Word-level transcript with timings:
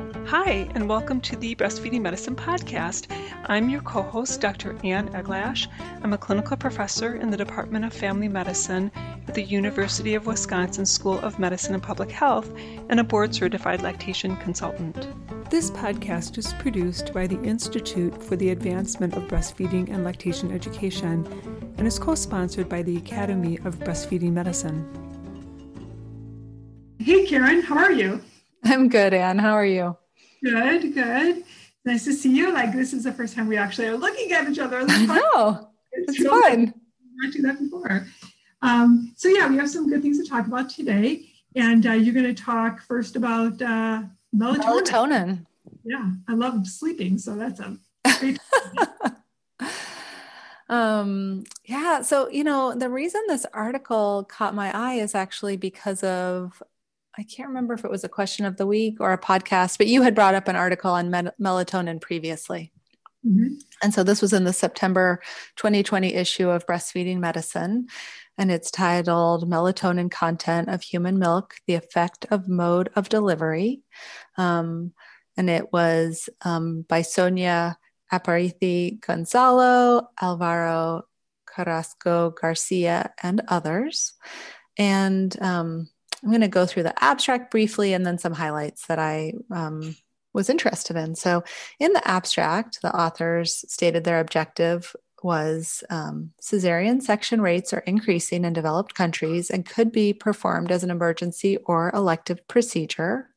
Hi, 0.00 0.68
and 0.74 0.88
welcome 0.88 1.20
to 1.22 1.36
the 1.36 1.54
Breastfeeding 1.56 2.00
Medicine 2.02 2.36
Podcast. 2.36 3.10
I'm 3.46 3.68
your 3.68 3.80
co 3.82 4.02
host, 4.02 4.40
Dr. 4.40 4.78
Ann 4.84 5.08
Eglash. 5.08 5.66
I'm 6.02 6.12
a 6.12 6.18
clinical 6.18 6.56
professor 6.56 7.16
in 7.16 7.30
the 7.30 7.36
Department 7.36 7.84
of 7.84 7.92
Family 7.92 8.28
Medicine 8.28 8.90
at 9.28 9.34
the 9.34 9.42
University 9.42 10.14
of 10.14 10.26
Wisconsin 10.26 10.86
School 10.86 11.18
of 11.18 11.38
Medicine 11.38 11.74
and 11.74 11.82
Public 11.82 12.10
Health 12.10 12.50
and 12.88 13.00
a 13.00 13.04
board 13.04 13.34
certified 13.34 13.82
lactation 13.82 14.36
consultant. 14.36 15.08
This 15.50 15.70
podcast 15.72 16.38
is 16.38 16.52
produced 16.54 17.12
by 17.12 17.26
the 17.26 17.42
Institute 17.42 18.22
for 18.22 18.36
the 18.36 18.50
Advancement 18.50 19.14
of 19.16 19.24
Breastfeeding 19.24 19.92
and 19.92 20.04
Lactation 20.04 20.52
Education 20.52 21.26
and 21.76 21.86
is 21.86 21.98
co 21.98 22.14
sponsored 22.14 22.68
by 22.68 22.82
the 22.82 22.96
Academy 22.96 23.58
of 23.64 23.80
Breastfeeding 23.80 24.32
Medicine. 24.32 24.88
Hey, 27.00 27.26
Karen, 27.26 27.62
how 27.62 27.76
are 27.76 27.92
you? 27.92 28.22
I'm 28.64 28.88
good, 28.88 29.14
Ann. 29.14 29.38
How 29.38 29.52
are 29.54 29.66
you? 29.66 29.96
Good, 30.42 30.94
good. 30.94 31.44
Nice 31.84 32.04
to 32.04 32.12
see 32.12 32.34
you. 32.34 32.52
Like 32.52 32.72
this 32.72 32.92
is 32.92 33.04
the 33.04 33.12
first 33.12 33.34
time 33.34 33.48
we 33.48 33.56
actually 33.56 33.88
are 33.88 33.96
looking 33.96 34.32
at 34.32 34.48
each 34.48 34.58
other. 34.58 34.84
I 34.86 35.06
know. 35.06 35.70
It's, 35.92 36.18
it's 36.18 36.28
fun. 36.28 36.74
Not 37.16 37.32
do 37.32 37.42
that 37.42 37.58
before. 37.58 38.06
Um, 38.62 39.12
so 39.16 39.28
yeah, 39.28 39.48
we 39.48 39.56
have 39.56 39.70
some 39.70 39.88
good 39.88 40.02
things 40.02 40.18
to 40.22 40.28
talk 40.28 40.46
about 40.46 40.68
today, 40.68 41.26
and 41.56 41.86
uh, 41.86 41.92
you're 41.92 42.14
going 42.14 42.34
to 42.34 42.42
talk 42.42 42.82
first 42.82 43.16
about 43.16 43.60
uh, 43.62 44.02
melatonin. 44.34 44.60
Melatonin. 44.62 45.46
Yeah, 45.84 46.10
I 46.28 46.34
love 46.34 46.66
sleeping, 46.66 47.18
so 47.18 47.34
that's 47.36 47.60
a 47.60 47.76
great. 48.18 48.38
um 50.68 51.42
yeah 51.64 52.00
so 52.00 52.30
you 52.30 52.44
know 52.44 52.72
the 52.76 52.88
reason 52.88 53.20
this 53.26 53.44
article 53.52 54.24
caught 54.28 54.54
my 54.54 54.70
eye 54.72 54.94
is 54.94 55.16
actually 55.16 55.56
because 55.56 56.04
of 56.04 56.62
I 57.20 57.22
can't 57.24 57.48
remember 57.48 57.74
if 57.74 57.84
it 57.84 57.90
was 57.90 58.02
a 58.02 58.08
question 58.08 58.46
of 58.46 58.56
the 58.56 58.66
week 58.66 58.96
or 58.98 59.12
a 59.12 59.20
podcast, 59.20 59.76
but 59.76 59.88
you 59.88 60.00
had 60.00 60.14
brought 60.14 60.34
up 60.34 60.48
an 60.48 60.56
article 60.56 60.90
on 60.90 61.10
melatonin 61.10 62.00
previously. 62.00 62.72
Mm-hmm. 63.26 63.56
And 63.82 63.92
so 63.92 64.02
this 64.02 64.22
was 64.22 64.32
in 64.32 64.44
the 64.44 64.54
September 64.54 65.20
2020 65.56 66.14
issue 66.14 66.48
of 66.48 66.66
Breastfeeding 66.66 67.18
Medicine. 67.18 67.88
And 68.38 68.50
it's 68.50 68.70
titled 68.70 69.50
Melatonin 69.50 70.10
Content 70.10 70.70
of 70.70 70.80
Human 70.80 71.18
Milk 71.18 71.56
The 71.66 71.74
Effect 71.74 72.24
of 72.30 72.48
Mode 72.48 72.88
of 72.96 73.10
Delivery. 73.10 73.82
Um, 74.38 74.94
and 75.36 75.50
it 75.50 75.74
was 75.74 76.30
um, 76.40 76.86
by 76.88 77.02
Sonia 77.02 77.76
Aparici 78.10 78.98
Gonzalo, 78.98 80.08
Alvaro 80.22 81.02
Carrasco 81.44 82.30
Garcia, 82.30 83.12
and 83.22 83.42
others. 83.48 84.14
And 84.78 85.38
um, 85.42 85.90
I'm 86.22 86.30
going 86.30 86.40
to 86.42 86.48
go 86.48 86.66
through 86.66 86.84
the 86.84 87.04
abstract 87.04 87.50
briefly 87.50 87.92
and 87.92 88.04
then 88.04 88.18
some 88.18 88.32
highlights 88.32 88.86
that 88.86 88.98
I 88.98 89.34
um, 89.50 89.96
was 90.32 90.50
interested 90.50 90.96
in. 90.96 91.14
So, 91.14 91.44
in 91.78 91.92
the 91.92 92.06
abstract, 92.06 92.82
the 92.82 92.94
authors 92.94 93.64
stated 93.68 94.04
their 94.04 94.20
objective 94.20 94.94
was 95.22 95.84
um, 95.90 96.30
cesarean 96.40 97.02
section 97.02 97.40
rates 97.40 97.72
are 97.72 97.80
increasing 97.80 98.44
in 98.44 98.52
developed 98.52 98.94
countries 98.94 99.50
and 99.50 99.66
could 99.66 99.92
be 99.92 100.12
performed 100.12 100.70
as 100.70 100.82
an 100.82 100.90
emergency 100.90 101.58
or 101.66 101.90
elective 101.94 102.46
procedure. 102.48 103.28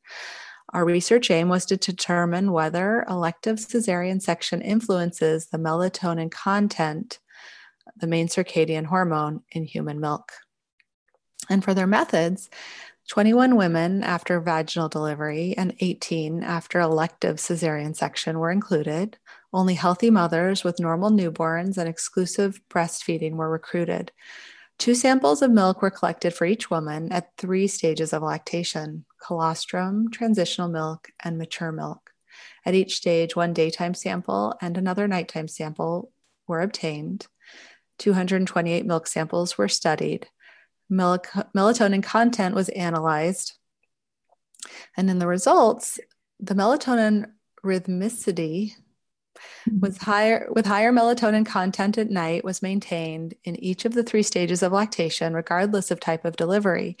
Our 0.72 0.84
research 0.84 1.30
aim 1.30 1.48
was 1.48 1.66
to 1.66 1.76
determine 1.76 2.52
whether 2.52 3.04
elective 3.08 3.58
cesarean 3.58 4.20
section 4.20 4.60
influences 4.60 5.46
the 5.46 5.58
melatonin 5.58 6.30
content, 6.30 7.20
the 7.96 8.06
main 8.06 8.28
circadian 8.28 8.86
hormone 8.86 9.42
in 9.52 9.64
human 9.64 10.00
milk. 10.00 10.32
And 11.48 11.62
for 11.62 11.74
their 11.74 11.86
methods, 11.86 12.48
21 13.08 13.56
women 13.56 14.02
after 14.02 14.40
vaginal 14.40 14.88
delivery 14.88 15.54
and 15.58 15.74
18 15.80 16.42
after 16.42 16.80
elective 16.80 17.36
cesarean 17.36 17.94
section 17.94 18.38
were 18.38 18.50
included. 18.50 19.18
Only 19.52 19.74
healthy 19.74 20.10
mothers 20.10 20.64
with 20.64 20.80
normal 20.80 21.10
newborns 21.10 21.76
and 21.76 21.88
exclusive 21.88 22.60
breastfeeding 22.70 23.32
were 23.32 23.50
recruited. 23.50 24.10
Two 24.78 24.94
samples 24.94 25.42
of 25.42 25.50
milk 25.50 25.82
were 25.82 25.90
collected 25.90 26.34
for 26.34 26.46
each 26.46 26.70
woman 26.70 27.12
at 27.12 27.36
three 27.36 27.66
stages 27.68 28.12
of 28.12 28.22
lactation 28.22 29.04
colostrum, 29.22 30.10
transitional 30.10 30.68
milk, 30.68 31.08
and 31.22 31.38
mature 31.38 31.72
milk. 31.72 32.10
At 32.66 32.74
each 32.74 32.96
stage, 32.96 33.36
one 33.36 33.52
daytime 33.52 33.94
sample 33.94 34.54
and 34.60 34.76
another 34.76 35.06
nighttime 35.06 35.48
sample 35.48 36.10
were 36.46 36.60
obtained. 36.60 37.26
228 37.98 38.84
milk 38.84 39.06
samples 39.06 39.56
were 39.56 39.68
studied 39.68 40.26
melatonin 40.90 42.02
content 42.02 42.54
was 42.54 42.68
analyzed. 42.70 43.54
And 44.96 45.10
in 45.10 45.18
the 45.18 45.26
results, 45.26 45.98
the 46.40 46.54
melatonin 46.54 47.30
rhythmicity 47.64 48.72
mm-hmm. 48.72 49.80
was 49.80 49.98
higher 49.98 50.48
with 50.50 50.66
higher 50.66 50.92
melatonin 50.92 51.46
content 51.46 51.98
at 51.98 52.10
night 52.10 52.44
was 52.44 52.62
maintained 52.62 53.34
in 53.44 53.56
each 53.56 53.84
of 53.84 53.94
the 53.94 54.02
three 54.02 54.22
stages 54.22 54.62
of 54.62 54.72
lactation 54.72 55.34
regardless 55.34 55.90
of 55.90 56.00
type 56.00 56.24
of 56.24 56.36
delivery. 56.36 56.96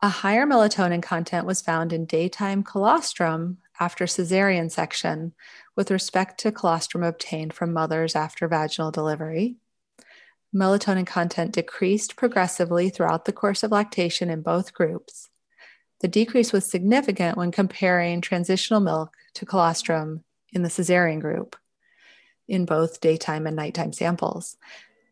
A 0.00 0.08
higher 0.08 0.46
melatonin 0.46 1.02
content 1.02 1.44
was 1.44 1.60
found 1.60 1.92
in 1.92 2.06
daytime 2.06 2.62
colostrum 2.62 3.58
after 3.80 4.06
cesarean 4.06 4.70
section 4.70 5.32
with 5.76 5.90
respect 5.90 6.38
to 6.40 6.52
colostrum 6.52 7.02
obtained 7.02 7.52
from 7.52 7.72
mothers 7.72 8.14
after 8.14 8.48
vaginal 8.48 8.90
delivery 8.90 9.56
melatonin 10.54 11.06
content 11.06 11.52
decreased 11.52 12.16
progressively 12.16 12.90
throughout 12.90 13.24
the 13.24 13.32
course 13.32 13.62
of 13.62 13.70
lactation 13.70 14.30
in 14.30 14.42
both 14.42 14.72
groups. 14.72 15.28
The 16.00 16.08
decrease 16.08 16.52
was 16.52 16.64
significant 16.64 17.36
when 17.36 17.50
comparing 17.50 18.20
transitional 18.20 18.80
milk 18.80 19.14
to 19.34 19.46
colostrum 19.46 20.24
in 20.52 20.62
the 20.62 20.68
cesarean 20.68 21.20
group 21.20 21.56
in 22.46 22.64
both 22.64 23.00
daytime 23.00 23.46
and 23.46 23.56
nighttime 23.56 23.92
samples. 23.92 24.56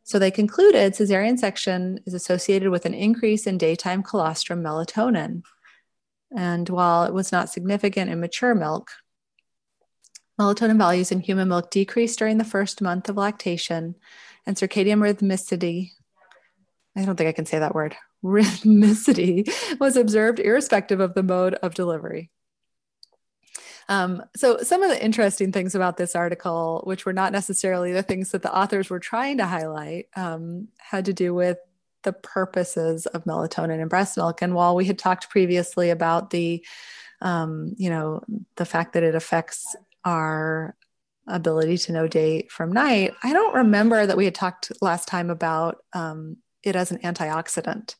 So 0.04 0.19
they 0.19 0.30
concluded 0.30 0.94
cesarean 0.94 1.38
section 1.38 2.00
is 2.06 2.14
associated 2.14 2.70
with 2.70 2.86
an 2.86 2.94
increase 2.94 3.47
in 3.47 3.58
daytime 3.58 4.03
colostrum 4.03 4.62
melatonin. 4.62 5.42
And 6.34 6.68
while 6.68 7.04
it 7.04 7.12
was 7.12 7.32
not 7.32 7.50
significant 7.50 8.10
in 8.10 8.20
mature 8.20 8.54
milk, 8.54 8.91
melatonin 10.41 10.78
values 10.78 11.10
in 11.10 11.20
human 11.20 11.48
milk 11.48 11.70
decreased 11.70 12.18
during 12.18 12.38
the 12.38 12.44
first 12.44 12.80
month 12.80 13.08
of 13.08 13.16
lactation 13.16 13.97
and 14.47 14.57
circadian 14.57 14.99
rhythmicity. 15.01 15.93
I 16.97 17.05
don't 17.05 17.17
think 17.17 17.29
I 17.29 17.33
can 17.33 17.47
say 17.47 17.59
that 17.59 17.75
word. 17.75 17.97
Rhythmicity 18.25 19.79
was 19.79 19.97
observed 19.97 20.41
irrespective 20.41 21.01
of 21.01 21.15
the 21.15 21.23
mode 21.23 21.55
of 21.55 21.75
delivery. 21.75 22.31
Um, 23.89 24.25
so, 24.34 24.59
some 24.62 24.83
of 24.83 24.91
the 24.91 25.05
interesting 25.05 25.53
things 25.53 25.75
about 25.75 25.97
this 25.97 26.17
article, 26.17 26.83
which 26.84 27.07
were 27.07 27.12
not 27.12 27.33
necessarily 27.33 27.93
the 27.93 28.03
things 28.03 28.33
that 28.33 28.43
the 28.43 28.55
authors 28.55 28.91
were 28.91 28.99
trying 28.99 29.39
to 29.39 29.47
highlight, 29.47 30.07
um, 30.17 30.69
had 30.78 31.05
to 31.05 31.13
do 31.13 31.34
with 31.34 31.59
the 32.03 32.13
purposes 32.13 33.07
of 33.07 33.25
melatonin 33.25 33.81
in 33.81 33.89
breast 33.89 34.17
milk. 34.17 34.43
And 34.43 34.55
while 34.55 34.75
we 34.75 34.87
had 34.87 34.99
talked 34.99 35.28
previously 35.28 35.91
about 35.91 36.31
the, 36.31 36.65
um, 37.21 37.75
you 37.77 37.91
know, 37.91 38.23
the 38.57 38.65
fact 38.65 38.95
that 38.95 39.03
it 39.03 39.15
affects 39.15 39.77
our 40.05 40.75
ability 41.26 41.78
to 41.78 41.92
know 41.92 42.06
day 42.06 42.47
from 42.50 42.72
night. 42.72 43.14
I 43.22 43.32
don't 43.32 43.54
remember 43.54 44.06
that 44.06 44.16
we 44.16 44.25
had 44.25 44.34
talked 44.34 44.72
last 44.81 45.09
time 45.09 45.31
about 45.31 45.78
um, 45.92 46.37
it 46.62 46.76
as 46.76 46.91
an 46.91 46.98
antioxidant. 46.98 47.94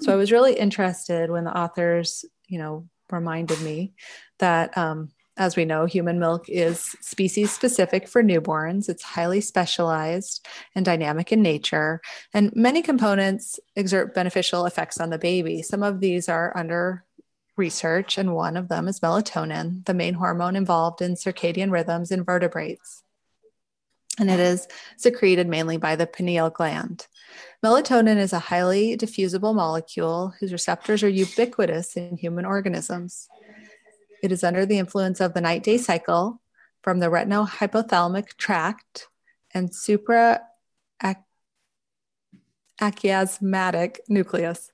So 0.00 0.12
I 0.12 0.16
was 0.16 0.32
really 0.32 0.54
interested 0.54 1.30
when 1.30 1.44
the 1.44 1.56
authors, 1.56 2.24
you 2.48 2.58
know, 2.58 2.88
reminded 3.10 3.60
me 3.60 3.94
that, 4.38 4.76
um, 4.76 5.10
as 5.36 5.56
we 5.56 5.64
know, 5.64 5.86
human 5.86 6.18
milk 6.18 6.48
is 6.48 6.82
species 7.00 7.50
specific 7.50 8.06
for 8.06 8.22
newborns. 8.22 8.88
It's 8.88 9.02
highly 9.02 9.40
specialized 9.40 10.46
and 10.74 10.84
dynamic 10.84 11.32
in 11.32 11.40
nature, 11.40 12.00
and 12.34 12.54
many 12.54 12.82
components 12.82 13.58
exert 13.74 14.14
beneficial 14.14 14.66
effects 14.66 15.00
on 15.00 15.08
the 15.08 15.18
baby. 15.18 15.62
Some 15.62 15.82
of 15.82 16.00
these 16.00 16.28
are 16.28 16.54
under 16.56 17.04
research, 17.60 18.18
and 18.18 18.34
one 18.34 18.56
of 18.56 18.68
them 18.68 18.88
is 18.88 18.98
melatonin, 18.98 19.84
the 19.84 19.94
main 19.94 20.14
hormone 20.14 20.56
involved 20.56 21.00
in 21.00 21.14
circadian 21.14 21.70
rhythms 21.70 22.10
in 22.10 22.24
vertebrates. 22.24 23.04
And 24.18 24.28
it 24.28 24.40
is 24.40 24.66
secreted 24.96 25.46
mainly 25.46 25.76
by 25.76 25.94
the 25.94 26.06
pineal 26.06 26.50
gland. 26.50 27.06
Melatonin 27.64 28.16
is 28.16 28.32
a 28.32 28.38
highly 28.38 28.96
diffusible 28.96 29.54
molecule 29.54 30.34
whose 30.40 30.52
receptors 30.52 31.02
are 31.04 31.08
ubiquitous 31.08 31.96
in 31.96 32.16
human 32.16 32.44
organisms. 32.44 33.28
It 34.22 34.32
is 34.32 34.42
under 34.42 34.66
the 34.66 34.78
influence 34.78 35.20
of 35.20 35.34
the 35.34 35.40
night 35.40 35.62
day 35.62 35.78
cycle 35.78 36.40
from 36.82 36.98
the 36.98 37.06
retinohypothalamic 37.06 38.36
tract 38.36 39.06
and 39.54 39.74
supra 39.74 40.40
achiasmatic 42.80 43.98
nucleus. 44.08 44.70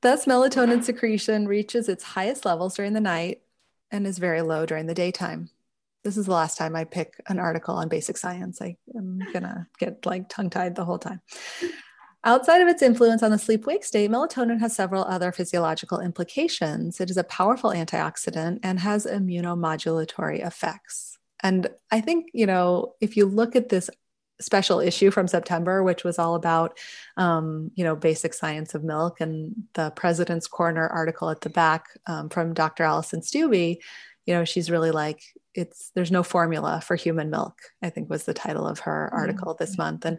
Thus, 0.00 0.26
melatonin 0.26 0.84
secretion 0.84 1.48
reaches 1.48 1.88
its 1.88 2.04
highest 2.04 2.44
levels 2.44 2.76
during 2.76 2.92
the 2.92 3.00
night 3.00 3.42
and 3.90 4.06
is 4.06 4.18
very 4.18 4.42
low 4.42 4.64
during 4.64 4.86
the 4.86 4.94
daytime. 4.94 5.50
This 6.04 6.16
is 6.16 6.26
the 6.26 6.32
last 6.32 6.56
time 6.56 6.76
I 6.76 6.84
pick 6.84 7.20
an 7.26 7.38
article 7.38 7.74
on 7.74 7.88
basic 7.88 8.16
science. 8.16 8.62
I 8.62 8.76
am 8.96 9.18
gonna 9.32 9.68
get 9.78 10.06
like 10.06 10.28
tongue 10.28 10.50
tied 10.50 10.76
the 10.76 10.84
whole 10.84 10.98
time. 10.98 11.20
Outside 12.24 12.60
of 12.60 12.68
its 12.68 12.82
influence 12.82 13.22
on 13.22 13.30
the 13.30 13.38
sleep 13.38 13.66
wake 13.66 13.84
state, 13.84 14.10
melatonin 14.10 14.60
has 14.60 14.74
several 14.74 15.04
other 15.04 15.32
physiological 15.32 16.00
implications. 16.00 17.00
It 17.00 17.10
is 17.10 17.16
a 17.16 17.24
powerful 17.24 17.70
antioxidant 17.70 18.60
and 18.62 18.80
has 18.80 19.06
immunomodulatory 19.06 20.44
effects. 20.46 21.18
And 21.42 21.68
I 21.90 22.00
think, 22.00 22.30
you 22.32 22.46
know, 22.46 22.94
if 23.00 23.16
you 23.16 23.26
look 23.26 23.54
at 23.54 23.68
this 23.68 23.88
special 24.40 24.80
issue 24.80 25.10
from 25.10 25.28
September, 25.28 25.82
which 25.82 26.04
was 26.04 26.18
all 26.18 26.34
about, 26.34 26.78
um, 27.16 27.70
you 27.74 27.84
know, 27.84 27.96
basic 27.96 28.34
science 28.34 28.74
of 28.74 28.84
milk, 28.84 29.20
and 29.20 29.54
the 29.74 29.90
President's 29.90 30.46
Corner 30.46 30.86
article 30.86 31.30
at 31.30 31.40
the 31.40 31.50
back 31.50 31.86
um, 32.06 32.28
from 32.28 32.54
Dr. 32.54 32.84
Alison 32.84 33.20
Stuebe, 33.20 33.78
you 34.28 34.34
know, 34.34 34.44
she's 34.44 34.70
really 34.70 34.90
like, 34.90 35.22
it's 35.54 35.90
there's 35.94 36.10
no 36.10 36.22
formula 36.22 36.82
for 36.84 36.96
human 36.96 37.30
milk. 37.30 37.58
I 37.82 37.88
think 37.88 38.10
was 38.10 38.24
the 38.24 38.34
title 38.34 38.66
of 38.66 38.80
her 38.80 39.08
mm-hmm. 39.10 39.18
article 39.18 39.54
mm-hmm. 39.54 39.64
this 39.64 39.78
month, 39.78 40.04
and 40.04 40.18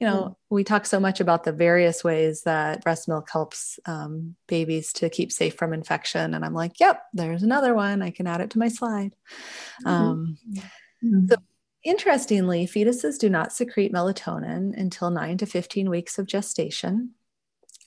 you 0.00 0.06
know, 0.06 0.22
mm-hmm. 0.22 0.54
we 0.54 0.64
talk 0.64 0.86
so 0.86 0.98
much 0.98 1.20
about 1.20 1.44
the 1.44 1.52
various 1.52 2.02
ways 2.02 2.42
that 2.44 2.82
breast 2.82 3.06
milk 3.06 3.28
helps 3.30 3.78
um, 3.84 4.34
babies 4.48 4.94
to 4.94 5.10
keep 5.10 5.30
safe 5.30 5.54
from 5.54 5.74
infection, 5.74 6.32
and 6.32 6.42
I'm 6.42 6.54
like, 6.54 6.80
yep, 6.80 7.02
there's 7.12 7.42
another 7.42 7.74
one. 7.74 8.00
I 8.00 8.10
can 8.10 8.26
add 8.26 8.40
it 8.40 8.48
to 8.50 8.58
my 8.58 8.68
slide. 8.68 9.14
Mm-hmm. 9.84 9.88
Um, 9.88 10.38
mm-hmm. 11.04 11.26
So 11.28 11.36
Interestingly, 11.82 12.66
fetuses 12.66 13.18
do 13.18 13.30
not 13.30 13.52
secrete 13.52 13.92
melatonin 13.92 14.78
until 14.78 15.10
9 15.10 15.38
to 15.38 15.46
15 15.46 15.88
weeks 15.88 16.18
of 16.18 16.26
gestation. 16.26 17.14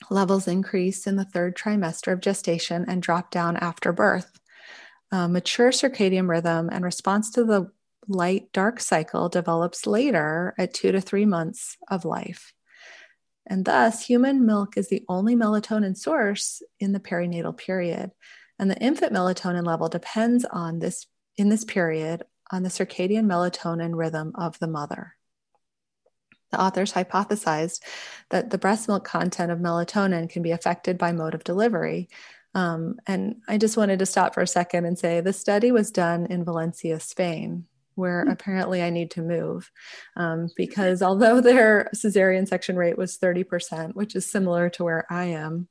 Levels 0.09 0.47
increase 0.47 1.05
in 1.05 1.15
the 1.15 1.25
third 1.25 1.55
trimester 1.55 2.11
of 2.11 2.19
gestation 2.19 2.85
and 2.87 3.03
drop 3.03 3.29
down 3.29 3.55
after 3.57 3.93
birth. 3.93 4.39
Uh, 5.11 5.27
mature 5.27 5.69
circadian 5.69 6.27
rhythm 6.27 6.69
and 6.71 6.83
response 6.83 7.29
to 7.31 7.43
the 7.43 7.71
light 8.07 8.51
dark 8.51 8.79
cycle 8.79 9.29
develops 9.29 9.85
later 9.85 10.55
at 10.57 10.73
two 10.73 10.91
to 10.91 10.99
three 10.99 11.25
months 11.25 11.77
of 11.87 12.03
life. 12.03 12.51
And 13.45 13.63
thus, 13.63 14.05
human 14.05 14.45
milk 14.45 14.75
is 14.75 14.89
the 14.89 15.03
only 15.07 15.35
melatonin 15.35 15.95
source 15.95 16.63
in 16.79 16.93
the 16.93 16.99
perinatal 16.99 17.57
period. 17.57 18.11
And 18.57 18.71
the 18.71 18.77
infant 18.77 19.13
melatonin 19.13 19.65
level 19.65 19.87
depends 19.87 20.45
on 20.45 20.79
this 20.79 21.05
in 21.37 21.49
this 21.49 21.63
period 21.63 22.23
on 22.53 22.61
the 22.61 22.69
circadian 22.69 23.25
melatonin 23.25 23.97
rhythm 23.97 24.31
of 24.35 24.59
the 24.59 24.67
mother. 24.67 25.15
The 26.51 26.61
authors 26.61 26.93
hypothesized 26.93 27.81
that 28.29 28.51
the 28.51 28.59
breast 28.59 28.87
milk 28.87 29.03
content 29.03 29.51
of 29.51 29.57
melatonin 29.57 30.29
can 30.29 30.43
be 30.43 30.51
affected 30.51 30.99
by 30.99 31.11
mode 31.11 31.33
of 31.33 31.43
delivery. 31.43 32.09
Um, 32.53 32.99
and 33.07 33.37
I 33.47 33.57
just 33.57 33.75
wanted 33.75 33.97
to 33.99 34.05
stop 34.05 34.35
for 34.35 34.41
a 34.41 34.47
second 34.47 34.85
and 34.85 34.97
say 34.97 35.19
the 35.19 35.33
study 35.33 35.71
was 35.71 35.89
done 35.89 36.27
in 36.27 36.45
Valencia, 36.45 36.99
Spain, 36.99 37.65
where 37.95 38.21
mm-hmm. 38.21 38.33
apparently 38.33 38.83
I 38.83 38.91
need 38.91 39.09
to 39.11 39.23
move 39.23 39.71
um, 40.15 40.49
because 40.55 41.01
although 41.01 41.41
their 41.41 41.89
cesarean 41.95 42.47
section 42.47 42.75
rate 42.75 42.99
was 42.99 43.17
30%, 43.17 43.95
which 43.95 44.15
is 44.15 44.29
similar 44.29 44.69
to 44.69 44.83
where 44.83 45.11
I 45.11 45.25
am, 45.25 45.69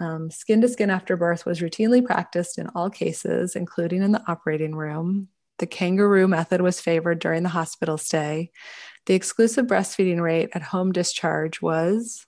um, 0.00 0.28
skin 0.32 0.60
to 0.62 0.68
skin 0.68 0.90
after 0.90 1.16
birth 1.16 1.46
was 1.46 1.60
routinely 1.60 2.04
practiced 2.04 2.58
in 2.58 2.66
all 2.74 2.90
cases, 2.90 3.54
including 3.54 4.02
in 4.02 4.10
the 4.10 4.24
operating 4.26 4.74
room. 4.74 5.28
The 5.60 5.66
kangaroo 5.66 6.26
method 6.26 6.62
was 6.62 6.80
favored 6.80 7.18
during 7.18 7.42
the 7.42 7.50
hospital 7.50 7.98
stay. 7.98 8.50
The 9.04 9.12
exclusive 9.12 9.66
breastfeeding 9.66 10.22
rate 10.22 10.48
at 10.54 10.62
home 10.62 10.90
discharge 10.90 11.60
was 11.60 12.24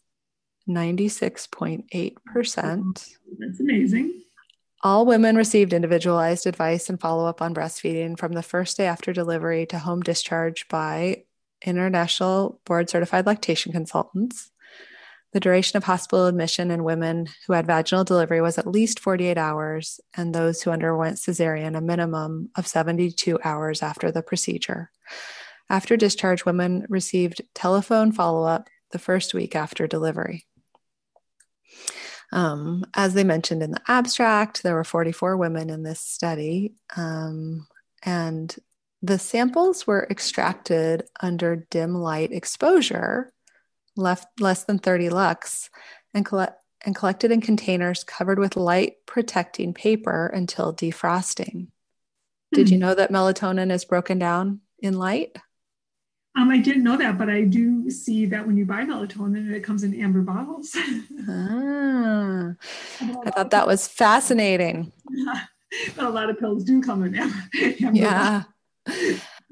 96.8%. 0.69 3.17
That's 3.39 3.61
amazing. 3.61 4.25
All 4.83 5.07
women 5.07 5.37
received 5.37 5.73
individualized 5.73 6.47
advice 6.47 6.91
and 6.91 7.01
follow 7.01 7.25
up 7.25 7.41
on 7.41 7.55
breastfeeding 7.55 8.19
from 8.19 8.33
the 8.33 8.43
first 8.43 8.77
day 8.77 8.85
after 8.85 9.15
delivery 9.15 9.65
to 9.67 9.79
home 9.79 10.03
discharge 10.03 10.69
by 10.69 11.25
international 11.65 12.61
board 12.67 12.91
certified 12.91 13.25
lactation 13.25 13.73
consultants. 13.73 14.52
The 15.33 15.41
duration 15.41 15.79
of 15.79 15.85
hospital 15.85 16.27
admission 16.27 16.71
in 16.71 16.85
women 16.85 17.27
who 17.47 17.55
had 17.55 17.67
vaginal 17.67 18.05
delivery 18.05 18.43
was 18.43 18.59
at 18.59 18.67
least 18.67 19.01
48 19.01 19.39
hours, 19.39 19.99
and 20.15 20.35
those 20.35 20.63
who 20.63 20.71
underwent 20.71 21.17
cesarean 21.17 21.77
a 21.77 21.81
minimum 21.81 22.51
of 22.55 22.67
72 22.67 23.39
hours 23.43 23.83
after 23.83 24.11
the 24.11 24.23
procedure. 24.23 24.91
After 25.71 25.97
discharge, 25.97 26.45
women 26.45 26.85
received 26.91 27.41
telephone 27.55 28.13
follow 28.13 28.45
up 28.47 28.69
the 28.91 28.99
first 28.99 29.33
week 29.33 29.57
after 29.57 29.87
delivery. 29.87 30.47
Um, 32.31 32.85
as 32.95 33.15
they 33.15 33.25
mentioned 33.25 33.63
in 33.63 33.71
the 33.71 33.81
abstract, 33.89 34.63
there 34.63 34.75
were 34.75 34.85
44 34.85 35.39
women 35.39 35.71
in 35.71 35.83
this 35.83 36.01
study, 36.01 36.75
um, 36.95 37.67
and 38.03 38.55
the 39.01 39.19
samples 39.19 39.87
were 39.87 40.07
extracted 40.11 41.05
under 41.21 41.57
dim 41.71 41.95
light 41.95 42.33
exposure 42.33 43.32
left 43.97 44.41
less 44.41 44.65
than 44.65 44.79
30 44.79 45.11
lux, 45.11 45.71
and, 46.15 46.25
collect, 46.25 46.59
and 46.85 46.95
collected 46.95 47.31
in 47.31 47.41
containers 47.41 48.05
covered 48.05 48.39
with 48.39 48.57
light 48.57 48.95
protecting 49.07 49.75
paper 49.75 50.27
until 50.27 50.75
defrosting. 50.75 51.69
Did 52.53 52.69
you 52.69 52.77
hmm. 52.77 52.83
know 52.83 52.95
that 52.95 53.11
melatonin 53.11 53.73
is 53.73 53.85
broken 53.85 54.19
down 54.19 54.61
in 54.79 54.99
light? 54.99 55.37
Um, 56.35 56.51
I 56.51 56.59
didn't 56.59 56.85
know 56.85 56.97
that, 56.97 57.19
but 57.19 57.29
I 57.29 57.43
do 57.43 57.91
see 57.91 58.25
that 58.27 58.47
when 58.47 58.57
you 58.57 58.65
buy 58.65 58.85
melatonin, 58.85 59.53
it 59.53 59.61
comes 59.61 59.85
in 59.85 59.99
amber 60.01 60.23
bottles. 60.23 60.71
ah, 61.29 62.53
I 63.01 63.31
thought 63.31 63.51
that 63.51 63.67
was 63.67 63.87
fascinating. 63.87 64.93
but 65.97 66.07
a 66.07 66.11
lot 66.11 66.31
of 66.31 66.39
pills 66.39 66.65
do 66.65 66.81
come 66.81 67.03
in 67.05 67.15
amber. 67.17 67.37
amber 67.83 67.99
yeah. 67.99 68.43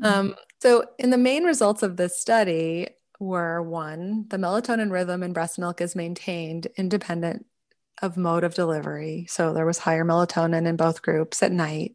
Um, 0.02 0.34
so, 0.62 0.84
in 0.98 1.10
the 1.10 1.18
main 1.18 1.44
results 1.44 1.82
of 1.82 1.96
this 1.96 2.18
study, 2.18 2.88
were 3.20 3.62
one, 3.62 4.26
the 4.28 4.38
melatonin 4.38 4.90
rhythm 4.90 5.22
in 5.22 5.32
breast 5.32 5.58
milk 5.58 5.80
is 5.80 5.94
maintained 5.94 6.66
independent 6.76 7.46
of 8.02 8.16
mode 8.16 8.44
of 8.44 8.54
delivery. 8.54 9.26
So 9.28 9.52
there 9.52 9.66
was 9.66 9.78
higher 9.78 10.04
melatonin 10.04 10.66
in 10.66 10.76
both 10.76 11.02
groups 11.02 11.42
at 11.42 11.52
night. 11.52 11.94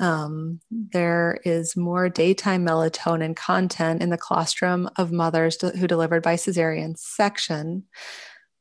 Um, 0.00 0.60
there 0.70 1.38
is 1.44 1.76
more 1.76 2.08
daytime 2.08 2.64
melatonin 2.64 3.36
content 3.36 4.02
in 4.02 4.10
the 4.10 4.18
colostrum 4.18 4.88
of 4.96 5.12
mothers 5.12 5.60
who 5.60 5.86
delivered 5.86 6.22
by 6.22 6.36
cesarean 6.36 6.96
section. 6.96 7.84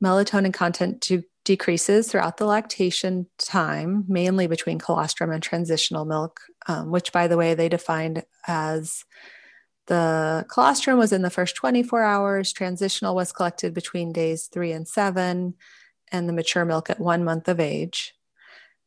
Melatonin 0.03 0.53
content 0.53 1.07
decreases 1.45 2.07
throughout 2.07 2.37
the 2.37 2.45
lactation 2.45 3.27
time, 3.37 4.05
mainly 4.07 4.47
between 4.47 4.79
colostrum 4.79 5.31
and 5.31 5.41
transitional 5.41 6.05
milk, 6.05 6.39
um, 6.67 6.91
which, 6.91 7.11
by 7.11 7.27
the 7.27 7.37
way, 7.37 7.53
they 7.53 7.69
defined 7.69 8.23
as 8.47 9.03
the 9.87 10.45
colostrum 10.49 10.97
was 10.97 11.11
in 11.11 11.21
the 11.21 11.29
first 11.29 11.55
24 11.55 12.03
hours, 12.03 12.53
transitional 12.53 13.15
was 13.15 13.31
collected 13.31 13.73
between 13.73 14.13
days 14.13 14.47
three 14.47 14.71
and 14.71 14.87
seven, 14.87 15.55
and 16.11 16.29
the 16.29 16.33
mature 16.33 16.65
milk 16.65 16.89
at 16.89 16.99
one 16.99 17.23
month 17.23 17.47
of 17.47 17.59
age. 17.59 18.13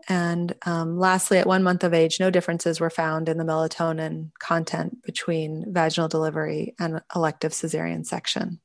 And 0.08 0.54
um, 0.64 0.98
lastly, 0.98 1.38
at 1.38 1.46
one 1.46 1.62
month 1.62 1.82
of 1.82 1.92
age, 1.92 2.20
no 2.20 2.30
differences 2.30 2.78
were 2.78 2.90
found 2.90 3.28
in 3.28 3.38
the 3.38 3.44
melatonin 3.44 4.30
content 4.38 5.02
between 5.02 5.72
vaginal 5.72 6.08
delivery 6.08 6.74
and 6.78 7.00
elective 7.14 7.52
cesarean 7.52 8.06
section. 8.06 8.60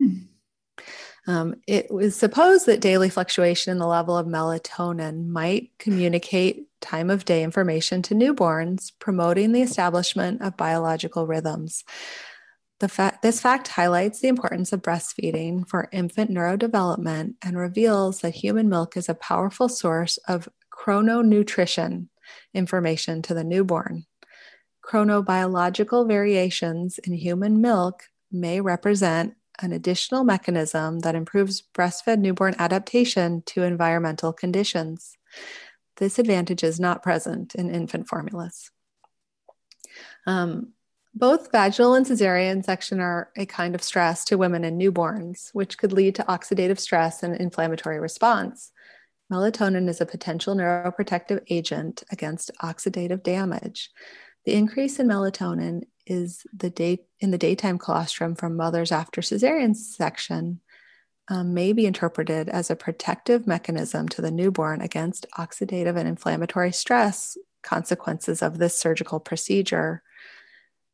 Hmm. 0.00 0.16
Um, 1.28 1.54
it 1.66 1.90
was 1.90 2.14
supposed 2.16 2.66
that 2.66 2.80
daily 2.80 3.10
fluctuation 3.10 3.72
in 3.72 3.78
the 3.78 3.86
level 3.86 4.16
of 4.16 4.26
melatonin 4.26 5.26
might 5.26 5.70
communicate 5.78 6.65
time 6.80 7.10
of 7.10 7.24
day 7.24 7.42
information 7.42 8.02
to 8.02 8.14
newborns, 8.14 8.92
promoting 8.98 9.52
the 9.52 9.62
establishment 9.62 10.42
of 10.42 10.56
biological 10.56 11.26
rhythms. 11.26 11.84
Fa- 12.86 13.18
this 13.22 13.40
fact 13.40 13.68
highlights 13.68 14.20
the 14.20 14.28
importance 14.28 14.72
of 14.72 14.82
breastfeeding 14.82 15.66
for 15.66 15.88
infant 15.92 16.30
neurodevelopment 16.30 17.34
and 17.42 17.56
reveals 17.56 18.20
that 18.20 18.34
human 18.34 18.68
milk 18.68 18.96
is 18.96 19.08
a 19.08 19.14
powerful 19.14 19.68
source 19.68 20.18
of 20.28 20.48
chrononutrition 20.70 22.08
information 22.52 23.22
to 23.22 23.34
the 23.34 23.44
newborn. 23.44 24.04
Chronobiological 24.84 26.06
variations 26.06 26.98
in 26.98 27.14
human 27.14 27.60
milk 27.60 28.04
may 28.30 28.60
represent 28.60 29.34
an 29.60 29.72
additional 29.72 30.22
mechanism 30.22 31.00
that 31.00 31.14
improves 31.14 31.62
breastfed 31.74 32.18
newborn 32.18 32.54
adaptation 32.58 33.42
to 33.46 33.62
environmental 33.62 34.32
conditions. 34.32 35.16
This 35.96 36.18
advantage 36.18 36.62
is 36.62 36.78
not 36.78 37.02
present 37.02 37.54
in 37.54 37.70
infant 37.70 38.08
formulas. 38.08 38.70
Um, 40.26 40.72
both 41.14 41.50
vaginal 41.50 41.94
and 41.94 42.04
cesarean 42.04 42.62
section 42.62 43.00
are 43.00 43.30
a 43.36 43.46
kind 43.46 43.74
of 43.74 43.82
stress 43.82 44.24
to 44.26 44.36
women 44.36 44.64
and 44.64 44.78
newborns, 44.78 45.48
which 45.54 45.78
could 45.78 45.92
lead 45.92 46.14
to 46.16 46.24
oxidative 46.24 46.78
stress 46.78 47.22
and 47.22 47.34
inflammatory 47.34 47.98
response. 47.98 48.70
Melatonin 49.32 49.88
is 49.88 50.00
a 50.00 50.06
potential 50.06 50.54
neuroprotective 50.54 51.42
agent 51.48 52.04
against 52.12 52.50
oxidative 52.62 53.22
damage. 53.22 53.90
The 54.44 54.52
increase 54.52 55.00
in 55.00 55.08
melatonin 55.08 55.84
is 56.06 56.46
the 56.54 56.70
day 56.70 57.06
in 57.18 57.30
the 57.30 57.38
daytime 57.38 57.78
colostrum 57.78 58.36
from 58.36 58.54
mothers 58.54 58.92
after 58.92 59.22
cesarean 59.22 59.74
section 59.74 60.60
um, 61.28 61.54
may 61.54 61.72
be 61.72 61.86
interpreted 61.86 62.48
as 62.48 62.70
a 62.70 62.76
protective 62.76 63.46
mechanism 63.46 64.08
to 64.10 64.22
the 64.22 64.30
newborn 64.30 64.80
against 64.80 65.26
oxidative 65.36 65.96
and 65.96 66.08
inflammatory 66.08 66.72
stress 66.72 67.36
consequences 67.62 68.42
of 68.42 68.58
this 68.58 68.78
surgical 68.78 69.20
procedure. 69.20 70.02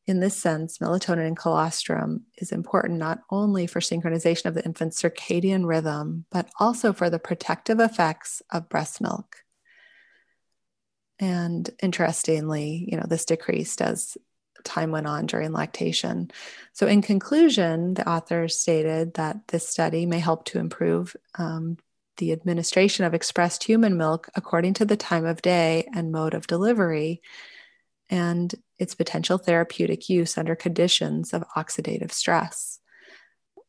in 0.05 0.19
this 0.19 0.37
sense, 0.37 0.79
melatonin 0.79 1.29
and 1.29 1.37
colostrum 1.37 2.25
is 2.37 2.51
important 2.51 2.99
not 2.99 3.21
only 3.31 3.69
for 3.69 3.79
synchronization 3.79 4.47
of 4.47 4.55
the 4.55 4.65
infant's 4.65 5.01
circadian 5.01 5.65
rhythm, 5.65 6.25
but 6.33 6.49
also 6.59 6.93
for 6.93 7.09
the 7.09 7.21
protective 7.21 7.79
effects 7.79 8.43
of 8.51 8.69
breast 8.69 9.01
milk. 9.01 9.45
And 11.21 11.71
interestingly, 11.81 12.85
you 12.91 12.97
know, 12.97 13.07
this 13.09 13.25
decreased 13.25 13.81
as 13.81 14.17
time 14.65 14.91
went 14.91 15.07
on 15.07 15.27
during 15.27 15.53
lactation. 15.53 16.31
So, 16.73 16.87
in 16.87 17.03
conclusion, 17.03 17.95
the 17.95 18.09
authors 18.09 18.59
stated 18.59 19.15
that 19.15 19.49
this 19.49 19.69
study 19.69 20.07
may 20.07 20.19
help 20.19 20.45
to 20.47 20.59
improve 20.59 21.17
um, 21.37 21.79
the 22.19 22.33
administration 22.33 23.05
of 23.05 23.15
expressed 23.15 23.65
human 23.65 23.97
milk 23.97 24.29
according 24.35 24.75
to 24.75 24.85
the 24.85 24.97
time 24.97 25.25
of 25.25 25.43
day 25.43 25.89
and 25.95 26.13
mode 26.13 26.35
of 26.35 26.47
delivery 26.47 27.23
and 28.11 28.55
its 28.79 28.95
potential 28.95 29.39
therapeutic 29.39 30.09
use 30.09 30.37
under 30.37 30.55
conditions 30.55 31.33
of 31.33 31.45
oxidative 31.57 32.13
stress. 32.13 32.79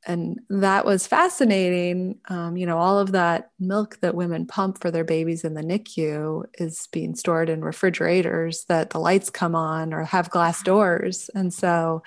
And 0.06 0.40
that 0.50 0.86
was 0.86 1.08
fascinating. 1.08 2.20
Um, 2.28 2.58
you 2.58 2.66
know, 2.66 2.78
all 2.78 3.00
of 3.00 3.14
that 3.14 3.52
milk 3.60 4.00
that 4.02 4.16
women 4.16 4.46
pump 4.46 4.82
for 4.82 4.92
their 4.92 5.04
babies 5.04 5.44
in 5.44 5.54
the 5.54 5.62
NICU 5.62 6.44
is 6.56 6.88
being 6.92 7.16
stored 7.16 7.50
in 7.50 7.64
refrigerators 7.64 8.66
that 8.68 8.90
the 8.90 9.00
lights 9.00 9.30
come 9.30 9.56
on 9.56 9.94
or 9.94 10.04
have 10.04 10.30
glass 10.30 10.62
doors. 10.62 11.30
And 11.34 11.54
so 11.54 12.04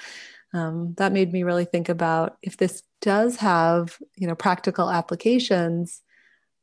um, 0.53 0.95
that 0.99 1.13
made 1.13 1.33
me 1.33 1.43
really 1.43 1.65
think 1.65 1.89
about 1.89 2.37
if 2.43 2.57
this 2.57 2.83
does 3.01 3.37
have, 3.37 3.99
you 4.17 4.27
know, 4.27 4.35
practical 4.35 4.91
applications, 4.91 6.03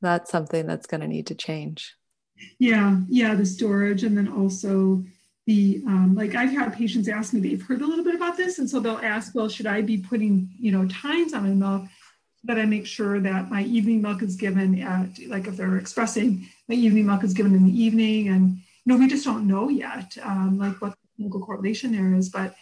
that's 0.02 0.32
something 0.32 0.68
that's 0.68 0.88
going 0.88 1.02
to 1.02 1.08
need 1.08 1.28
to 1.28 1.36
change. 1.36 1.96
Yeah, 2.60 3.00
yeah, 3.08 3.36
the 3.36 3.46
storage 3.46 4.04
and 4.04 4.18
then 4.18 4.28
also 4.28 5.04
the 5.46 5.82
um, 5.86 6.16
like 6.16 6.36
I've 6.36 6.52
had 6.52 6.74
patients 6.74 7.10
ask 7.10 7.34
me 7.34 7.40
they've 7.40 7.62
heard 7.62 7.82
a 7.82 7.88
little 7.88 8.04
bit 8.04 8.16
about 8.16 8.38
this, 8.38 8.60
and 8.60 8.70
so 8.70 8.80
they'll 8.80 8.98
ask, 8.98 9.36
well, 9.36 9.50
should 9.50 9.68
I 9.68 9.82
be 9.82 9.98
putting 9.98 10.50
you 10.58 10.72
know 10.72 10.88
times 10.88 11.34
on 11.34 11.44
my 11.44 11.50
milk? 11.50 11.90
That 12.46 12.60
I 12.60 12.66
make 12.66 12.86
sure 12.86 13.22
that 13.22 13.50
my 13.50 13.64
evening 13.64 14.02
milk 14.02 14.22
is 14.22 14.36
given 14.36 14.82
at 14.82 15.18
like 15.28 15.48
if 15.48 15.56
they're 15.56 15.78
expressing 15.78 16.48
my 16.68 16.76
evening 16.76 17.06
milk 17.06 17.24
is 17.24 17.34
given 17.34 17.56
in 17.56 17.66
the 17.66 17.82
evening, 17.84 18.30
and 18.30 18.58
you 18.58 18.86
know 18.86 18.98
we 18.98 19.08
just 19.08 19.26
don't 19.26 19.48
know 19.48 19.70
yet 19.70 20.18
um, 20.24 20.58
like 20.58 20.82
what 20.82 20.92
the 20.92 20.98
clinical 21.16 21.42
correlation 21.42 21.92
there 21.92 22.14
is, 22.14 22.30
but 22.30 22.56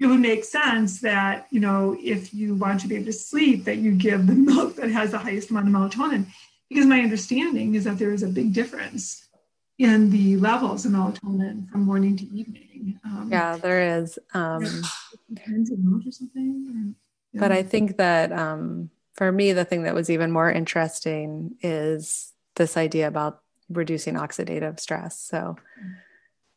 it 0.00 0.06
would 0.06 0.20
make 0.20 0.44
sense 0.44 1.00
that 1.00 1.46
you 1.50 1.60
know 1.60 1.96
if 2.02 2.34
you 2.34 2.54
want 2.54 2.80
to 2.80 2.88
be 2.88 2.96
able 2.96 3.06
to 3.06 3.12
sleep 3.12 3.64
that 3.64 3.78
you 3.78 3.92
give 3.92 4.26
the 4.26 4.32
milk 4.52 4.76
that 4.76 4.90
has 4.90 5.12
the 5.12 5.18
highest 5.18 5.50
amount 5.50 5.68
of 5.68 5.74
melatonin. 5.74 6.26
Because 6.68 6.86
my 6.86 7.00
understanding 7.00 7.74
is 7.74 7.84
that 7.84 7.98
there 7.98 8.12
is 8.12 8.22
a 8.22 8.28
big 8.28 8.52
difference 8.52 9.23
in 9.78 10.10
the 10.10 10.36
levels 10.36 10.84
of 10.86 10.92
melatonin 10.92 11.68
from 11.68 11.82
morning 11.82 12.16
to 12.16 12.24
evening. 12.26 12.98
Um, 13.04 13.28
yeah, 13.30 13.56
there 13.56 13.98
is. 13.98 14.18
Um, 14.32 14.64
or 14.64 16.12
something. 16.12 16.94
yeah. 17.32 17.40
But 17.40 17.52
I 17.52 17.62
think 17.62 17.96
that 17.96 18.32
um, 18.32 18.90
for 19.14 19.32
me, 19.32 19.52
the 19.52 19.64
thing 19.64 19.82
that 19.84 19.94
was 19.94 20.10
even 20.10 20.30
more 20.30 20.50
interesting 20.50 21.56
is 21.60 22.32
this 22.56 22.76
idea 22.76 23.08
about 23.08 23.40
reducing 23.68 24.14
oxidative 24.14 24.78
stress. 24.78 25.18
So. 25.18 25.56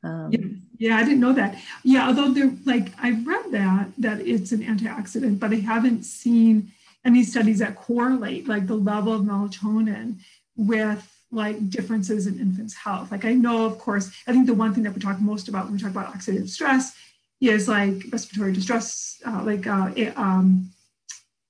Um, 0.04 0.32
yeah, 0.32 0.40
yeah, 0.78 0.98
I 0.98 1.04
didn't 1.04 1.20
know 1.20 1.34
that. 1.34 1.58
Yeah, 1.84 2.08
although 2.08 2.32
there, 2.32 2.52
like 2.66 2.92
I've 3.02 3.26
read 3.26 3.52
that 3.52 3.90
that 3.98 4.22
it's 4.22 4.52
an 4.52 4.62
antioxidant, 4.62 5.40
but 5.40 5.52
I 5.52 5.56
haven't 5.56 6.04
seen 6.04 6.72
any 7.04 7.24
studies 7.24 7.60
that 7.60 7.76
correlate 7.76 8.48
like 8.48 8.68
the 8.68 8.76
level 8.76 9.14
of 9.14 9.22
melatonin 9.22 10.20
with 10.56 11.17
like 11.32 11.70
differences 11.70 12.28
in 12.28 12.40
infants' 12.40 12.74
health. 12.74 13.12
Like 13.12 13.26
I 13.26 13.34
know, 13.34 13.66
of 13.66 13.78
course, 13.80 14.12
I 14.28 14.32
think 14.32 14.46
the 14.46 14.54
one 14.54 14.74
thing 14.74 14.84
that 14.84 14.94
we 14.94 15.02
talk 15.02 15.20
most 15.20 15.48
about 15.48 15.66
when 15.66 15.74
we 15.74 15.80
talk 15.80 15.92
about 15.92 16.14
oxidative 16.14 16.50
stress 16.50 16.96
is 17.42 17.68
like 17.68 18.04
respiratory 18.12 18.54
distress, 18.54 19.22
uh, 19.26 19.44
like 19.44 19.68
uh, 19.68 19.92
um, 20.16 20.70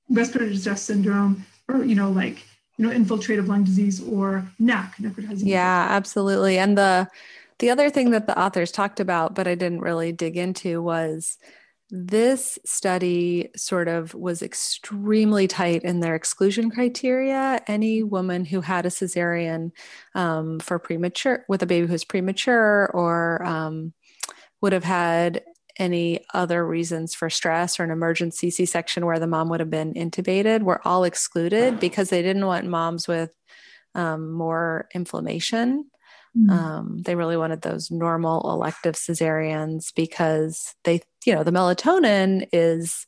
respiratory 0.09 0.51
distress 0.53 0.81
syndrome, 0.81 1.45
or 1.67 1.83
you 1.83 1.95
know, 1.95 2.09
like 2.09 2.43
you 2.77 2.85
know, 2.85 2.93
infiltrative 2.93 3.47
lung 3.47 3.63
disease 3.63 4.01
or 4.01 4.45
NEC, 4.59 4.95
necrotizing. 4.97 5.43
Yeah, 5.45 5.87
absolutely. 5.89 6.57
And 6.57 6.77
the 6.77 7.07
the 7.59 7.69
other 7.69 7.89
thing 7.89 8.11
that 8.11 8.27
the 8.27 8.39
authors 8.39 8.71
talked 8.71 8.99
about, 8.99 9.33
but 9.33 9.47
I 9.47 9.55
didn't 9.55 9.81
really 9.81 10.11
dig 10.11 10.37
into, 10.37 10.81
was 10.81 11.37
this 11.89 12.59
study 12.65 13.49
sort 13.55 13.87
of 13.87 14.13
was 14.13 14.41
extremely 14.41 15.47
tight 15.47 15.83
in 15.83 16.01
their 16.01 16.15
exclusion 16.15 16.69
criteria. 16.69 17.61
Any 17.67 18.03
woman 18.03 18.43
who 18.43 18.61
had 18.61 18.85
a 18.85 18.89
cesarean 18.89 19.71
um, 20.13 20.59
for 20.59 20.79
premature, 20.79 21.45
with 21.47 21.63
a 21.63 21.65
baby 21.65 21.87
who's 21.87 22.03
premature, 22.03 22.91
or 22.93 23.43
um, 23.45 23.93
would 24.61 24.73
have 24.73 24.83
had 24.83 25.43
any 25.79 26.25
other 26.33 26.65
reasons 26.65 27.13
for 27.13 27.29
stress 27.29 27.79
or 27.79 27.83
an 27.83 27.91
emergency 27.91 28.49
C 28.49 28.65
section 28.65 29.05
where 29.05 29.19
the 29.19 29.27
mom 29.27 29.49
would 29.49 29.59
have 29.59 29.69
been 29.69 29.93
intubated 29.93 30.63
were 30.63 30.81
all 30.85 31.03
excluded 31.03 31.79
because 31.79 32.09
they 32.09 32.21
didn't 32.21 32.47
want 32.47 32.65
moms 32.65 33.07
with 33.07 33.31
um, 33.95 34.31
more 34.31 34.89
inflammation. 34.93 35.89
Mm-hmm. 36.35 36.49
Um, 36.49 37.01
they 37.03 37.15
really 37.15 37.37
wanted 37.37 37.61
those 37.61 37.91
normal 37.91 38.51
elective 38.51 38.95
cesareans 38.95 39.93
because 39.95 40.75
they, 40.83 41.01
you 41.25 41.35
know, 41.35 41.43
the 41.43 41.51
melatonin 41.51 42.47
is 42.51 43.05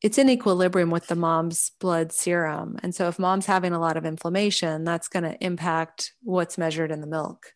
it's 0.00 0.18
in 0.18 0.30
equilibrium 0.30 0.90
with 0.90 1.08
the 1.08 1.16
mom's 1.16 1.72
blood 1.80 2.12
serum. 2.12 2.78
And 2.82 2.94
so 2.94 3.08
if 3.08 3.18
mom's 3.18 3.46
having 3.46 3.72
a 3.72 3.80
lot 3.80 3.96
of 3.96 4.06
inflammation, 4.06 4.84
that's 4.84 5.08
going 5.08 5.24
to 5.24 5.44
impact 5.44 6.12
what's 6.22 6.56
measured 6.56 6.92
in 6.92 7.00
the 7.00 7.06
milk. 7.06 7.52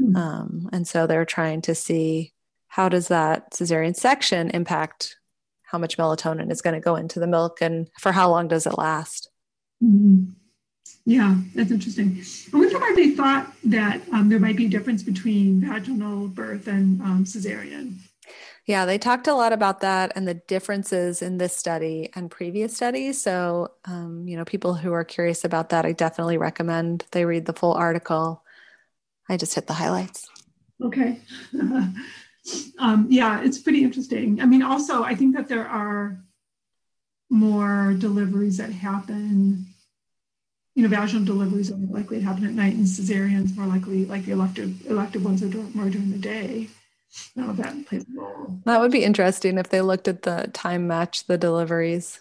Mm-hmm. 0.00 0.16
Um, 0.16 0.68
and 0.72 0.88
so 0.88 1.06
they're 1.06 1.24
trying 1.24 1.62
to 1.62 1.74
see 1.74 2.32
how 2.66 2.88
does 2.88 3.08
that 3.08 3.52
cesarean 3.52 3.94
section 3.94 4.50
impact 4.50 5.16
how 5.62 5.78
much 5.78 5.96
melatonin 5.96 6.50
is 6.50 6.62
going 6.62 6.74
to 6.74 6.80
go 6.80 6.96
into 6.96 7.20
the 7.20 7.26
milk 7.26 7.58
and 7.60 7.88
for 8.00 8.10
how 8.10 8.28
long 8.28 8.48
does 8.48 8.66
it 8.66 8.76
last? 8.76 9.30
Mm-hmm. 9.82 10.32
Yeah, 11.06 11.36
that's 11.54 11.70
interesting. 11.70 12.22
I 12.52 12.56
wonder 12.56 12.78
why 12.78 12.92
they 12.96 13.10
thought 13.10 13.52
that 13.64 14.00
um, 14.10 14.30
there 14.30 14.40
might 14.40 14.56
be 14.56 14.66
a 14.66 14.70
difference 14.70 15.02
between 15.02 15.60
vaginal 15.60 16.28
birth 16.28 16.66
and 16.66 17.00
um, 17.02 17.24
cesarean. 17.24 17.96
Yeah, 18.66 18.86
they 18.86 18.96
talked 18.96 19.26
a 19.26 19.34
lot 19.34 19.52
about 19.52 19.80
that 19.80 20.12
and 20.16 20.26
the 20.26 20.34
differences 20.34 21.20
in 21.20 21.36
this 21.36 21.54
study 21.54 22.08
and 22.14 22.30
previous 22.30 22.74
studies. 22.74 23.20
So, 23.20 23.72
um, 23.84 24.26
you 24.26 24.38
know, 24.38 24.46
people 24.46 24.72
who 24.72 24.94
are 24.94 25.04
curious 25.04 25.44
about 25.44 25.68
that, 25.68 25.84
I 25.84 25.92
definitely 25.92 26.38
recommend 26.38 27.04
they 27.10 27.26
read 27.26 27.44
the 27.44 27.52
full 27.52 27.74
article. 27.74 28.42
I 29.28 29.36
just 29.36 29.54
hit 29.54 29.66
the 29.66 29.74
highlights. 29.74 30.26
Okay. 30.82 31.20
um, 32.78 33.06
yeah, 33.10 33.42
it's 33.42 33.58
pretty 33.58 33.84
interesting. 33.84 34.40
I 34.40 34.46
mean, 34.46 34.62
also, 34.62 35.02
I 35.02 35.14
think 35.14 35.36
that 35.36 35.48
there 35.48 35.68
are 35.68 36.24
more 37.28 37.94
deliveries 37.98 38.56
that 38.56 38.70
happen 38.70 39.73
you 40.74 40.82
know, 40.82 40.88
vaginal 40.88 41.24
deliveries 41.24 41.70
are 41.70 41.76
more 41.76 41.98
likely 41.98 42.18
to 42.18 42.24
happen 42.24 42.44
at 42.44 42.52
night 42.52 42.74
and 42.74 42.86
cesareans 42.86 43.56
more 43.56 43.66
likely, 43.66 44.04
like 44.06 44.24
the 44.24 44.32
elective 44.32 44.86
elective 44.86 45.24
ones 45.24 45.42
are 45.42 45.48
more 45.48 45.88
during 45.88 46.10
the 46.10 46.18
day. 46.18 46.68
Now 47.36 47.52
that 47.52 47.86
plays 47.86 48.04
a 48.04 48.20
role. 48.20 48.58
That 48.64 48.80
would 48.80 48.90
be 48.90 49.04
interesting 49.04 49.56
if 49.56 49.68
they 49.68 49.80
looked 49.80 50.08
at 50.08 50.22
the 50.22 50.50
time 50.52 50.88
match 50.88 51.26
the 51.26 51.38
deliveries. 51.38 52.20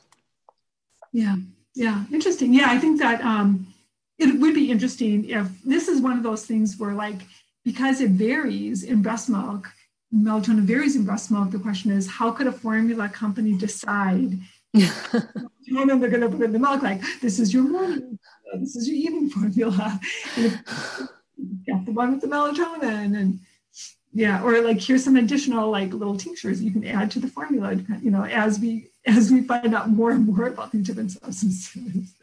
Yeah, 1.11 1.37
yeah, 1.73 2.03
interesting. 2.11 2.53
Yeah, 2.53 2.69
I 2.69 2.77
think 2.77 2.99
that 2.99 3.23
um, 3.23 3.73
it 4.19 4.39
would 4.39 4.53
be 4.53 4.69
interesting 4.69 5.27
if 5.29 5.47
this 5.63 5.87
is 5.87 5.99
one 5.99 6.15
of 6.15 6.23
those 6.23 6.45
things 6.45 6.77
where, 6.77 6.93
like, 6.93 7.21
because 7.65 8.01
it 8.01 8.11
varies 8.11 8.83
in 8.83 9.01
breast 9.01 9.29
milk, 9.29 9.71
melatonin 10.13 10.61
varies 10.61 10.95
in 10.95 11.05
breast 11.05 11.31
milk. 11.31 11.49
The 11.49 11.59
question 11.59 11.89
is, 11.89 12.07
how 12.07 12.29
could 12.29 12.45
a 12.45 12.51
formula 12.51 13.09
company 13.09 13.53
decide? 13.57 14.37
and 14.73 15.89
then 15.89 15.99
they're 15.99 16.09
going 16.09 16.21
to 16.21 16.29
put 16.29 16.41
in 16.41 16.51
the 16.51 16.57
milk 16.57 16.81
like 16.81 16.99
this 17.21 17.37
is 17.37 17.53
your 17.53 17.63
morning 17.63 18.17
this 18.57 18.75
is 18.75 18.87
your 18.87 18.97
evening 18.97 19.29
formula. 19.29 19.99
got 21.67 21.85
the 21.85 21.91
one 21.91 22.11
with 22.11 22.21
the 22.21 22.27
melatonin 22.27 23.17
and 23.17 23.39
yeah, 24.13 24.43
or 24.43 24.61
like 24.61 24.79
here's 24.79 25.03
some 25.03 25.15
additional 25.15 25.71
like 25.71 25.91
little 25.91 26.15
tinctures 26.15 26.61
you 26.61 26.71
can 26.71 26.85
add 26.85 27.09
to 27.11 27.19
the 27.19 27.27
formula, 27.27 27.73
you 28.01 28.11
know, 28.11 28.23
as 28.25 28.59
we 28.59 28.89
as 29.05 29.31
we 29.31 29.41
find 29.41 29.73
out 29.73 29.89
more 29.89 30.11
and 30.11 30.27
more 30.27 30.47
about 30.47 30.71
these 30.71 30.85
different 30.85 31.11
substances. 31.11 32.13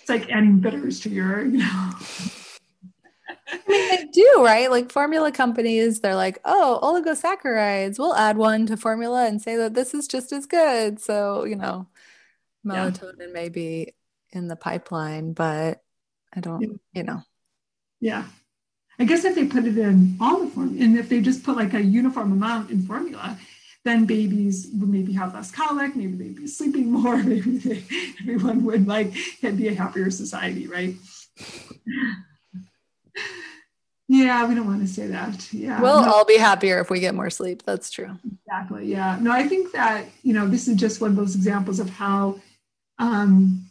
It's 0.00 0.08
like 0.08 0.30
adding 0.30 0.58
bitters 0.58 1.00
to 1.00 1.10
your, 1.10 1.44
you 1.44 1.58
know. 1.58 1.92
I 3.52 3.58
mean, 3.68 3.88
they 3.88 4.04
do, 4.12 4.42
right? 4.44 4.70
Like 4.70 4.90
formula 4.90 5.30
companies, 5.30 6.00
they're 6.00 6.14
like, 6.14 6.38
oh, 6.44 6.78
oligosaccharides, 6.82 7.98
we'll 7.98 8.14
add 8.14 8.36
one 8.36 8.66
to 8.66 8.76
formula 8.76 9.26
and 9.26 9.42
say 9.42 9.56
that 9.56 9.74
this 9.74 9.92
is 9.92 10.08
just 10.08 10.32
as 10.32 10.46
good. 10.46 11.00
So, 11.00 11.44
you 11.44 11.56
know, 11.56 11.86
melatonin 12.64 13.14
yeah. 13.20 13.26
may 13.32 13.48
be 13.48 13.92
in 14.32 14.48
the 14.48 14.56
pipeline, 14.56 15.32
but 15.32 15.82
I 16.34 16.40
don't, 16.40 16.62
yeah. 16.62 16.68
you 16.92 17.02
know. 17.02 17.22
Yeah. 18.00 18.24
I 18.98 19.04
guess 19.04 19.24
if 19.24 19.34
they 19.34 19.46
put 19.46 19.64
it 19.64 19.78
in 19.78 20.16
all 20.20 20.40
the 20.40 20.50
form, 20.50 20.76
and 20.80 20.98
if 20.98 21.08
they 21.08 21.20
just 21.20 21.42
put 21.42 21.56
like 21.56 21.74
a 21.74 21.82
uniform 21.82 22.32
amount 22.32 22.70
in 22.70 22.82
formula, 22.82 23.38
then 23.84 24.04
babies 24.04 24.68
would 24.74 24.90
maybe 24.90 25.12
have 25.14 25.32
less 25.32 25.50
colic, 25.50 25.96
maybe 25.96 26.16
they'd 26.16 26.36
be 26.36 26.46
sleeping 26.46 26.90
more, 26.90 27.16
maybe 27.22 27.58
they, 27.58 27.82
everyone 28.20 28.64
would 28.64 28.86
like 28.86 29.12
it'd 29.42 29.56
be 29.56 29.68
a 29.68 29.74
happier 29.74 30.10
society, 30.10 30.66
right? 30.66 30.94
Yeah, 34.12 34.48
we 34.48 34.56
don't 34.56 34.66
want 34.66 34.80
to 34.80 34.88
say 34.88 35.06
that. 35.06 35.52
Yeah. 35.52 35.80
We'll 35.80 36.02
no. 36.02 36.12
all 36.12 36.24
be 36.24 36.36
happier 36.36 36.80
if 36.80 36.90
we 36.90 36.98
get 36.98 37.14
more 37.14 37.30
sleep. 37.30 37.62
That's 37.62 37.92
true. 37.92 38.18
Exactly. 38.44 38.86
Yeah. 38.86 39.16
No, 39.20 39.30
I 39.30 39.46
think 39.46 39.70
that, 39.70 40.06
you 40.24 40.34
know, 40.34 40.48
this 40.48 40.66
is 40.66 40.74
just 40.74 41.00
one 41.00 41.10
of 41.10 41.16
those 41.16 41.36
examples 41.36 41.78
of 41.78 41.88
how, 41.90 42.40
um, 42.98 43.69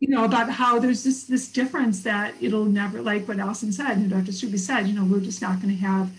you 0.00 0.08
know, 0.08 0.24
about 0.24 0.50
how 0.50 0.78
there's 0.78 1.02
this 1.04 1.24
this 1.24 1.48
difference 1.48 2.02
that 2.02 2.34
it'll 2.40 2.66
never, 2.66 3.00
like 3.00 3.26
what 3.26 3.38
Allison 3.38 3.72
said, 3.72 3.96
and 3.96 4.10
Dr. 4.10 4.32
Strube 4.32 4.58
said, 4.58 4.86
you 4.86 4.94
know, 4.94 5.04
we're 5.04 5.20
just 5.20 5.40
not 5.40 5.60
going 5.60 5.74
to 5.74 5.82
have, 5.82 6.10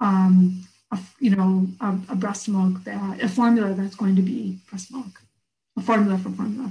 um, 0.00 0.66
a, 0.90 0.98
you 1.18 1.36
know, 1.36 1.66
a, 1.80 1.98
a 2.08 2.16
breast 2.16 2.48
milk 2.48 2.82
that, 2.84 3.22
a 3.22 3.28
formula 3.28 3.74
that's 3.74 3.96
going 3.96 4.16
to 4.16 4.22
be 4.22 4.58
breast 4.68 4.92
milk, 4.92 5.22
a 5.76 5.82
formula 5.82 6.18
for 6.18 6.30
formula. 6.30 6.70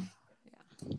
Yeah. 0.81 0.97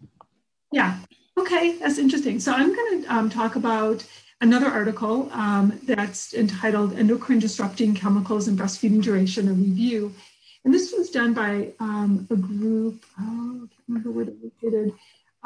Yeah. 0.72 0.98
Okay, 1.38 1.78
that's 1.78 1.98
interesting. 1.98 2.38
So 2.38 2.52
I'm 2.52 2.74
going 2.74 3.02
to 3.02 3.12
um, 3.14 3.30
talk 3.30 3.56
about 3.56 4.04
another 4.40 4.66
article 4.66 5.28
um, 5.32 5.78
that's 5.84 6.34
entitled 6.34 6.98
Endocrine 6.98 7.38
Disrupting 7.38 7.94
Chemicals 7.94 8.48
in 8.48 8.56
Breastfeeding 8.56 9.02
Duration, 9.02 9.48
a 9.48 9.52
review. 9.52 10.14
And 10.64 10.74
this 10.74 10.92
was 10.92 11.10
done 11.10 11.32
by 11.32 11.72
um, 11.80 12.26
a 12.30 12.36
group, 12.36 13.04
oh, 13.18 13.64
I 13.64 13.74
can't 13.74 13.82
remember 13.88 14.10
where 14.10 14.26
they 14.26 14.34
located, 14.42 14.92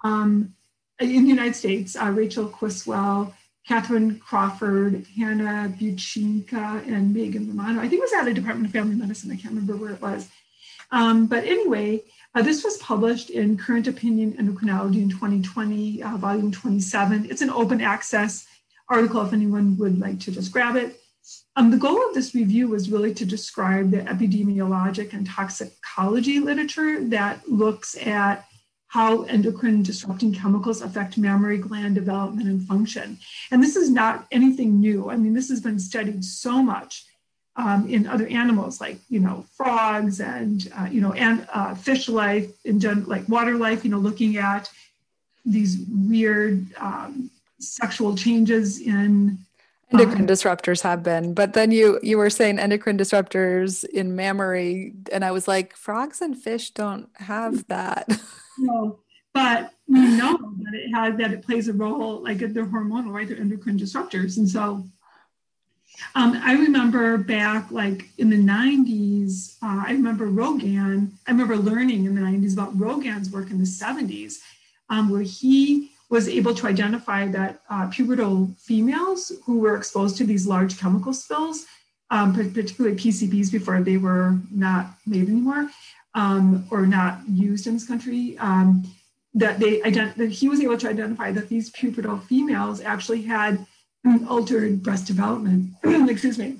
um, 0.05 0.55
in 1.01 1.25
the 1.25 1.29
United 1.29 1.57
States, 1.57 1.97
uh, 1.97 2.13
Rachel 2.15 2.47
Criswell, 2.47 3.35
Catherine 3.67 4.21
Crawford, 4.21 5.07
Hannah 5.17 5.75
Bucinca, 5.81 6.87
and 6.87 7.15
Megan 7.15 7.49
Romano. 7.49 7.81
I 7.81 7.89
think 7.89 7.95
it 7.95 8.03
was 8.03 8.13
at 8.13 8.29
a 8.29 8.35
Department 8.35 8.67
of 8.67 8.73
Family 8.73 8.95
Medicine. 8.95 9.33
I 9.33 9.37
can't 9.37 9.55
remember 9.55 9.77
where 9.77 9.93
it 9.93 10.03
was. 10.03 10.29
Um, 10.91 11.27
but 11.27 11.45
anyway, 11.45 12.03
uh, 12.35 12.43
this 12.43 12.63
was 12.63 12.77
published 12.77 13.31
in 13.31 13.57
Current 13.57 13.89
Opinion 13.89 14.35
Endocrinology 14.35 15.03
in 15.03 15.09
2020, 15.09 16.03
uh, 16.03 16.17
volume 16.19 16.53
27. 16.53 17.27
It's 17.31 17.43
an 17.43 17.51
open 17.51 17.81
access 17.81 18.47
article 18.89 19.23
if 19.23 19.33
anyone 19.33 19.79
would 19.79 19.99
like 19.99 20.21
to 20.21 20.31
just 20.31 20.53
grab 20.53 20.77
it. 20.77 21.01
Um, 21.57 21.71
the 21.71 21.79
goal 21.79 22.07
of 22.07 22.13
this 22.13 22.35
review 22.35 22.69
was 22.69 22.91
really 22.91 23.15
to 23.15 23.25
describe 23.25 23.91
the 23.91 23.99
epidemiologic 23.99 25.15
and 25.15 25.27
toxicology 25.27 26.39
literature 26.39 27.03
that 27.09 27.49
looks 27.49 27.97
at 27.97 28.47
how 28.95 29.25
endocrine 29.25 29.83
disrupting 29.83 30.33
chemicals 30.33 30.81
affect 30.81 31.19
mammary 31.19 31.59
gland 31.59 31.97
development 31.97 32.47
and 32.47 32.65
function. 32.65 33.19
And 33.51 33.61
this 33.61 33.75
is 33.75 33.91
not 33.91 34.25
anything 34.31 34.81
new. 34.81 35.11
I 35.11 35.17
mean, 35.17 35.35
this 35.35 35.49
has 35.49 35.61
been 35.61 35.81
studied 35.81 36.25
so 36.25 36.63
much 36.63 37.05
um, 37.57 37.89
in 37.89 38.07
other 38.07 38.29
animals 38.29 38.81
like, 38.81 38.99
you 39.09 39.19
know, 39.19 39.45
frogs 39.57 40.21
and, 40.21 40.71
uh, 40.79 40.87
you 40.89 41.01
know, 41.01 41.13
and 41.15 41.45
uh, 41.53 41.75
fish 41.75 42.09
life, 42.09 42.49
in 42.65 42.79
gen- 42.79 43.07
like 43.07 43.29
water 43.29 43.57
life, 43.57 43.85
you 43.85 43.91
know, 43.91 43.99
looking 43.99 44.37
at 44.37 44.71
these 45.45 45.85
weird 46.09 46.65
um, 46.77 47.31
sexual 47.59 48.15
changes 48.15 48.81
in 48.81 49.39
endocrine 49.93 50.23
um, 50.23 50.27
disruptors 50.27 50.83
have 50.83 51.03
been 51.03 51.35
but 51.35 51.53
then 51.53 51.71
you 51.71 52.01
you 52.03 52.17
were 52.17 52.31
saying 52.31 52.59
endocrine 52.59 52.97
disruptors 52.97 53.85
in 53.85 54.17
mammary 54.17 54.95
and 55.13 55.25
i 55.25 55.31
was 55.31 55.47
like 55.47 55.77
frogs 55.77 56.23
and 56.23 56.37
fish 56.39 56.71
don't 56.71 57.09
have 57.15 57.67
that 57.69 58.09
no 58.59 58.99
but 59.35 59.75
we 59.89 60.01
know 60.01 60.39
that 60.39 60.75
it 60.75 60.95
has 60.95 61.17
that 61.17 61.33
it 61.33 61.43
plays 61.43 61.69
a 61.69 61.73
role 61.73 62.23
like 62.23 62.39
they're 62.39 62.65
hormonal 62.65 63.13
right? 63.13 63.29
They're 63.29 63.37
endocrine 63.37 63.79
disruptors. 63.79 64.39
And 64.39 64.49
so 64.49 64.85
um, 66.15 66.41
I 66.43 66.55
remember 66.55 67.19
back 67.19 67.71
like 67.71 68.09
in 68.17 68.31
the 68.31 68.37
90s, 68.37 69.57
uh, 69.63 69.85
I 69.87 69.93
remember 69.93 70.27
Rogan, 70.27 71.13
I 71.27 71.31
remember 71.31 71.57
learning 71.57 72.05
in 72.05 72.15
the 72.15 72.21
90s 72.21 72.55
about 72.55 72.79
Rogan's 72.79 73.31
work 73.31 73.51
in 73.51 73.59
the 73.59 73.65
70s, 73.65 74.39
um, 74.89 75.11
where 75.11 75.23
he 75.23 75.91
was 76.09 76.29
able 76.29 76.55
to 76.55 76.67
identify 76.67 77.27
that 77.29 77.61
uh, 77.69 77.89
pubertal 77.89 78.57
females 78.61 79.33
who 79.45 79.59
were 79.59 79.77
exposed 79.77 80.17
to 80.19 80.25
these 80.25 80.47
large 80.47 80.79
chemical 80.79 81.13
spills, 81.13 81.67
um, 82.11 82.33
particularly 82.33 82.97
PCBs 82.97 83.51
before 83.51 83.81
they 83.83 83.97
were 83.97 84.39
not 84.51 84.95
made 85.07 85.29
anymore 85.29 85.71
um, 86.15 86.67
or 86.71 86.87
not 86.87 87.21
used 87.29 87.67
in 87.67 87.75
this 87.75 87.87
country, 87.87 88.39
um, 88.39 88.85
that 89.35 89.59
they 89.59 89.81
ident- 89.81 90.15
that 90.15 90.31
he 90.31 90.49
was 90.49 90.61
able 90.61 90.79
to 90.79 90.89
identify 90.89 91.33
that 91.33 91.49
these 91.49 91.71
pubertal 91.73 92.23
females 92.25 92.81
actually 92.81 93.23
had 93.23 93.67
altered 94.29 94.83
breast 94.83 95.07
development. 95.07 95.71
Excuse 95.85 96.39
me. 96.39 96.59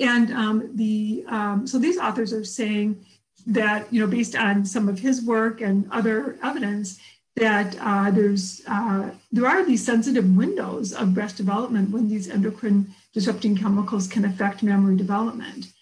And 0.00 0.32
um, 0.32 0.70
the 0.76 1.24
um, 1.28 1.66
so 1.66 1.78
these 1.78 1.98
authors 1.98 2.32
are 2.32 2.44
saying 2.44 3.04
that 3.46 3.92
you 3.92 4.00
know 4.00 4.06
based 4.06 4.36
on 4.36 4.64
some 4.64 4.88
of 4.88 4.98
his 4.98 5.22
work 5.24 5.60
and 5.60 5.88
other 5.90 6.38
evidence 6.42 7.00
that 7.36 7.76
uh, 7.80 8.10
there's 8.10 8.62
uh, 8.68 9.10
there 9.30 9.46
are 9.46 9.64
these 9.64 9.84
sensitive 9.84 10.36
windows 10.36 10.92
of 10.92 11.14
breast 11.14 11.36
development 11.36 11.90
when 11.90 12.08
these 12.08 12.28
endocrine 12.28 12.94
disrupting 13.12 13.56
chemicals 13.56 14.06
can 14.06 14.24
affect 14.24 14.62
mammary 14.62 14.96
development. 14.96 15.72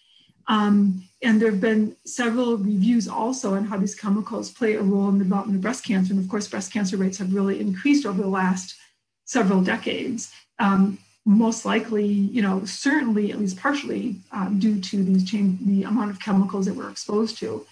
Um, 0.46 1.04
and 1.22 1.40
there 1.40 1.50
have 1.50 1.60
been 1.60 1.96
several 2.04 2.56
reviews 2.56 3.06
also 3.06 3.54
on 3.54 3.66
how 3.66 3.76
these 3.76 3.94
chemicals 3.94 4.50
play 4.50 4.74
a 4.74 4.82
role 4.82 5.08
in 5.10 5.18
the 5.18 5.24
development 5.24 5.56
of 5.56 5.62
breast 5.62 5.84
cancer. 5.84 6.12
And 6.12 6.22
of 6.22 6.30
course, 6.30 6.48
breast 6.48 6.72
cancer 6.72 6.96
rates 6.96 7.18
have 7.18 7.34
really 7.34 7.60
increased 7.60 8.06
over 8.06 8.22
the 8.22 8.28
last 8.28 8.76
several 9.24 9.62
decades. 9.62 10.32
Um, 10.58 10.98
most 11.26 11.66
likely, 11.66 12.06
you 12.06 12.40
know, 12.40 12.64
certainly 12.64 13.30
at 13.30 13.38
least 13.38 13.58
partially 13.58 14.16
um, 14.32 14.58
due 14.58 14.80
to 14.80 15.04
these 15.04 15.30
change, 15.30 15.60
the 15.66 15.82
amount 15.84 16.10
of 16.10 16.20
chemicals 16.20 16.64
that 16.66 16.74
we're 16.74 16.90
exposed 16.90 17.36
to. 17.38 17.66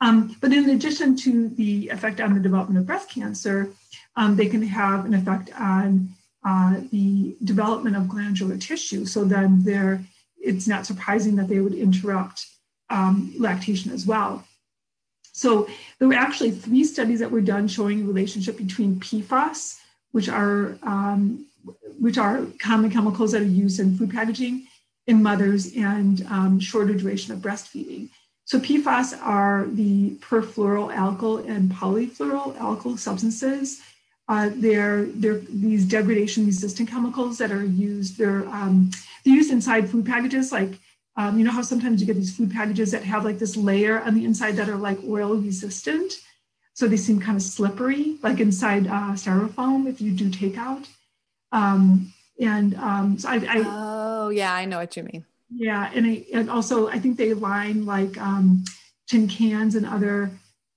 Um, 0.00 0.36
but 0.40 0.52
in 0.52 0.68
addition 0.70 1.14
to 1.18 1.48
the 1.50 1.88
effect 1.90 2.20
on 2.20 2.34
the 2.34 2.40
development 2.40 2.78
of 2.80 2.86
breast 2.86 3.08
cancer, 3.08 3.70
um, 4.16 4.34
they 4.34 4.48
can 4.48 4.62
have 4.62 5.04
an 5.04 5.14
effect 5.14 5.50
on 5.58 6.08
uh, 6.44 6.80
the 6.90 7.36
development 7.44 7.96
of 7.96 8.08
glandular 8.08 8.56
tissue. 8.56 9.04
So 9.04 9.24
then 9.24 9.62
there, 9.62 10.02
it's 10.38 10.66
not 10.66 10.86
surprising 10.86 11.36
that 11.36 11.48
they 11.48 11.60
would 11.60 11.74
interrupt 11.74 12.46
um, 12.90 13.32
lactation 13.38 13.92
as 13.92 14.06
well. 14.06 14.44
So 15.32 15.68
there 15.98 16.08
were 16.08 16.14
actually 16.14 16.50
three 16.50 16.84
studies 16.84 17.20
that 17.20 17.30
were 17.30 17.40
done 17.40 17.68
showing 17.68 18.02
a 18.02 18.04
relationship 18.04 18.56
between 18.56 18.96
PFAS, 18.96 19.78
which 20.12 20.28
are 20.28 20.76
um, 20.82 21.46
which 21.98 22.18
are 22.18 22.46
common 22.58 22.90
chemicals 22.90 23.32
that 23.32 23.42
are 23.42 23.44
used 23.64 23.80
in 23.80 23.96
food 23.96 24.10
packaging 24.10 24.66
in 25.06 25.22
mothers, 25.22 25.74
and 25.76 26.26
um, 26.30 26.60
shorter 26.60 26.94
duration 26.94 27.32
of 27.32 27.40
breastfeeding. 27.40 28.08
So 28.44 28.58
PFAS 28.58 29.18
are 29.22 29.66
the 29.70 30.10
perfluoroalkyl 30.20 31.48
and 31.48 31.70
polyfluoroalkyl 31.70 32.98
substances. 32.98 33.80
Uh, 34.28 34.50
they're, 34.54 35.04
they're 35.06 35.38
these 35.38 35.84
degradation 35.84 36.46
resistant 36.46 36.88
chemicals 36.88 37.38
that 37.38 37.50
are 37.50 37.64
used. 37.64 38.18
They're, 38.18 38.46
um, 38.48 38.90
they're 39.24 39.34
used 39.34 39.52
inside 39.52 39.88
food 39.90 40.06
packages. 40.06 40.52
Like, 40.52 40.78
um, 41.20 41.38
you 41.38 41.44
know 41.44 41.50
how 41.50 41.60
sometimes 41.60 42.00
you 42.00 42.06
get 42.06 42.16
these 42.16 42.34
food 42.34 42.50
packages 42.50 42.90
that 42.92 43.04
have 43.04 43.26
like 43.26 43.38
this 43.38 43.54
layer 43.54 44.00
on 44.00 44.14
the 44.14 44.24
inside 44.24 44.56
that 44.56 44.70
are 44.70 44.76
like 44.76 44.98
oil 45.06 45.34
resistant. 45.34 46.14
So 46.72 46.88
they 46.88 46.96
seem 46.96 47.20
kind 47.20 47.36
of 47.36 47.42
slippery, 47.42 48.16
like 48.22 48.40
inside 48.40 48.86
uh, 48.86 49.12
styrofoam 49.22 49.86
if 49.86 50.00
you 50.00 50.12
do 50.12 50.30
takeout. 50.30 50.86
Um, 51.52 52.14
and 52.40 52.74
um, 52.76 53.18
so 53.18 53.28
I, 53.28 53.34
I, 53.34 53.62
oh 53.66 54.30
yeah, 54.30 54.54
I 54.54 54.64
know 54.64 54.78
what 54.78 54.96
you 54.96 55.02
mean. 55.02 55.26
Yeah, 55.54 55.90
and, 55.94 56.06
I, 56.06 56.24
and 56.32 56.48
also 56.48 56.88
I 56.88 56.98
think 56.98 57.18
they 57.18 57.34
line 57.34 57.84
like 57.84 58.16
um, 58.16 58.64
tin 59.06 59.28
cans 59.28 59.74
and 59.74 59.84
other 59.84 60.30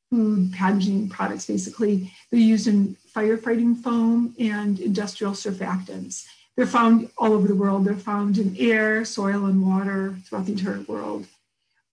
food 0.09 0.51
packaging 0.51 1.07
products. 1.07 1.45
Basically, 1.45 2.11
they're 2.31 2.39
used 2.41 2.67
in 2.67 2.97
firefighting 3.15 3.81
foam 3.81 4.35
and 4.39 4.77
industrial 4.81 5.33
surfactants. 5.33 6.25
They're 6.55 6.67
found 6.67 7.09
all 7.17 7.33
over 7.33 7.47
the 7.47 7.55
world. 7.55 7.85
They're 7.85 7.95
found 7.95 8.37
in 8.37 8.55
air, 8.57 9.05
soil, 9.05 9.45
and 9.45 9.65
water 9.65 10.15
throughout 10.23 10.45
the 10.45 10.53
entire 10.53 10.81
world. 10.81 11.25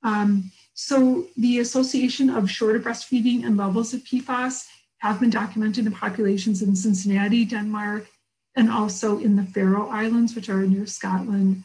Um, 0.03 0.51
so 0.75 1.27
the 1.37 1.59
association 1.61 2.31
of 2.31 2.51
shorter 2.51 2.81
breastfeeding 2.81 3.45
and 3.45 3.57
levels 3.57 3.95
of 3.95 4.03
PFAS 4.03 4.67
have 4.99 5.21
been 5.21 5.31
documented 5.31 5.87
in 5.87 5.93
populations 5.93 6.63
in 6.63 6.77
Cincinnati, 6.77 7.45
Denmark, 7.45 8.07
and 8.57 8.71
also 8.71 9.19
in 9.19 9.37
the 9.37 9.45
Faroe 9.45 9.89
Islands, 9.89 10.35
which 10.35 10.49
are 10.49 10.63
near 10.63 10.87
Scotland, 10.87 11.65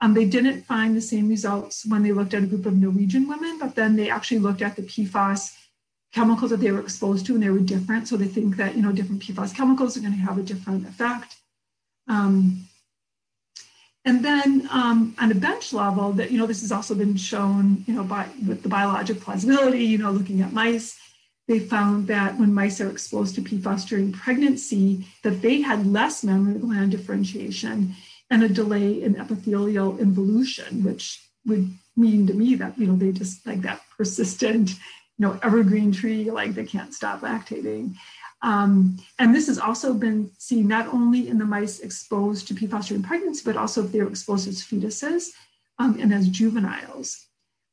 um, 0.00 0.14
they 0.14 0.24
didn't 0.24 0.62
find 0.62 0.96
the 0.96 1.00
same 1.00 1.28
results 1.28 1.84
when 1.84 2.02
they 2.02 2.12
looked 2.12 2.34
at 2.34 2.42
a 2.42 2.46
group 2.46 2.66
of 2.66 2.76
Norwegian 2.76 3.28
women, 3.28 3.58
but 3.58 3.74
then 3.74 3.96
they 3.96 4.10
actually 4.10 4.38
looked 4.38 4.62
at 4.62 4.76
the 4.76 4.82
PFAS 4.82 5.54
chemicals 6.12 6.50
that 6.50 6.60
they 6.60 6.70
were 6.70 6.80
exposed 6.80 7.26
to 7.26 7.34
and 7.34 7.42
they 7.42 7.50
were 7.50 7.58
different. 7.58 8.06
So 8.06 8.16
they 8.16 8.28
think 8.28 8.56
that, 8.56 8.76
you 8.76 8.82
know, 8.82 8.92
different 8.92 9.22
PFAS 9.22 9.54
chemicals 9.54 9.96
are 9.96 10.00
going 10.00 10.12
to 10.12 10.18
have 10.18 10.38
a 10.38 10.42
different 10.42 10.86
effect. 10.86 11.36
Um, 12.08 12.64
and 14.04 14.24
then 14.24 14.68
um, 14.72 15.14
on 15.18 15.30
a 15.30 15.34
bench 15.34 15.72
level, 15.72 16.12
that 16.12 16.30
you 16.30 16.38
know, 16.38 16.46
this 16.46 16.62
has 16.62 16.72
also 16.72 16.94
been 16.94 17.16
shown, 17.16 17.84
you 17.86 17.94
know, 17.94 18.04
by 18.04 18.26
with 18.46 18.62
the 18.62 18.68
biologic 18.68 19.20
plausibility, 19.20 19.84
you 19.84 19.98
know, 19.98 20.10
looking 20.10 20.40
at 20.40 20.52
mice, 20.52 20.98
they 21.46 21.58
found 21.58 22.06
that 22.06 22.38
when 22.38 22.54
mice 22.54 22.80
are 22.80 22.90
exposed 22.90 23.34
to 23.34 23.42
PFAS 23.42 23.86
during 23.88 24.12
pregnancy, 24.12 25.06
that 25.24 25.42
they 25.42 25.62
had 25.62 25.86
less 25.86 26.22
mammary 26.22 26.58
gland 26.58 26.92
differentiation 26.92 27.94
and 28.30 28.42
a 28.42 28.48
delay 28.48 29.02
in 29.02 29.16
epithelial 29.18 29.98
involution, 29.98 30.84
which 30.84 31.26
would 31.46 31.70
mean 31.96 32.26
to 32.26 32.34
me 32.34 32.54
that, 32.54 32.78
you 32.78 32.86
know, 32.86 32.96
they 32.96 33.12
just 33.12 33.46
like 33.46 33.62
that 33.62 33.80
persistent, 33.96 34.70
you 34.70 35.26
know, 35.26 35.38
evergreen 35.42 35.90
tree, 35.90 36.30
like 36.30 36.54
they 36.54 36.66
can't 36.66 36.94
stop 36.94 37.22
lactating. 37.22 37.94
Um, 38.42 38.98
and 39.18 39.34
this 39.34 39.48
has 39.48 39.58
also 39.58 39.92
been 39.94 40.30
seen 40.38 40.68
not 40.68 40.86
only 40.88 41.28
in 41.28 41.38
the 41.38 41.44
mice 41.44 41.80
exposed 41.80 42.46
to 42.48 42.54
PFAS 42.54 42.88
during 42.88 43.02
pregnancy, 43.02 43.42
but 43.44 43.56
also 43.56 43.84
if 43.84 43.92
they're 43.92 44.06
exposed 44.06 44.46
as 44.48 44.62
fetuses 44.62 45.30
um, 45.78 45.98
and 46.00 46.12
as 46.14 46.28
juveniles. 46.28 47.26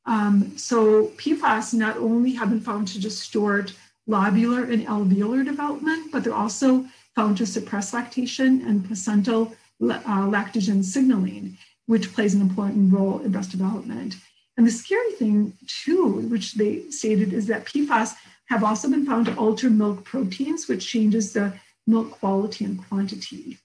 Um, 0.06 0.56
so 0.56 1.08
PFAS 1.16 1.74
not 1.74 1.96
only 1.96 2.32
have 2.32 2.50
been 2.50 2.60
found 2.60 2.88
to 2.88 3.00
distort 3.00 3.74
lobular 4.08 4.72
and 4.72 4.86
alveolar 4.86 5.44
development, 5.44 6.12
but 6.12 6.24
they're 6.24 6.34
also 6.34 6.86
found 7.14 7.36
to 7.38 7.46
suppress 7.46 7.92
lactation 7.92 8.62
and 8.66 8.86
placental 8.86 9.52
uh, 9.82 10.26
lactogen 10.26 10.84
signaling, 10.84 11.56
which 11.86 12.12
plays 12.12 12.34
an 12.34 12.40
important 12.40 12.92
role 12.92 13.20
in 13.20 13.32
breast 13.32 13.50
development. 13.50 14.14
And 14.56 14.66
the 14.66 14.70
scary 14.70 15.12
thing, 15.12 15.52
too, 15.66 16.28
which 16.30 16.54
they 16.54 16.88
stated, 16.90 17.32
is 17.32 17.46
that 17.46 17.66
PFAS 17.66 18.14
have 18.48 18.64
also 18.64 18.88
been 18.88 19.06
found 19.06 19.26
to 19.26 19.36
alter 19.36 19.70
milk 19.70 20.04
proteins, 20.04 20.68
which 20.68 20.86
changes 20.86 21.32
the 21.32 21.52
milk 21.86 22.10
quality 22.12 22.64
and 22.64 22.86
quantity. 22.88 23.58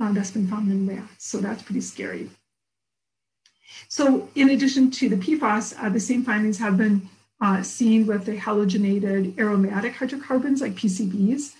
Uh, 0.00 0.12
that's 0.12 0.30
been 0.30 0.48
found 0.48 0.70
in 0.70 0.86
rats, 0.86 1.26
so 1.26 1.38
that's 1.38 1.62
pretty 1.62 1.80
scary. 1.80 2.28
So, 3.88 4.28
in 4.34 4.50
addition 4.50 4.90
to 4.92 5.08
the 5.08 5.16
PFAS, 5.16 5.74
uh, 5.78 5.88
the 5.88 6.00
same 6.00 6.24
findings 6.24 6.58
have 6.58 6.76
been 6.76 7.08
uh, 7.40 7.62
seen 7.62 8.06
with 8.06 8.24
the 8.24 8.36
halogenated 8.36 9.38
aromatic 9.38 9.94
hydrocarbons 9.94 10.60
like 10.60 10.74
PCBs, 10.74 11.54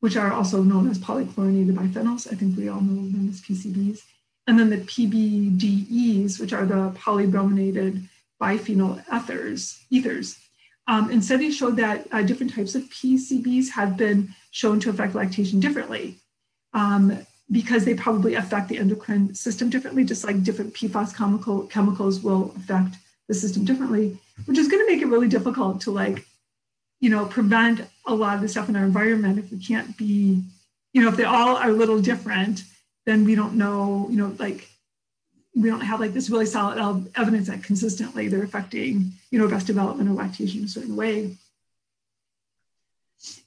which 0.00 0.16
are 0.16 0.32
also 0.32 0.62
known 0.62 0.90
as 0.90 0.98
polychlorinated 0.98 1.74
biphenyls. 1.74 2.30
I 2.30 2.36
think 2.36 2.56
we 2.56 2.68
all 2.68 2.80
know 2.80 3.02
them 3.10 3.28
as 3.28 3.40
PCBs. 3.40 4.00
And 4.46 4.58
then 4.58 4.70
the 4.70 4.78
PBDEs, 4.78 6.40
which 6.40 6.52
are 6.52 6.66
the 6.66 6.90
polybrominated 6.98 8.02
biphenyl 8.40 9.02
ethers. 9.12 9.84
ethers. 9.90 10.38
Um, 10.90 11.08
and 11.12 11.24
studies 11.24 11.56
showed 11.56 11.76
that 11.76 12.08
uh, 12.10 12.22
different 12.22 12.52
types 12.52 12.74
of 12.74 12.82
PCBs 12.82 13.68
have 13.68 13.96
been 13.96 14.34
shown 14.50 14.80
to 14.80 14.90
affect 14.90 15.14
lactation 15.14 15.60
differently 15.60 16.16
um, 16.74 17.16
because 17.48 17.84
they 17.84 17.94
probably 17.94 18.34
affect 18.34 18.68
the 18.68 18.78
endocrine 18.78 19.32
system 19.32 19.70
differently, 19.70 20.02
just 20.02 20.24
like 20.24 20.42
different 20.42 20.74
PFAS 20.74 21.16
chemical, 21.16 21.68
chemicals 21.68 22.24
will 22.24 22.52
affect 22.56 22.96
the 23.28 23.34
system 23.34 23.64
differently, 23.64 24.18
which 24.46 24.58
is 24.58 24.66
going 24.66 24.84
to 24.84 24.92
make 24.92 25.00
it 25.00 25.06
really 25.06 25.28
difficult 25.28 25.80
to 25.82 25.92
like, 25.92 26.24
you 26.98 27.08
know, 27.08 27.24
prevent 27.24 27.82
a 28.06 28.12
lot 28.12 28.34
of 28.34 28.40
the 28.40 28.48
stuff 28.48 28.68
in 28.68 28.74
our 28.74 28.84
environment. 28.84 29.38
If 29.38 29.52
we 29.52 29.64
can't 29.64 29.96
be, 29.96 30.42
you 30.92 31.02
know, 31.02 31.08
if 31.08 31.16
they 31.16 31.22
all 31.22 31.54
are 31.54 31.68
a 31.68 31.72
little 31.72 32.00
different, 32.00 32.64
then 33.06 33.24
we 33.24 33.36
don't 33.36 33.54
know, 33.54 34.08
you 34.10 34.16
know, 34.16 34.34
like 34.40 34.68
we 35.54 35.68
don't 35.68 35.80
have 35.80 36.00
like 36.00 36.12
this 36.12 36.30
really 36.30 36.46
solid 36.46 36.78
evidence 37.16 37.48
that 37.48 37.64
consistently 37.64 38.28
they're 38.28 38.44
affecting, 38.44 39.12
you 39.30 39.38
know, 39.38 39.48
breast 39.48 39.66
development 39.66 40.08
or 40.08 40.12
lactation 40.12 40.60
in 40.60 40.66
a 40.66 40.68
certain 40.68 40.96
way. 40.96 41.36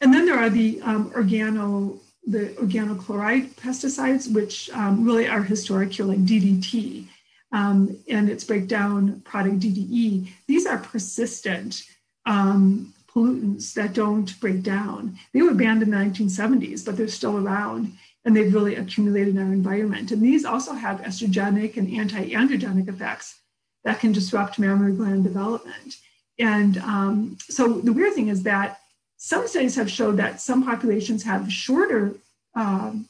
And 0.02 0.14
then 0.14 0.26
there 0.26 0.38
are 0.38 0.50
the 0.50 0.82
um, 0.82 1.10
organo, 1.12 1.98
the 2.28 2.50
organochloride 2.60 3.52
pesticides, 3.52 4.32
which 4.32 4.70
um, 4.72 5.04
really 5.04 5.28
are 5.28 5.42
historic 5.42 5.94
here, 5.94 6.06
like 6.06 6.20
DDT, 6.26 7.06
um, 7.52 7.98
and 8.10 8.30
its 8.30 8.44
breakdown 8.44 9.22
product 9.22 9.60
DDE. 9.60 10.30
These 10.48 10.66
are 10.66 10.78
persistent 10.78 11.84
um, 12.26 12.94
pollutants 13.08 13.74
that 13.74 13.94
don't 13.94 14.40
break 14.40 14.62
down. 14.62 15.18
They 15.34 15.42
were 15.42 15.54
banned 15.54 15.84
in 15.84 15.90
the 15.90 15.98
1970s, 15.98 16.86
but 16.86 16.98
they're 16.98 17.08
still 17.08 17.38
around 17.38 17.94
and 18.26 18.36
they've 18.36 18.54
really 18.54 18.76
accumulated 18.76 19.36
in 19.36 19.42
our 19.42 19.54
environment. 19.54 20.12
And 20.12 20.22
these 20.22 20.46
also 20.46 20.74
have 20.74 21.02
estrogenic 21.02 21.78
and 21.78 21.94
anti-androgenic 21.94 22.88
effects 22.88 23.40
that 23.84 24.00
can 24.00 24.12
disrupt 24.12 24.60
mammary 24.60 24.94
gland 24.94 25.24
development. 25.24 25.98
And 26.40 26.78
um, 26.80 27.38
so 27.42 27.74
the 27.74 27.94
weird 27.94 28.14
thing 28.14 28.30
is 28.30 28.44
that 28.44 28.80
some 29.18 29.48
studies 29.48 29.76
have 29.76 29.92
showed 29.92 30.18
that 30.18 30.42
some 30.42 30.64
populations 30.64 31.24
have 31.24 31.52
shorter 31.52 32.16
um, 32.56 33.08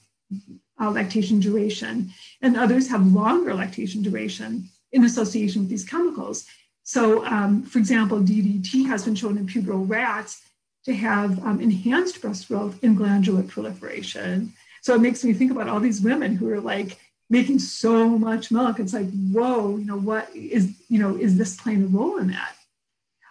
uh, 0.79 0.89
lactation 0.89 1.39
duration, 1.39 2.11
and 2.41 2.57
others 2.57 2.89
have 2.89 3.05
longer 3.05 3.53
lactation 3.53 4.01
duration 4.01 4.67
in 4.91 5.03
association 5.05 5.61
with 5.61 5.69
these 5.69 5.85
chemicals. 5.85 6.45
So, 6.83 7.25
um, 7.25 7.63
for 7.63 7.79
example, 7.79 8.19
DDT 8.19 8.85
has 8.87 9.05
been 9.05 9.15
shown 9.15 9.37
in 9.37 9.47
puberal 9.47 9.87
rats 9.87 10.41
to 10.85 10.93
have 10.93 11.43
um, 11.45 11.61
enhanced 11.61 12.21
breast 12.21 12.47
growth 12.47 12.83
and 12.83 12.97
glandular 12.97 13.43
proliferation. 13.43 14.53
So 14.83 14.93
it 14.93 15.01
makes 15.01 15.23
me 15.23 15.33
think 15.33 15.49
about 15.49 15.69
all 15.69 15.79
these 15.79 16.01
women 16.01 16.35
who 16.35 16.49
are 16.49 16.59
like 16.59 16.97
making 17.29 17.57
so 17.59 18.09
much 18.09 18.51
milk. 18.51 18.79
It's 18.79 18.93
like, 18.93 19.09
whoa, 19.31 19.77
you 19.77 19.85
know, 19.85 19.97
what 19.97 20.29
is, 20.35 20.75
you 20.89 20.99
know, 20.99 21.15
is 21.15 21.37
this 21.37 21.55
playing 21.55 21.83
a 21.83 21.87
role 21.87 22.17
in 22.17 22.27
that? 22.27 22.53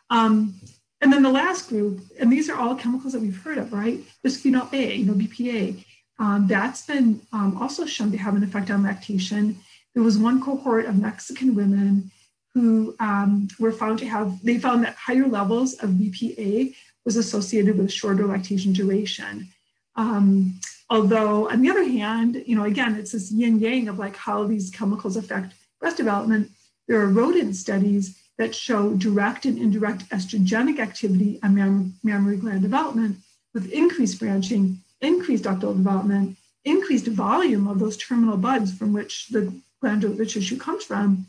Um, 0.08 0.54
and 1.02 1.12
then 1.12 1.22
the 1.22 1.30
last 1.30 1.68
group, 1.68 2.00
and 2.18 2.32
these 2.32 2.48
are 2.48 2.56
all 2.56 2.74
chemicals 2.74 3.12
that 3.12 3.20
we've 3.20 3.42
heard 3.42 3.58
of, 3.58 3.70
right? 3.70 4.00
Bisphenol 4.24 4.72
A, 4.72 4.94
you 4.94 5.04
know, 5.04 5.12
BPA. 5.12 5.84
Um, 6.18 6.46
that's 6.46 6.86
been 6.86 7.20
um, 7.34 7.58
also 7.60 7.84
shown 7.84 8.10
to 8.12 8.18
have 8.18 8.34
an 8.34 8.42
effect 8.42 8.70
on 8.70 8.82
lactation. 8.82 9.58
There 9.94 10.02
was 10.02 10.16
one 10.16 10.42
cohort 10.42 10.86
of 10.86 10.98
Mexican 10.98 11.54
women 11.54 12.10
who 12.54 12.96
um, 12.98 13.48
were 13.58 13.72
found 13.72 13.98
to 13.98 14.06
have, 14.06 14.42
they 14.42 14.58
found 14.58 14.84
that 14.84 14.94
higher 14.94 15.26
levels 15.26 15.74
of 15.74 15.90
BPA 15.90 16.74
was 17.04 17.16
associated 17.16 17.76
with 17.76 17.92
shorter 17.92 18.26
lactation 18.26 18.72
duration. 18.72 19.48
Um, 19.96 20.58
Although, 20.92 21.48
on 21.48 21.62
the 21.62 21.70
other 21.70 21.88
hand, 21.88 22.44
you 22.44 22.54
know, 22.54 22.64
again, 22.64 22.96
it's 22.96 23.12
this 23.12 23.32
yin 23.32 23.58
yang 23.58 23.88
of 23.88 23.98
like 23.98 24.14
how 24.14 24.44
these 24.44 24.68
chemicals 24.68 25.16
affect 25.16 25.54
breast 25.80 25.96
development. 25.96 26.50
There 26.86 27.00
are 27.00 27.08
rodent 27.08 27.56
studies 27.56 28.20
that 28.36 28.54
show 28.54 28.92
direct 28.92 29.46
and 29.46 29.56
indirect 29.56 30.06
estrogenic 30.10 30.78
activity 30.78 31.40
on 31.42 31.54
mam- 31.54 31.94
mammary 32.02 32.36
gland 32.36 32.60
development 32.60 33.16
with 33.54 33.72
increased 33.72 34.20
branching, 34.20 34.82
increased 35.00 35.44
ductal 35.44 35.74
development, 35.74 36.36
increased 36.66 37.06
volume 37.06 37.68
of 37.68 37.78
those 37.78 37.96
terminal 37.96 38.36
buds 38.36 38.76
from 38.76 38.92
which 38.92 39.28
the 39.28 39.50
glandular 39.80 40.26
tissue 40.26 40.58
comes 40.58 40.84
from, 40.84 41.24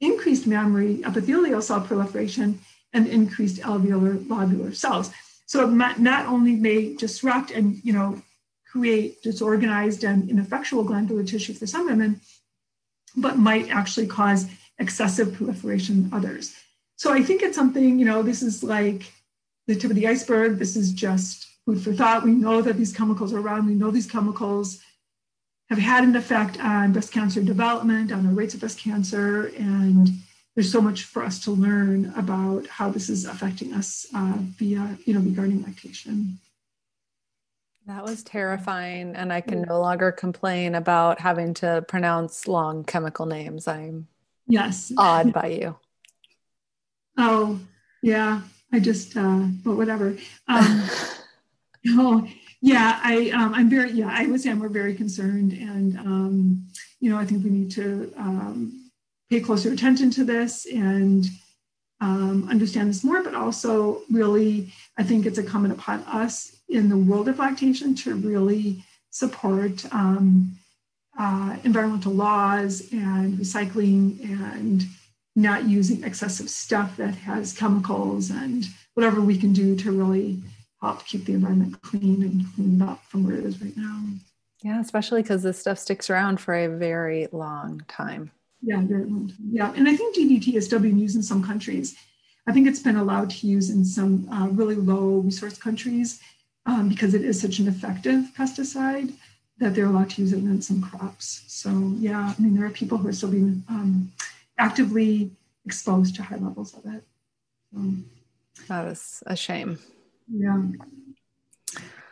increased 0.00 0.46
mammary 0.46 1.04
epithelial 1.04 1.60
cell 1.60 1.82
proliferation, 1.82 2.58
and 2.94 3.06
increased 3.06 3.60
alveolar 3.60 4.16
lobular 4.26 4.74
cells. 4.74 5.10
So 5.44 5.68
it 5.68 5.98
not 5.98 6.24
only 6.24 6.56
may 6.56 6.94
disrupt 6.94 7.50
and 7.50 7.78
you 7.84 7.92
know 7.92 8.22
create 8.72 9.22
disorganized 9.22 10.02
and 10.02 10.30
ineffectual 10.30 10.82
glandular 10.82 11.22
tissue 11.22 11.52
for 11.52 11.66
some 11.66 11.84
women, 11.86 12.20
but 13.16 13.36
might 13.36 13.68
actually 13.70 14.06
cause 14.06 14.46
excessive 14.78 15.34
proliferation 15.34 16.04
in 16.04 16.14
others. 16.14 16.54
So 16.96 17.12
I 17.12 17.22
think 17.22 17.42
it's 17.42 17.56
something, 17.56 17.98
you 17.98 18.06
know, 18.06 18.22
this 18.22 18.42
is 18.42 18.64
like 18.64 19.12
the 19.66 19.74
tip 19.74 19.90
of 19.90 19.96
the 19.96 20.08
iceberg. 20.08 20.58
This 20.58 20.74
is 20.76 20.92
just 20.92 21.46
food 21.66 21.82
for 21.82 21.92
thought. 21.92 22.24
We 22.24 22.32
know 22.32 22.62
that 22.62 22.78
these 22.78 22.96
chemicals 22.96 23.34
are 23.34 23.40
around. 23.40 23.66
We 23.66 23.74
know 23.74 23.90
these 23.90 24.10
chemicals 24.10 24.80
have 25.68 25.78
had 25.78 26.04
an 26.04 26.16
effect 26.16 26.58
on 26.60 26.92
breast 26.92 27.12
cancer 27.12 27.42
development, 27.42 28.10
on 28.10 28.26
the 28.26 28.32
rates 28.32 28.54
of 28.54 28.60
breast 28.60 28.78
cancer, 28.78 29.52
and 29.58 30.08
there's 30.54 30.72
so 30.72 30.80
much 30.80 31.04
for 31.04 31.22
us 31.22 31.42
to 31.44 31.50
learn 31.50 32.12
about 32.16 32.66
how 32.66 32.90
this 32.90 33.08
is 33.08 33.26
affecting 33.26 33.72
us 33.74 34.06
uh, 34.14 34.34
via, 34.58 34.98
you 35.04 35.14
know, 35.14 35.20
regarding 35.20 35.62
lactation. 35.62 36.38
That 37.86 38.04
was 38.04 38.22
terrifying. 38.22 39.14
And 39.16 39.32
I 39.32 39.40
can 39.40 39.62
no 39.62 39.80
longer 39.80 40.12
complain 40.12 40.74
about 40.74 41.20
having 41.20 41.54
to 41.54 41.84
pronounce 41.88 42.46
long 42.46 42.84
chemical 42.84 43.26
names. 43.26 43.66
I'm 43.66 44.06
yes 44.46 44.92
awed 44.96 45.32
by 45.32 45.46
you. 45.48 45.76
Oh, 47.18 47.60
yeah. 48.02 48.40
I 48.72 48.80
just, 48.80 49.18
uh, 49.18 49.44
but 49.62 49.76
whatever. 49.76 50.16
Um, 50.48 50.88
oh, 51.88 52.26
yeah. 52.62 53.00
I, 53.04 53.28
um, 53.34 53.52
I'm 53.52 53.68
very, 53.68 53.92
yeah, 53.92 54.08
I 54.10 54.26
would 54.26 54.40
say 54.40 54.54
we're 54.54 54.70
very 54.70 54.94
concerned. 54.94 55.52
And, 55.52 55.98
um, 55.98 56.66
you 57.00 57.10
know, 57.10 57.18
I 57.18 57.26
think 57.26 57.44
we 57.44 57.50
need 57.50 57.70
to 57.72 58.14
um, 58.16 58.90
pay 59.28 59.40
closer 59.40 59.72
attention 59.72 60.10
to 60.12 60.24
this 60.24 60.64
and 60.64 61.26
um, 62.02 62.48
understand 62.50 62.90
this 62.90 63.04
more, 63.04 63.22
but 63.22 63.36
also 63.36 64.02
really, 64.10 64.72
I 64.98 65.04
think 65.04 65.24
it's 65.24 65.38
incumbent 65.38 65.72
upon 65.72 66.00
us 66.00 66.56
in 66.68 66.88
the 66.88 66.96
world 66.96 67.28
of 67.28 67.38
lactation 67.38 67.94
to 67.94 68.16
really 68.16 68.82
support 69.10 69.84
um, 69.94 70.58
uh, 71.16 71.56
environmental 71.62 72.12
laws 72.12 72.88
and 72.92 73.38
recycling 73.38 74.20
and 74.24 74.84
not 75.36 75.64
using 75.68 76.02
excessive 76.02 76.50
stuff 76.50 76.96
that 76.96 77.14
has 77.14 77.52
chemicals 77.52 78.30
and 78.30 78.66
whatever 78.94 79.20
we 79.20 79.38
can 79.38 79.52
do 79.52 79.76
to 79.76 79.92
really 79.92 80.42
help 80.80 81.06
keep 81.06 81.24
the 81.24 81.34
environment 81.34 81.80
clean 81.82 82.22
and 82.24 82.44
cleaned 82.54 82.82
up 82.82 83.00
from 83.04 83.24
where 83.24 83.36
it 83.36 83.44
is 83.44 83.62
right 83.62 83.76
now. 83.76 84.02
Yeah, 84.64 84.80
especially 84.80 85.22
because 85.22 85.44
this 85.44 85.60
stuff 85.60 85.78
sticks 85.78 86.10
around 86.10 86.40
for 86.40 86.54
a 86.54 86.66
very 86.66 87.28
long 87.30 87.82
time. 87.86 88.32
Yeah, 88.62 88.80
very 88.82 89.04
long 89.04 89.28
time. 89.28 89.48
Yeah, 89.50 89.72
and 89.74 89.88
I 89.88 89.96
think 89.96 90.16
DDT 90.16 90.54
is 90.54 90.66
still 90.66 90.78
being 90.78 90.98
used 90.98 91.16
in 91.16 91.22
some 91.22 91.42
countries. 91.42 91.96
I 92.46 92.52
think 92.52 92.66
it's 92.66 92.80
been 92.80 92.96
allowed 92.96 93.30
to 93.30 93.46
use 93.46 93.70
in 93.70 93.84
some 93.84 94.28
uh, 94.30 94.48
really 94.48 94.74
low 94.74 95.18
resource 95.18 95.58
countries 95.58 96.20
um, 96.66 96.88
because 96.88 97.14
it 97.14 97.22
is 97.22 97.40
such 97.40 97.58
an 97.58 97.68
effective 97.68 98.26
pesticide 98.36 99.12
that 99.58 99.74
they're 99.74 99.86
allowed 99.86 100.10
to 100.10 100.22
use 100.22 100.32
it 100.32 100.38
in 100.38 100.62
some 100.62 100.82
crops. 100.82 101.44
So 101.46 101.70
yeah, 101.98 102.34
I 102.36 102.42
mean, 102.42 102.54
there 102.54 102.66
are 102.66 102.70
people 102.70 102.98
who 102.98 103.08
are 103.08 103.12
still 103.12 103.30
being 103.30 103.62
um, 103.68 104.12
actively 104.58 105.30
exposed 105.64 106.16
to 106.16 106.22
high 106.22 106.36
levels 106.36 106.74
of 106.74 106.86
it. 106.92 107.04
So, 107.72 107.80
that 108.68 108.86
is 108.86 109.22
a 109.26 109.36
shame. 109.36 109.78
Yeah. 110.32 110.62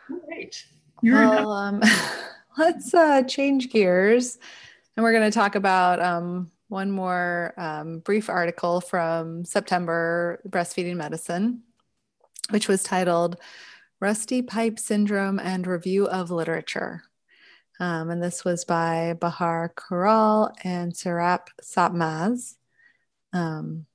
Right. 0.09 0.63
You're 1.01 1.29
well, 1.29 1.51
um, 1.51 1.81
let's 2.57 2.93
uh, 2.93 3.23
change 3.23 3.69
gears. 3.69 4.37
And 4.95 5.03
we're 5.03 5.13
going 5.13 5.31
to 5.31 5.37
talk 5.37 5.55
about 5.55 6.01
um, 6.01 6.51
one 6.67 6.91
more 6.91 7.53
um, 7.57 7.99
brief 7.99 8.29
article 8.29 8.81
from 8.81 9.45
September 9.45 10.41
Breastfeeding 10.47 10.95
Medicine, 10.95 11.63
which 12.49 12.67
was 12.67 12.83
titled 12.83 13.37
Rusty 13.99 14.41
Pipe 14.41 14.79
Syndrome 14.79 15.39
and 15.39 15.65
Review 15.65 16.07
of 16.07 16.31
Literature. 16.31 17.03
Um, 17.79 18.09
and 18.09 18.21
this 18.21 18.43
was 18.43 18.65
by 18.65 19.15
Bahar 19.19 19.73
Kural 19.75 20.53
and 20.63 20.93
Serap 20.93 21.47
Satmaz. 21.63 22.55
Um, 23.33 23.85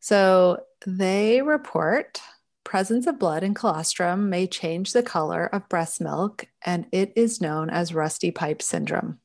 so 0.00 0.62
they 0.86 1.42
report 1.42 2.20
presence 2.64 3.06
of 3.06 3.18
blood 3.18 3.42
in 3.42 3.54
colostrum 3.54 4.30
may 4.30 4.46
change 4.46 4.92
the 4.92 5.02
color 5.02 5.46
of 5.46 5.68
breast 5.68 6.00
milk, 6.00 6.46
and 6.64 6.86
it 6.92 7.12
is 7.16 7.40
known 7.40 7.70
as 7.70 7.94
rusty 7.94 8.30
pipe 8.30 8.62
syndrome. 8.62 9.18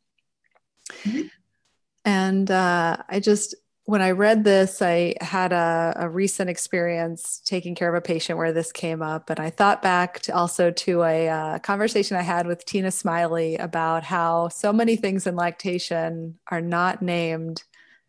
Mm-hmm. 0.91 1.27
And 2.05 2.51
uh, 2.51 2.97
I 3.07 3.19
just, 3.19 3.55
when 3.85 4.01
I 4.01 4.11
read 4.11 4.43
this, 4.43 4.81
I 4.81 5.15
had 5.21 5.51
a, 5.51 5.93
a, 5.97 6.09
recent 6.09 6.49
experience 6.49 7.41
taking 7.45 7.75
care 7.75 7.89
of 7.89 7.95
a 7.95 8.01
patient 8.01 8.37
where 8.37 8.53
this 8.53 8.71
came 8.71 9.01
up. 9.01 9.29
And 9.29 9.39
I 9.39 9.49
thought 9.49 9.81
back 9.81 10.19
to 10.21 10.35
also 10.35 10.71
to 10.71 11.03
a 11.03 11.29
uh, 11.29 11.59
conversation 11.59 12.15
I 12.17 12.21
had 12.21 12.47
with 12.47 12.65
Tina 12.65 12.89
Smillie 12.89 13.61
about 13.61 14.03
how 14.03 14.47
so 14.49 14.71
many 14.71 14.95
things 14.95 15.27
in 15.27 15.35
lactation 15.35 16.39
are 16.49 16.61
not 16.61 17.01
named 17.01 17.63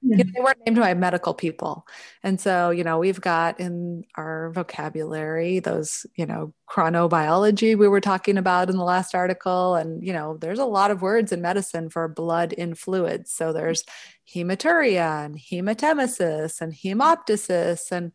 yeah. 0.04 0.18
you 0.18 0.24
know, 0.24 0.30
they 0.34 0.40
weren't 0.40 0.58
named 0.66 0.78
by 0.78 0.92
medical 0.94 1.32
people. 1.32 1.86
And 2.22 2.38
so, 2.38 2.70
you 2.70 2.84
know, 2.84 2.98
we've 2.98 3.20
got 3.20 3.58
in 3.58 4.04
our 4.16 4.50
vocabulary 4.50 5.60
those, 5.60 6.04
you 6.14 6.26
know, 6.26 6.52
chronobiology 6.68 7.76
we 7.76 7.88
were 7.88 8.00
talking 8.00 8.36
about 8.36 8.68
in 8.68 8.76
the 8.76 8.84
last 8.84 9.14
article. 9.14 9.76
And, 9.76 10.04
you 10.04 10.12
know, 10.12 10.36
there's 10.36 10.58
a 10.58 10.66
lot 10.66 10.90
of 10.90 11.02
words 11.02 11.32
in 11.32 11.40
medicine 11.40 11.88
for 11.88 12.06
blood 12.06 12.52
in 12.52 12.74
fluids. 12.74 13.32
So 13.32 13.52
there's 13.52 13.84
hematuria 14.32 15.24
and 15.24 15.38
hematemesis 15.38 16.60
and 16.60 16.72
hemoptysis. 16.74 17.90
And 17.90 18.12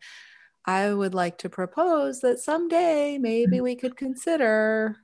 I 0.64 0.92
would 0.92 1.14
like 1.14 1.38
to 1.38 1.48
propose 1.48 2.20
that 2.20 2.38
someday 2.38 3.18
maybe 3.18 3.60
we 3.60 3.74
could 3.74 3.96
consider 3.96 4.96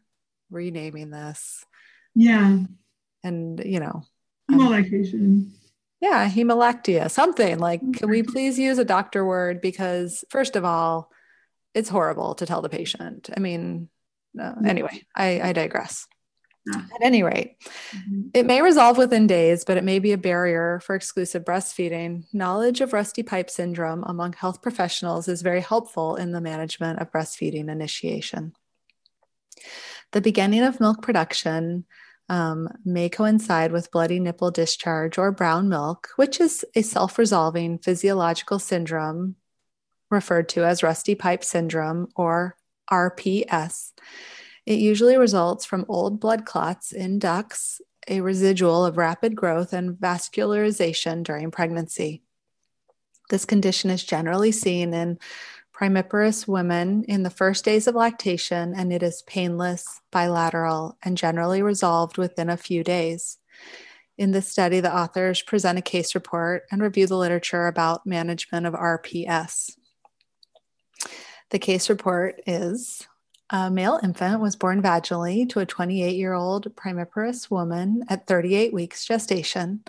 renaming 0.51 1.11
this. 1.11 1.65
Yeah. 2.15 2.59
And, 3.25 3.61
you 3.65 3.81
know, 3.81 4.05
lactation 4.49 5.53
yeah, 6.01 6.29
hemolactia, 6.29 7.11
something 7.11 7.59
like, 7.59 7.81
can 7.95 8.11
we 8.11 8.23
please 8.23 8.59
use 8.59 8.79
a 8.79 8.85
doctor 8.85 9.25
word? 9.25 9.61
Because, 9.61 10.25
first 10.31 10.57
of 10.57 10.65
all, 10.65 11.11
it's 11.75 11.89
horrible 11.89 12.35
to 12.37 12.47
tell 12.47 12.63
the 12.63 12.69
patient. 12.69 13.31
I 13.37 13.41
mean, 13.41 13.89
uh, 14.41 14.55
anyway, 14.65 15.03
I, 15.15 15.41
I 15.41 15.53
digress. 15.53 16.07
At 16.75 16.83
any 17.01 17.23
rate, 17.23 17.55
mm-hmm. 17.95 18.23
it 18.35 18.45
may 18.45 18.61
resolve 18.61 18.99
within 18.99 19.29
days, 19.29 19.65
but 19.65 19.77
it 19.77 19.85
may 19.85 20.01
be 20.01 20.11
a 20.11 20.19
barrier 20.19 20.81
for 20.81 20.97
exclusive 20.97 21.45
breastfeeding. 21.45 22.25
Knowledge 22.33 22.81
of 22.81 22.93
rusty 22.93 23.23
pipe 23.23 23.51
syndrome 23.51 24.03
among 24.05 24.33
health 24.33 24.63
professionals 24.63 25.29
is 25.29 25.43
very 25.43 25.61
helpful 25.61 26.17
in 26.17 26.33
the 26.33 26.41
management 26.41 26.99
of 26.99 27.13
breastfeeding 27.13 27.71
initiation. 27.71 28.53
The 30.11 30.21
beginning 30.21 30.63
of 30.63 30.81
milk 30.81 31.03
production 31.03 31.85
um, 32.29 32.69
may 32.85 33.09
coincide 33.09 33.73
with 33.73 33.91
bloody 33.91 34.19
nipple 34.19 34.51
discharge 34.51 35.19
or 35.19 35.31
brown 35.31 35.69
milk, 35.69 36.09
which 36.17 36.41
is 36.41 36.65
a 36.75 36.83
self 36.83 37.19
resolving 37.19 37.79
physiological 37.79 38.59
syndrome 38.59 39.37
referred 40.11 40.49
to 40.51 40.65
as 40.65 40.83
rusty 40.83 41.15
pipe 41.15 41.45
syndrome 41.45 42.09
or 42.17 42.57
RPS. 42.91 43.93
It 44.65 44.79
usually 44.79 45.17
results 45.17 45.65
from 45.65 45.85
old 45.89 46.21
blood 46.21 46.45
clots 46.45 46.93
in 46.93 47.19
ducts, 47.19 47.81
a 48.09 48.21
residual 48.21 48.85
of 48.85 48.97
rapid 48.97 49.35
growth 49.35 49.73
and 49.73 49.95
vascularization 49.95 51.23
during 51.23 51.51
pregnancy. 51.51 52.23
This 53.31 53.45
condition 53.45 53.91
is 53.91 54.05
generally 54.05 54.53
seen 54.53 54.95
in 54.95 55.19
primiparous 55.79 56.49
women 56.49 57.05
in 57.05 57.23
the 57.23 57.31
first 57.31 57.65
days 57.65 57.87
of 57.87 57.95
lactation, 57.95 58.73
and 58.75 58.93
it 58.93 59.03
is 59.03 59.23
painless, 59.23 60.01
bilateral, 60.11 60.97
and 61.03 61.19
generally 61.19 61.61
resolved 61.61 62.17
within 62.17 62.49
a 62.49 62.57
few 62.57 62.83
days. 62.83 63.39
In 64.17 64.31
this 64.31 64.49
study, 64.49 64.81
the 64.81 64.97
authors 64.97 65.43
present 65.43 65.79
a 65.79 65.83
case 65.83 66.15
report 66.15 66.63
and 66.71 66.81
review 66.81 67.07
the 67.07 67.19
literature 67.19 67.67
about 67.67 68.07
management 68.07 68.67
of 68.67 68.73
RPS. 68.73 69.73
The 71.51 71.59
case 71.59 71.91
report 71.91 72.41
is 72.47 73.07
a 73.51 73.71
male 73.71 74.01
infant 74.03 74.41
was 74.41 74.57
born 74.57 74.83
vaginally 74.83 75.49
to 75.49 75.61
a 75.61 75.67
28 75.67 76.17
year 76.17 76.33
old 76.33 76.75
primiparous 76.75 77.51
woman 77.51 78.03
at 78.09 78.27
38 78.27 78.73
weeks 78.73 79.05
gestation. 79.05 79.85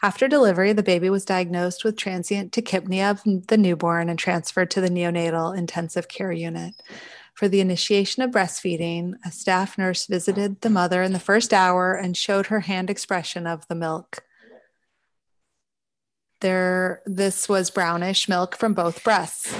After 0.00 0.28
delivery, 0.28 0.72
the 0.72 0.82
baby 0.82 1.10
was 1.10 1.24
diagnosed 1.24 1.82
with 1.84 1.96
transient 1.96 2.52
tachypnea 2.52 3.10
of 3.10 3.46
the 3.48 3.58
newborn 3.58 4.08
and 4.08 4.18
transferred 4.18 4.70
to 4.72 4.80
the 4.80 4.88
neonatal 4.88 5.56
intensive 5.56 6.06
care 6.06 6.30
unit. 6.30 6.74
For 7.34 7.48
the 7.48 7.60
initiation 7.60 8.22
of 8.22 8.30
breastfeeding, 8.30 9.14
a 9.24 9.32
staff 9.32 9.76
nurse 9.76 10.06
visited 10.06 10.60
the 10.60 10.70
mother 10.70 11.02
in 11.02 11.12
the 11.12 11.18
first 11.18 11.52
hour 11.52 11.94
and 11.94 12.16
showed 12.16 12.46
her 12.46 12.60
hand 12.60 12.90
expression 12.90 13.46
of 13.46 13.66
the 13.66 13.74
milk. 13.74 14.22
There, 16.40 17.02
this 17.06 17.48
was 17.48 17.70
brownish 17.70 18.28
milk 18.28 18.56
from 18.56 18.72
both 18.72 19.02
breasts. 19.02 19.54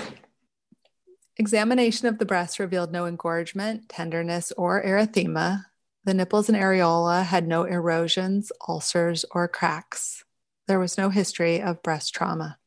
Examination 1.40 2.06
of 2.06 2.18
the 2.18 2.26
breast 2.26 2.58
revealed 2.58 2.92
no 2.92 3.06
engorgement, 3.06 3.88
tenderness, 3.88 4.52
or 4.58 4.84
erythema. 4.84 5.64
The 6.04 6.12
nipples 6.12 6.50
and 6.50 6.58
areola 6.58 7.24
had 7.24 7.48
no 7.48 7.64
erosions, 7.64 8.52
ulcers, 8.68 9.24
or 9.30 9.48
cracks. 9.48 10.22
There 10.68 10.78
was 10.78 10.98
no 10.98 11.08
history 11.08 11.62
of 11.62 11.82
breast 11.82 12.14
trauma. 12.14 12.58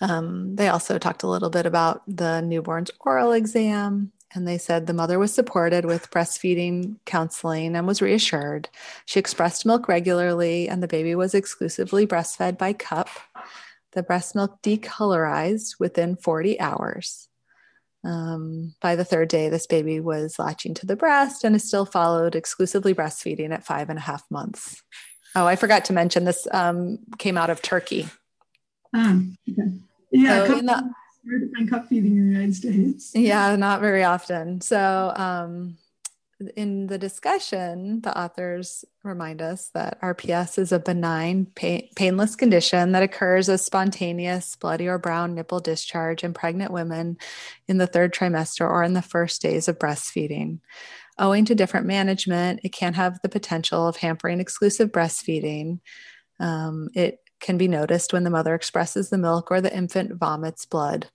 Um, 0.00 0.56
they 0.56 0.66
also 0.66 0.98
talked 0.98 1.22
a 1.22 1.28
little 1.28 1.48
bit 1.48 1.64
about 1.64 2.02
the 2.08 2.40
newborn's 2.40 2.90
oral 2.98 3.30
exam, 3.30 4.10
and 4.34 4.48
they 4.48 4.58
said 4.58 4.88
the 4.88 4.92
mother 4.92 5.20
was 5.20 5.32
supported 5.32 5.84
with 5.84 6.10
breastfeeding 6.10 6.96
counseling 7.04 7.76
and 7.76 7.86
was 7.86 8.02
reassured. 8.02 8.68
She 9.04 9.20
expressed 9.20 9.64
milk 9.64 9.86
regularly, 9.86 10.68
and 10.68 10.82
the 10.82 10.88
baby 10.88 11.14
was 11.14 11.36
exclusively 11.36 12.04
breastfed 12.04 12.58
by 12.58 12.72
cup 12.72 13.10
the 13.96 14.02
breast 14.02 14.36
milk 14.36 14.62
decolorized 14.62 15.80
within 15.80 16.16
40 16.16 16.60
hours. 16.60 17.28
Um, 18.04 18.74
by 18.80 18.94
the 18.94 19.04
third 19.04 19.28
day, 19.28 19.48
this 19.48 19.66
baby 19.66 19.98
was 19.98 20.38
latching 20.38 20.74
to 20.74 20.86
the 20.86 20.94
breast 20.94 21.42
and 21.42 21.56
is 21.56 21.66
still 21.66 21.86
followed 21.86 22.36
exclusively 22.36 22.94
breastfeeding 22.94 23.52
at 23.52 23.64
five 23.64 23.88
and 23.90 23.98
a 23.98 24.02
half 24.02 24.22
months. 24.30 24.80
Oh, 25.34 25.46
I 25.46 25.56
forgot 25.56 25.86
to 25.86 25.92
mention 25.92 26.24
this 26.24 26.46
um, 26.52 26.98
came 27.18 27.36
out 27.36 27.50
of 27.50 27.62
Turkey. 27.62 28.08
Um, 28.94 29.36
okay. 29.50 29.72
Yeah, 30.12 30.46
so 30.46 30.60
cup, 30.60 30.84
the, 31.24 31.66
cup 31.68 31.88
feeding 31.88 32.16
in 32.16 32.26
the 32.28 32.38
United 32.38 32.54
States. 32.54 33.12
Yeah, 33.14 33.56
not 33.56 33.80
very 33.80 34.04
often. 34.04 34.60
So, 34.60 35.12
um, 35.16 35.78
in 36.54 36.86
the 36.86 36.98
discussion, 36.98 38.02
the 38.02 38.16
authors 38.18 38.84
remind 39.02 39.40
us 39.40 39.70
that 39.72 40.00
RPS 40.02 40.58
is 40.58 40.70
a 40.70 40.78
benign, 40.78 41.46
pain, 41.54 41.88
painless 41.96 42.36
condition 42.36 42.92
that 42.92 43.02
occurs 43.02 43.48
as 43.48 43.64
spontaneous 43.64 44.54
bloody 44.56 44.86
or 44.86 44.98
brown 44.98 45.34
nipple 45.34 45.60
discharge 45.60 46.24
in 46.24 46.34
pregnant 46.34 46.72
women 46.72 47.16
in 47.68 47.78
the 47.78 47.86
third 47.86 48.12
trimester 48.12 48.68
or 48.68 48.82
in 48.82 48.92
the 48.92 49.02
first 49.02 49.40
days 49.40 49.66
of 49.66 49.78
breastfeeding. 49.78 50.60
Owing 51.18 51.46
to 51.46 51.54
different 51.54 51.86
management, 51.86 52.60
it 52.62 52.72
can 52.72 52.92
have 52.92 53.18
the 53.22 53.30
potential 53.30 53.88
of 53.88 53.96
hampering 53.96 54.38
exclusive 54.38 54.92
breastfeeding. 54.92 55.80
Um, 56.38 56.90
it 56.94 57.20
can 57.40 57.56
be 57.56 57.68
noticed 57.68 58.12
when 58.12 58.24
the 58.24 58.30
mother 58.30 58.54
expresses 58.54 59.08
the 59.08 59.16
milk 59.16 59.50
or 59.50 59.62
the 59.62 59.74
infant 59.74 60.12
vomits 60.16 60.66
blood 60.66 61.08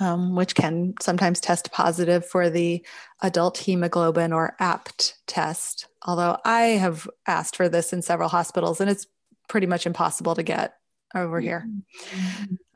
um, 0.00 0.34
which 0.34 0.54
can 0.54 0.94
sometimes 1.00 1.40
test 1.40 1.72
positive 1.72 2.26
for 2.26 2.50
the 2.50 2.84
adult 3.22 3.58
hemoglobin 3.58 4.32
or 4.32 4.56
APT 4.60 5.14
test. 5.26 5.86
Although 6.02 6.38
I 6.44 6.62
have 6.62 7.08
asked 7.26 7.56
for 7.56 7.68
this 7.68 7.92
in 7.92 8.02
several 8.02 8.28
hospitals 8.28 8.80
and 8.80 8.90
it's 8.90 9.06
pretty 9.48 9.66
much 9.66 9.86
impossible 9.86 10.34
to 10.34 10.42
get 10.42 10.74
over 11.14 11.40
here. 11.40 11.68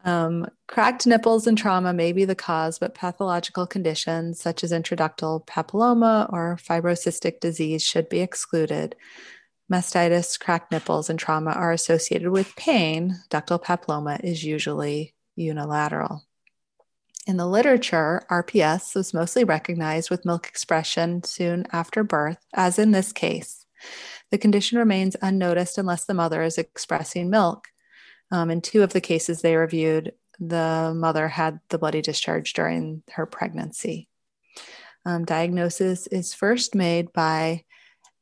Um, 0.04 0.46
cracked 0.68 1.06
nipples 1.06 1.46
and 1.46 1.58
trauma 1.58 1.92
may 1.92 2.12
be 2.12 2.24
the 2.24 2.34
cause, 2.34 2.78
but 2.78 2.94
pathological 2.94 3.66
conditions 3.66 4.40
such 4.40 4.62
as 4.62 4.72
intraductal 4.72 5.44
papilloma 5.46 6.32
or 6.32 6.56
fibrocystic 6.62 7.40
disease 7.40 7.82
should 7.82 8.08
be 8.08 8.20
excluded. 8.20 8.94
Mastitis, 9.70 10.38
cracked 10.40 10.72
nipples, 10.72 11.10
and 11.10 11.18
trauma 11.18 11.50
are 11.50 11.72
associated 11.72 12.30
with 12.30 12.56
pain. 12.56 13.16
Ductal 13.28 13.62
papilloma 13.62 14.22
is 14.24 14.42
usually 14.42 15.14
unilateral. 15.36 16.24
In 17.28 17.36
the 17.36 17.46
literature, 17.46 18.22
RPS 18.30 18.94
was 18.94 19.12
mostly 19.12 19.44
recognized 19.44 20.08
with 20.08 20.24
milk 20.24 20.48
expression 20.48 21.22
soon 21.24 21.66
after 21.72 22.02
birth, 22.02 22.38
as 22.54 22.78
in 22.78 22.92
this 22.92 23.12
case. 23.12 23.66
The 24.30 24.38
condition 24.38 24.78
remains 24.78 25.14
unnoticed 25.20 25.76
unless 25.76 26.06
the 26.06 26.14
mother 26.14 26.42
is 26.42 26.56
expressing 26.56 27.28
milk. 27.28 27.68
Um, 28.32 28.50
in 28.50 28.62
two 28.62 28.82
of 28.82 28.94
the 28.94 29.02
cases 29.02 29.42
they 29.42 29.56
reviewed, 29.56 30.14
the 30.40 30.94
mother 30.96 31.28
had 31.28 31.60
the 31.68 31.76
bloody 31.76 32.00
discharge 32.00 32.54
during 32.54 33.02
her 33.12 33.26
pregnancy. 33.26 34.08
Um, 35.04 35.26
diagnosis 35.26 36.06
is 36.06 36.32
first 36.32 36.74
made 36.74 37.12
by 37.12 37.64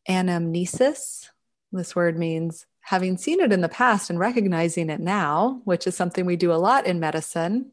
anamnesis. 0.08 1.28
This 1.70 1.94
word 1.94 2.18
means 2.18 2.66
having 2.80 3.18
seen 3.18 3.38
it 3.38 3.52
in 3.52 3.60
the 3.60 3.68
past 3.68 4.10
and 4.10 4.18
recognizing 4.18 4.90
it 4.90 5.00
now, 5.00 5.60
which 5.64 5.86
is 5.86 5.94
something 5.94 6.26
we 6.26 6.34
do 6.34 6.52
a 6.52 6.54
lot 6.54 6.86
in 6.86 6.98
medicine, 6.98 7.70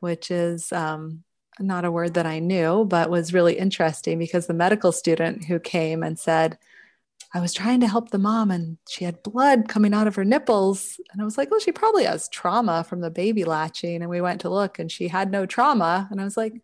which 0.00 0.30
is 0.30 0.72
um, 0.72 1.24
not 1.58 1.84
a 1.84 1.90
word 1.90 2.14
that 2.14 2.26
I 2.26 2.38
knew, 2.38 2.84
but 2.84 3.10
was 3.10 3.32
really 3.32 3.58
interesting 3.58 4.18
because 4.18 4.46
the 4.46 4.54
medical 4.54 4.92
student 4.92 5.44
who 5.44 5.58
came 5.58 6.02
and 6.02 6.18
said, 6.18 6.58
I 7.34 7.40
was 7.40 7.52
trying 7.52 7.80
to 7.80 7.88
help 7.88 8.10
the 8.10 8.18
mom 8.18 8.50
and 8.50 8.78
she 8.88 9.04
had 9.04 9.22
blood 9.22 9.68
coming 9.68 9.92
out 9.92 10.06
of 10.06 10.14
her 10.14 10.24
nipples. 10.24 11.00
And 11.12 11.20
I 11.20 11.24
was 11.24 11.36
like, 11.36 11.50
well, 11.50 11.60
she 11.60 11.72
probably 11.72 12.04
has 12.04 12.28
trauma 12.28 12.84
from 12.84 13.00
the 13.00 13.10
baby 13.10 13.44
latching. 13.44 14.00
And 14.00 14.10
we 14.10 14.20
went 14.20 14.42
to 14.42 14.50
look 14.50 14.78
and 14.78 14.90
she 14.90 15.08
had 15.08 15.30
no 15.30 15.44
trauma. 15.44 16.08
And 16.10 16.20
I 16.20 16.24
was 16.24 16.36
like, 16.36 16.54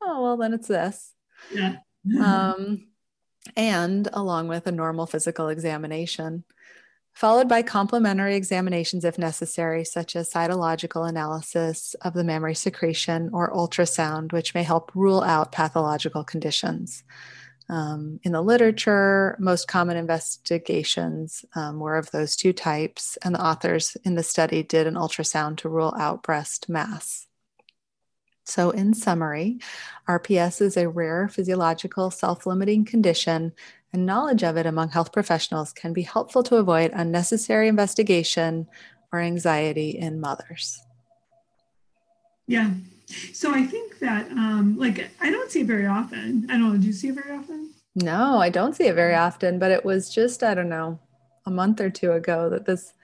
oh, 0.00 0.22
well, 0.22 0.36
then 0.36 0.54
it's 0.54 0.68
this. 0.68 1.12
Yeah. 1.52 1.76
um, 2.20 2.86
and 3.56 4.08
along 4.12 4.48
with 4.48 4.66
a 4.66 4.72
normal 4.72 5.06
physical 5.06 5.48
examination 5.48 6.44
followed 7.12 7.48
by 7.48 7.62
complementary 7.62 8.34
examinations 8.36 9.04
if 9.04 9.18
necessary, 9.18 9.84
such 9.84 10.16
as 10.16 10.32
cytological 10.32 11.08
analysis 11.08 11.94
of 12.02 12.14
the 12.14 12.24
mammary 12.24 12.54
secretion 12.54 13.30
or 13.32 13.52
ultrasound, 13.52 14.32
which 14.32 14.54
may 14.54 14.62
help 14.62 14.90
rule 14.94 15.22
out 15.22 15.52
pathological 15.52 16.24
conditions. 16.24 17.04
Um, 17.68 18.18
in 18.22 18.32
the 18.32 18.42
literature, 18.42 19.36
most 19.38 19.68
common 19.68 19.96
investigations 19.96 21.44
um, 21.54 21.78
were 21.78 21.96
of 21.96 22.10
those 22.10 22.36
two 22.36 22.52
types, 22.52 23.16
and 23.22 23.34
the 23.34 23.44
authors 23.44 23.96
in 24.04 24.14
the 24.14 24.22
study 24.22 24.62
did 24.62 24.86
an 24.86 24.94
ultrasound 24.94 25.58
to 25.58 25.68
rule 25.68 25.94
out 25.98 26.22
breast 26.22 26.68
mass. 26.68 27.26
So, 28.44 28.70
in 28.70 28.92
summary, 28.94 29.60
RPS 30.08 30.60
is 30.60 30.76
a 30.76 30.88
rare 30.88 31.28
physiological 31.28 32.10
self 32.10 32.44
limiting 32.44 32.84
condition 32.84 33.52
and 33.92 34.06
knowledge 34.06 34.42
of 34.42 34.56
it 34.56 34.66
among 34.66 34.90
health 34.90 35.12
professionals 35.12 35.72
can 35.72 35.92
be 35.92 36.02
helpful 36.02 36.42
to 36.44 36.56
avoid 36.56 36.90
unnecessary 36.94 37.68
investigation 37.68 38.66
or 39.12 39.20
anxiety 39.20 39.90
in 39.90 40.20
mothers. 40.20 40.82
Yeah. 42.46 42.70
So 43.32 43.54
I 43.54 43.64
think 43.64 43.98
that, 43.98 44.30
um, 44.30 44.76
like, 44.78 45.10
I 45.20 45.30
don't 45.30 45.50
see 45.50 45.60
it 45.60 45.66
very 45.66 45.86
often. 45.86 46.46
I 46.48 46.54
don't 46.54 46.72
know. 46.72 46.78
Do 46.78 46.86
you 46.86 46.92
see 46.92 47.08
it 47.08 47.14
very 47.14 47.36
often? 47.36 47.70
No, 47.94 48.38
I 48.38 48.48
don't 48.48 48.74
see 48.74 48.86
it 48.86 48.94
very 48.94 49.14
often, 49.14 49.58
but 49.58 49.70
it 49.70 49.84
was 49.84 50.12
just, 50.12 50.42
I 50.42 50.54
don't 50.54 50.70
know, 50.70 50.98
a 51.44 51.50
month 51.50 51.80
or 51.80 51.90
two 51.90 52.12
ago 52.12 52.48
that 52.48 52.64
this 52.64 52.94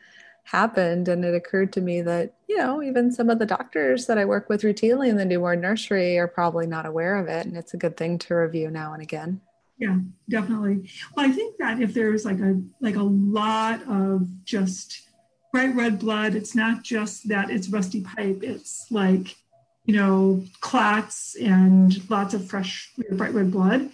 happened. 0.44 1.08
And 1.08 1.22
it 1.26 1.34
occurred 1.34 1.74
to 1.74 1.82
me 1.82 2.00
that, 2.00 2.32
you 2.48 2.56
know, 2.56 2.82
even 2.82 3.12
some 3.12 3.28
of 3.28 3.38
the 3.38 3.44
doctors 3.44 4.06
that 4.06 4.16
I 4.16 4.24
work 4.24 4.48
with 4.48 4.62
routinely 4.62 5.10
in 5.10 5.18
the 5.18 5.26
newborn 5.26 5.60
nursery 5.60 6.16
are 6.16 6.28
probably 6.28 6.66
not 6.66 6.86
aware 6.86 7.16
of 7.16 7.28
it. 7.28 7.44
And 7.44 7.54
it's 7.54 7.74
a 7.74 7.78
good 7.78 7.98
thing 7.98 8.18
to 8.20 8.34
review 8.34 8.70
now 8.70 8.94
and 8.94 9.02
again 9.02 9.42
yeah 9.78 9.98
definitely. 10.28 10.90
Well 11.16 11.26
i 11.26 11.30
think 11.30 11.56
that 11.58 11.80
if 11.80 11.94
there's 11.94 12.24
like 12.24 12.40
a 12.40 12.60
like 12.80 12.96
a 12.96 13.02
lot 13.02 13.82
of 13.88 14.26
just 14.44 15.02
bright 15.52 15.74
red 15.74 15.98
blood 15.98 16.34
it's 16.34 16.54
not 16.54 16.82
just 16.82 17.28
that 17.28 17.50
it's 17.50 17.68
rusty 17.68 18.02
pipe 18.02 18.40
it's 18.42 18.86
like 18.90 19.36
you 19.86 19.96
know 19.96 20.44
clots 20.60 21.36
and 21.36 22.08
lots 22.10 22.34
of 22.34 22.46
fresh 22.46 22.92
bright 23.12 23.32
red 23.32 23.50
blood. 23.50 23.90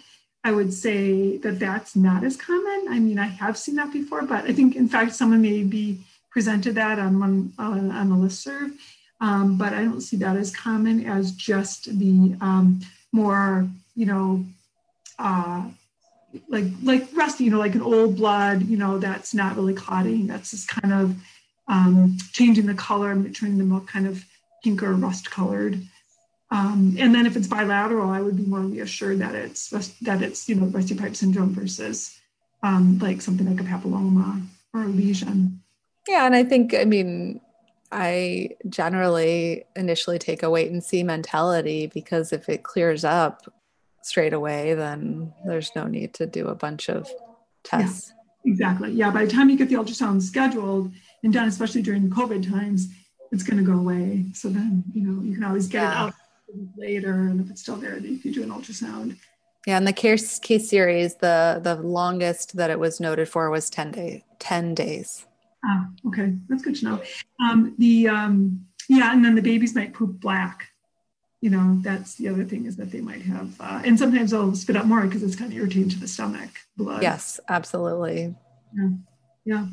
I 0.47 0.53
would 0.53 0.75
say 0.75 1.39
that 1.39 1.59
that's 1.59 1.97
not 1.97 2.23
as 2.23 2.37
common. 2.37 2.87
I 2.91 2.99
mean 2.99 3.19
i 3.19 3.27
have 3.27 3.57
seen 3.57 3.77
that 3.77 3.93
before 3.93 4.23
but 4.23 4.45
i 4.45 4.53
think 4.53 4.77
in 4.77 4.89
fact 4.89 5.15
someone 5.15 5.43
may 5.43 5.63
be 5.63 6.01
presented 6.31 6.75
that 6.75 6.99
on 6.99 7.21
one 7.21 7.53
on, 7.59 7.91
on 7.93 8.11
a 8.11 8.19
list 8.19 8.43
serve 8.43 8.73
um, 9.21 9.57
but 9.57 9.73
i 9.73 9.85
don't 9.85 10.01
see 10.01 10.17
that 10.17 10.37
as 10.37 10.55
common 10.55 11.07
as 11.07 11.33
just 11.33 11.97
the 11.99 12.37
um, 12.41 12.81
more 13.13 13.69
you 13.95 14.05
know 14.05 14.45
uh, 15.19 15.69
like 16.49 16.65
like 16.83 17.09
rusty, 17.15 17.45
you 17.45 17.51
know, 17.51 17.59
like 17.59 17.75
an 17.75 17.83
old 17.83 18.17
blood, 18.17 18.63
you 18.63 18.77
know, 18.77 18.99
that's 18.99 19.35
not 19.35 19.57
really 19.57 19.75
clotting. 19.75 20.27
That's 20.27 20.51
just 20.51 20.69
kind 20.69 20.93
of 20.93 21.17
um, 21.69 22.17
changing 22.33 22.67
the 22.67 22.75
color, 22.75 23.15
turning 23.31 23.59
the 23.59 23.65
milk 23.65 23.87
kind 23.87 24.07
of 24.07 24.25
pink 24.63 24.83
or 24.83 24.95
rust 24.95 25.31
colored. 25.31 25.81
Um, 26.51 26.97
and 26.99 27.15
then 27.15 27.27
if 27.27 27.37
it's 27.37 27.47
bilateral, 27.47 28.11
I 28.11 28.21
would 28.21 28.37
be 28.37 28.45
more 28.45 28.61
reassured 28.61 29.19
that 29.21 29.35
it's 29.35 29.71
that 30.03 30.23
it's 30.23 30.49
you 30.49 30.55
know 30.55 30.67
rusty 30.67 30.95
pipe 30.95 31.17
syndrome 31.17 31.55
versus 31.55 32.19
um, 32.63 32.99
like 32.99 33.21
something 33.21 33.47
like 33.47 33.61
a 33.61 33.69
papilloma 33.69 34.47
or 34.73 34.83
a 34.83 34.87
lesion. 34.87 35.63
Yeah, 36.09 36.27
and 36.27 36.35
I 36.35 36.45
think 36.45 36.75
I 36.75 36.85
mean 36.85 37.41
I 37.91 38.51
generally 38.69 39.65
initially 39.77 40.19
take 40.19 40.43
a 40.43 40.51
wait 40.51 40.71
and 40.71 40.83
see 40.83 41.03
mentality 41.03 41.87
because 41.87 42.33
if 42.33 42.49
it 42.49 42.63
clears 42.63 43.05
up, 43.05 43.53
straight 44.05 44.35
away, 44.35 44.75
then 44.75 45.33
there's 45.47 45.71
no 45.75 45.87
need 45.87 46.13
to 46.15 46.27
do 46.27 46.49
a 46.49 46.55
bunch 46.55 46.91
of 46.91 47.11
tests. 47.63 48.13
Yeah, 48.45 48.53
exactly. 48.53 48.93
Yeah. 48.93 49.11
By 49.11 49.25
the 49.25 49.31
time 49.31 49.49
you 49.49 49.57
get 49.57 49.71
the 49.71 49.77
ultrasound 49.77 50.21
scheduled 50.23 50.93
and 51.23 51.33
done, 51.33 51.49
especially 51.49 51.83
during 51.83 52.11
COVID 52.11 52.49
times, 52.49 52.89
it's 53.33 53.43
going 53.43 53.57
to 53.57 53.65
go 53.65 53.79
away. 53.79 54.27
So 54.35 54.49
then, 54.49 54.85
you 54.93 55.03
know, 55.03 55.23
you 55.23 55.35
can 55.35 55.45
always 55.45 55.67
get 55.67 55.83
yeah. 55.83 55.91
it 55.91 55.97
out 55.97 56.15
later. 56.77 57.13
And 57.13 57.41
if 57.41 57.51
it's 57.51 57.63
still 57.63 57.77
there, 57.77 57.99
then 57.99 58.13
you 58.13 58.19
can 58.19 58.33
do 58.33 58.43
an 58.43 58.51
ultrasound. 58.51 59.17
Yeah, 59.67 59.79
and 59.79 59.87
the 59.87 59.95
case 59.95 60.39
case 60.39 60.69
series, 60.69 61.15
the 61.17 61.59
the 61.63 61.77
longest 61.77 62.57
that 62.57 62.69
it 62.69 62.79
was 62.79 63.01
noted 63.01 63.31
for 63.31 63.49
was 63.49 63.71
10 63.71 63.93
days. 63.93 64.21
10 64.39 64.75
days. 64.75 65.25
Ah, 65.65 65.89
okay. 66.07 66.35
That's 66.51 66.63
good 66.63 66.75
to 66.77 66.85
know. 66.85 67.03
Um, 67.41 67.75
the 67.79 68.09
um, 68.09 68.67
yeah, 68.91 69.15
and 69.15 69.25
then 69.25 69.35
the 69.35 69.41
babies 69.41 69.75
might 69.75 69.95
poop 69.95 70.21
black 70.21 70.69
you 71.45 71.51
know, 71.51 71.77
that's 71.83 72.15
the 72.15 72.27
other 72.27 72.43
thing 72.43 72.65
is 72.65 72.75
that 72.77 72.91
they 72.91 73.03
might 73.03 73.21
have, 73.21 73.51
uh, 73.61 73.83
and 73.85 73.99
sometimes 73.99 74.31
they'll 74.31 74.55
spit 74.55 74.77
out 74.79 74.87
more 74.87 75.03
because 75.03 75.23
it's 75.23 75.37
kind 75.37 75.53
of 75.53 75.59
irritating 75.59 75.91
to 75.91 76.01
the 76.01 76.09
stomach 76.09 76.49
blood. 76.75 77.03
Yes, 77.03 77.39
absolutely. 77.51 78.35
Yeah. 78.75 78.89
Yeah. 79.45 79.67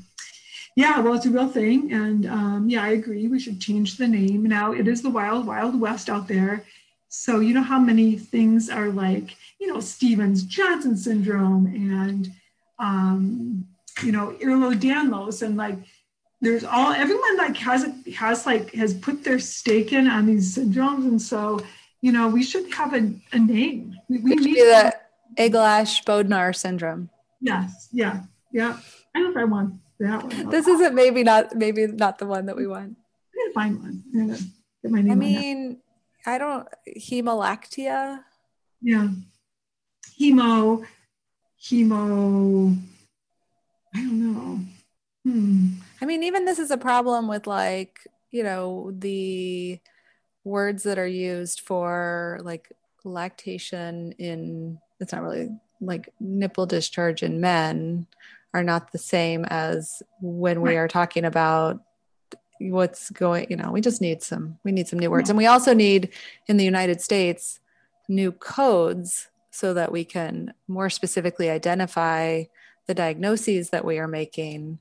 Yeah, 0.76 1.00
well, 1.00 1.14
it's 1.14 1.26
a 1.26 1.30
real 1.30 1.48
thing. 1.48 1.94
And 1.94 2.26
um, 2.26 2.70
yeah, 2.70 2.84
I 2.84 2.90
agree. 2.90 3.26
We 3.28 3.40
should 3.40 3.62
change 3.62 3.96
the 3.96 4.06
name. 4.06 4.44
Now, 4.44 4.74
it 4.74 4.86
is 4.86 5.02
the 5.02 5.10
wild, 5.10 5.48
wild 5.48 5.80
west 5.80 6.10
out 6.10 6.28
there. 6.28 6.66
So, 7.08 7.40
you 7.40 7.54
know 7.54 7.64
how 7.64 7.80
many 7.80 8.18
things 8.18 8.70
are 8.70 8.90
like, 8.90 9.38
you 9.58 9.68
know, 9.68 9.80
Stevens 9.80 10.44
Johnson 10.44 10.98
syndrome 10.98 11.68
and, 11.68 12.34
um, 12.80 13.66
you 14.04 14.12
know, 14.12 14.36
Ehlers-Danlos 14.42 15.42
and 15.42 15.56
like 15.56 15.78
there's 16.42 16.64
all 16.64 16.92
everyone 16.92 17.38
like 17.38 17.56
has 17.58 17.86
has 18.16 18.46
like 18.46 18.74
has 18.74 18.94
put 18.94 19.24
their 19.24 19.40
stake 19.40 19.94
in 19.94 20.08
on 20.08 20.26
these 20.26 20.56
syndromes. 20.56 21.06
And 21.06 21.22
so 21.22 21.60
you 22.02 22.12
know 22.12 22.28
we 22.28 22.44
should 22.44 22.74
have 22.74 22.94
a, 22.94 23.14
a 23.32 23.40
name. 23.40 23.96
We, 24.10 24.20
we 24.20 24.36
need 24.36 24.56
the 24.56 24.94
Eglash 25.38 26.04
Bodnar 26.04 26.56
syndrome. 26.56 27.10
Yes. 27.40 27.90
Yeah. 27.92 28.24
Yeah. 28.52 28.78
I 29.16 29.20
don't 29.20 29.34
know 29.34 29.42
if 29.42 29.48
i 29.48 29.52
want 29.52 29.76
that 30.00 30.24
one. 30.24 30.50
This 30.50 30.68
isn't 30.68 30.96
maybe 30.96 31.24
not 31.24 31.56
maybe 31.56 31.88
not 31.88 32.18
the 32.18 32.26
one 32.26 32.48
that 32.48 32.56
we 32.56 32.68
want. 32.68 32.98
I'm 32.98 33.54
gonna 33.54 33.54
find 33.54 33.80
one. 33.80 34.04
I'm 34.14 34.28
gonna 34.28 34.40
get 34.82 34.92
my 34.92 35.02
name 35.02 35.12
i 35.12 35.16
mean 35.16 35.78
i 36.26 36.38
don't 36.38 36.68
hemolactia 36.98 38.24
yeah. 38.82 39.10
Hemo 40.20 40.84
hemo 41.64 42.78
i 43.94 43.98
don't 43.98 44.20
know 44.20 44.60
hmm. 45.24 45.70
I 46.02 46.06
mean, 46.06 46.24
even 46.24 46.46
this 46.46 46.60
is 46.60 46.72
a 46.72 46.78
problem 46.78 47.28
with 47.28 47.48
like, 47.48 48.00
you 48.32 48.44
know, 48.44 48.92
the 48.98 49.80
words 50.44 50.84
that 50.84 50.98
are 50.98 51.08
used 51.08 51.62
for 51.62 52.40
like 52.44 52.72
lactation 53.04 54.14
in, 54.14 54.80
it's 55.00 55.12
not 55.12 55.22
really 55.22 55.50
like 55.80 56.10
nipple 56.20 56.66
discharge 56.66 57.24
in 57.24 57.42
men 57.42 58.08
are 58.54 58.64
not 58.64 58.92
the 58.92 58.98
same 58.98 59.46
as 59.46 60.04
when 60.22 60.62
we 60.62 60.78
are 60.78 60.88
talking 60.88 61.26
about 61.26 61.82
what's 62.60 63.10
going 63.10 63.48
you 63.50 63.56
know 63.56 63.72
we 63.72 63.82
just 63.82 64.02
need 64.02 64.22
some 64.22 64.58
we 64.64 64.72
need 64.72 64.88
some 64.88 65.00
new 65.00 65.10
words. 65.10 65.30
And 65.30 65.38
we 65.38 65.48
also 65.48 65.74
need 65.74 66.10
in 66.48 66.58
the 66.58 66.64
united 66.64 67.02
states 67.02 67.60
new 68.08 68.32
codes 68.32 69.30
so 69.50 69.74
that 69.74 69.92
we 69.92 70.06
can 70.06 70.54
more 70.68 70.90
specifically 70.90 71.50
identify 71.50 72.44
the 72.88 72.94
diagnoses 72.94 73.70
that 73.72 73.84
we 73.84 73.98
are 74.00 74.08
making 74.08 74.80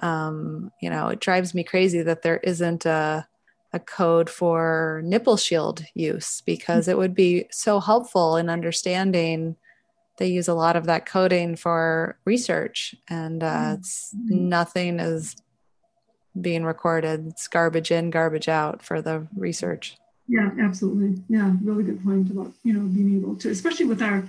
um, 0.00 0.72
you 0.80 0.90
know, 0.90 1.08
it 1.08 1.20
drives 1.20 1.54
me 1.54 1.64
crazy 1.64 2.02
that 2.02 2.22
there 2.22 2.38
isn't 2.38 2.86
a, 2.86 3.26
a 3.72 3.78
code 3.78 4.28
for 4.28 5.00
nipple 5.04 5.36
shield 5.36 5.84
use 5.94 6.42
because 6.44 6.88
it 6.88 6.98
would 6.98 7.14
be 7.14 7.46
so 7.50 7.80
helpful 7.80 8.36
in 8.36 8.48
understanding. 8.48 9.56
They 10.18 10.28
use 10.28 10.48
a 10.48 10.54
lot 10.54 10.76
of 10.76 10.86
that 10.86 11.06
coding 11.06 11.56
for 11.56 12.18
research, 12.24 12.94
and 13.08 13.42
uh, 13.42 13.46
mm-hmm. 13.46 13.74
it's 13.74 14.14
nothing 14.28 15.00
is 15.00 15.36
being 16.38 16.64
recorded. 16.64 17.26
It's 17.28 17.48
garbage 17.48 17.90
in, 17.90 18.10
garbage 18.10 18.48
out 18.48 18.82
for 18.82 19.00
the 19.00 19.26
research. 19.36 19.96
Yeah, 20.28 20.50
absolutely. 20.60 21.22
Yeah, 21.28 21.52
really 21.62 21.82
good 21.82 22.04
point 22.04 22.30
about 22.30 22.52
you 22.62 22.72
know 22.72 22.82
being 22.82 23.16
able 23.16 23.36
to, 23.36 23.50
especially 23.50 23.86
with 23.86 24.02
our 24.02 24.28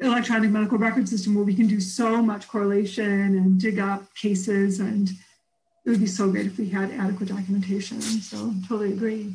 electronic 0.00 0.50
medical 0.50 0.78
record 0.78 1.08
system 1.08 1.34
where 1.34 1.44
we 1.44 1.54
can 1.54 1.66
do 1.66 1.80
so 1.80 2.20
much 2.22 2.48
correlation 2.48 3.36
and 3.36 3.60
dig 3.60 3.78
up 3.78 4.14
cases 4.14 4.80
and 4.80 5.10
it 5.84 5.90
would 5.90 6.00
be 6.00 6.06
so 6.06 6.30
great 6.30 6.46
if 6.46 6.58
we 6.58 6.68
had 6.68 6.90
adequate 6.92 7.28
documentation 7.28 8.00
so 8.00 8.52
totally 8.68 8.92
agree 8.92 9.32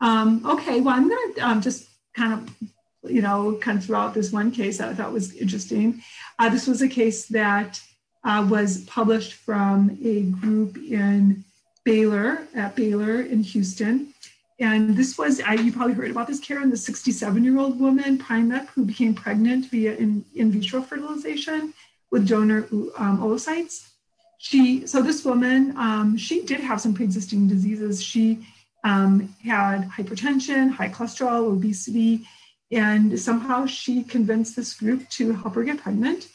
um, 0.00 0.44
okay 0.46 0.80
well 0.80 0.94
i'm 0.94 1.08
going 1.08 1.34
to 1.34 1.40
um, 1.40 1.60
just 1.60 1.88
kind 2.16 2.32
of 2.32 2.70
you 3.04 3.22
know, 3.22 3.58
kind 3.60 3.78
of 3.78 3.84
throw 3.84 3.98
out 4.00 4.14
this 4.14 4.32
one 4.32 4.50
case 4.50 4.78
that 4.78 4.88
I 4.88 4.94
thought 4.94 5.12
was 5.12 5.34
interesting. 5.34 6.02
Uh, 6.38 6.48
this 6.48 6.66
was 6.66 6.82
a 6.82 6.88
case 6.88 7.26
that 7.26 7.80
uh, 8.24 8.46
was 8.48 8.84
published 8.84 9.34
from 9.34 9.98
a 10.02 10.22
group 10.22 10.76
in 10.76 11.44
Baylor, 11.84 12.46
at 12.54 12.76
Baylor 12.76 13.22
in 13.22 13.42
Houston. 13.42 14.12
And 14.60 14.96
this 14.96 15.16
was, 15.16 15.40
I, 15.40 15.54
you 15.54 15.72
probably 15.72 15.94
heard 15.94 16.10
about 16.10 16.26
this, 16.26 16.40
Karen, 16.40 16.70
the 16.70 16.76
67 16.76 17.44
year 17.44 17.58
old 17.58 17.78
woman, 17.78 18.18
Primek, 18.18 18.66
who 18.68 18.84
became 18.84 19.14
pregnant 19.14 19.66
via 19.66 19.94
in, 19.94 20.24
in 20.34 20.50
vitro 20.50 20.82
fertilization 20.82 21.72
with 22.10 22.26
donor 22.26 22.66
um, 22.96 23.18
oocytes. 23.20 23.88
She, 24.38 24.86
so 24.86 25.02
this 25.02 25.24
woman, 25.24 25.76
um, 25.76 26.16
she 26.16 26.42
did 26.42 26.60
have 26.60 26.80
some 26.80 26.94
pre-existing 26.94 27.48
diseases. 27.48 28.02
She 28.02 28.46
um, 28.84 29.34
had 29.44 29.88
hypertension, 29.88 30.70
high 30.70 30.88
cholesterol, 30.88 31.52
obesity, 31.52 32.26
and 32.70 33.18
somehow 33.18 33.66
she 33.66 34.02
convinced 34.04 34.56
this 34.56 34.74
group 34.74 35.08
to 35.10 35.32
help 35.32 35.54
her 35.54 35.64
get 35.64 35.78
pregnant. 35.78 36.28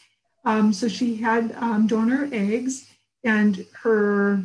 Um, 0.46 0.74
so 0.74 0.88
she 0.88 1.16
had 1.16 1.54
um, 1.58 1.88
donor 1.88 2.30
eggs, 2.32 2.90
and 3.24 3.66
her 3.82 4.44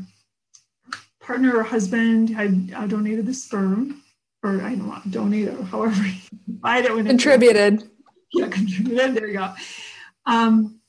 partner 1.28 1.58
or 1.58 1.62
husband 1.62 2.30
had 2.30 2.72
uh, 2.74 2.86
donated 2.86 3.26
the 3.26 3.34
sperm, 3.34 4.02
or 4.42 4.62
I 4.62 4.74
don't 4.74 4.88
know, 4.88 5.02
donate 5.10 5.48
or 5.48 5.62
however 5.62 6.02
I 6.64 6.80
don't 6.80 7.04
contributed. 7.04 7.84
Yeah, 8.32 8.48
contributed. 8.48 9.14
There 9.14 9.28
you 9.28 9.34
go. 9.34 9.54
Um, 10.24 10.80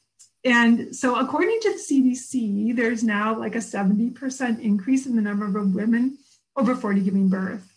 and 0.46 0.96
so, 0.96 1.20
according 1.20 1.60
to 1.64 1.74
the 1.74 1.78
CDC, 1.78 2.74
there's 2.74 3.04
now 3.04 3.38
like 3.38 3.56
a 3.56 3.60
70% 3.60 4.62
increase 4.62 5.06
in 5.06 5.18
the 5.18 5.22
number 5.22 5.46
of 5.46 5.76
women 5.76 6.18
over 6.56 6.74
40 6.74 7.02
giving 7.02 7.28
birth. 7.28 7.68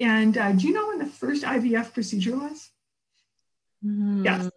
And 0.00 0.36
uh, 0.36 0.52
do 0.52 0.66
you 0.66 0.72
know 0.72 0.88
when 0.88 0.98
the 0.98 1.06
first 1.06 1.44
IVF 1.44 1.94
procedure 1.94 2.36
was? 2.36 2.70
Mm, 3.84 4.24
yes. 4.24 4.50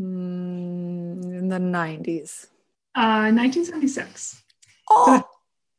Mm, 0.00 1.24
in 1.38 1.48
the 1.48 1.58
90s. 1.58 2.46
Uh, 2.94 3.28
1976. 3.32 4.42
Oh. 4.90 5.18
So, 5.18 5.31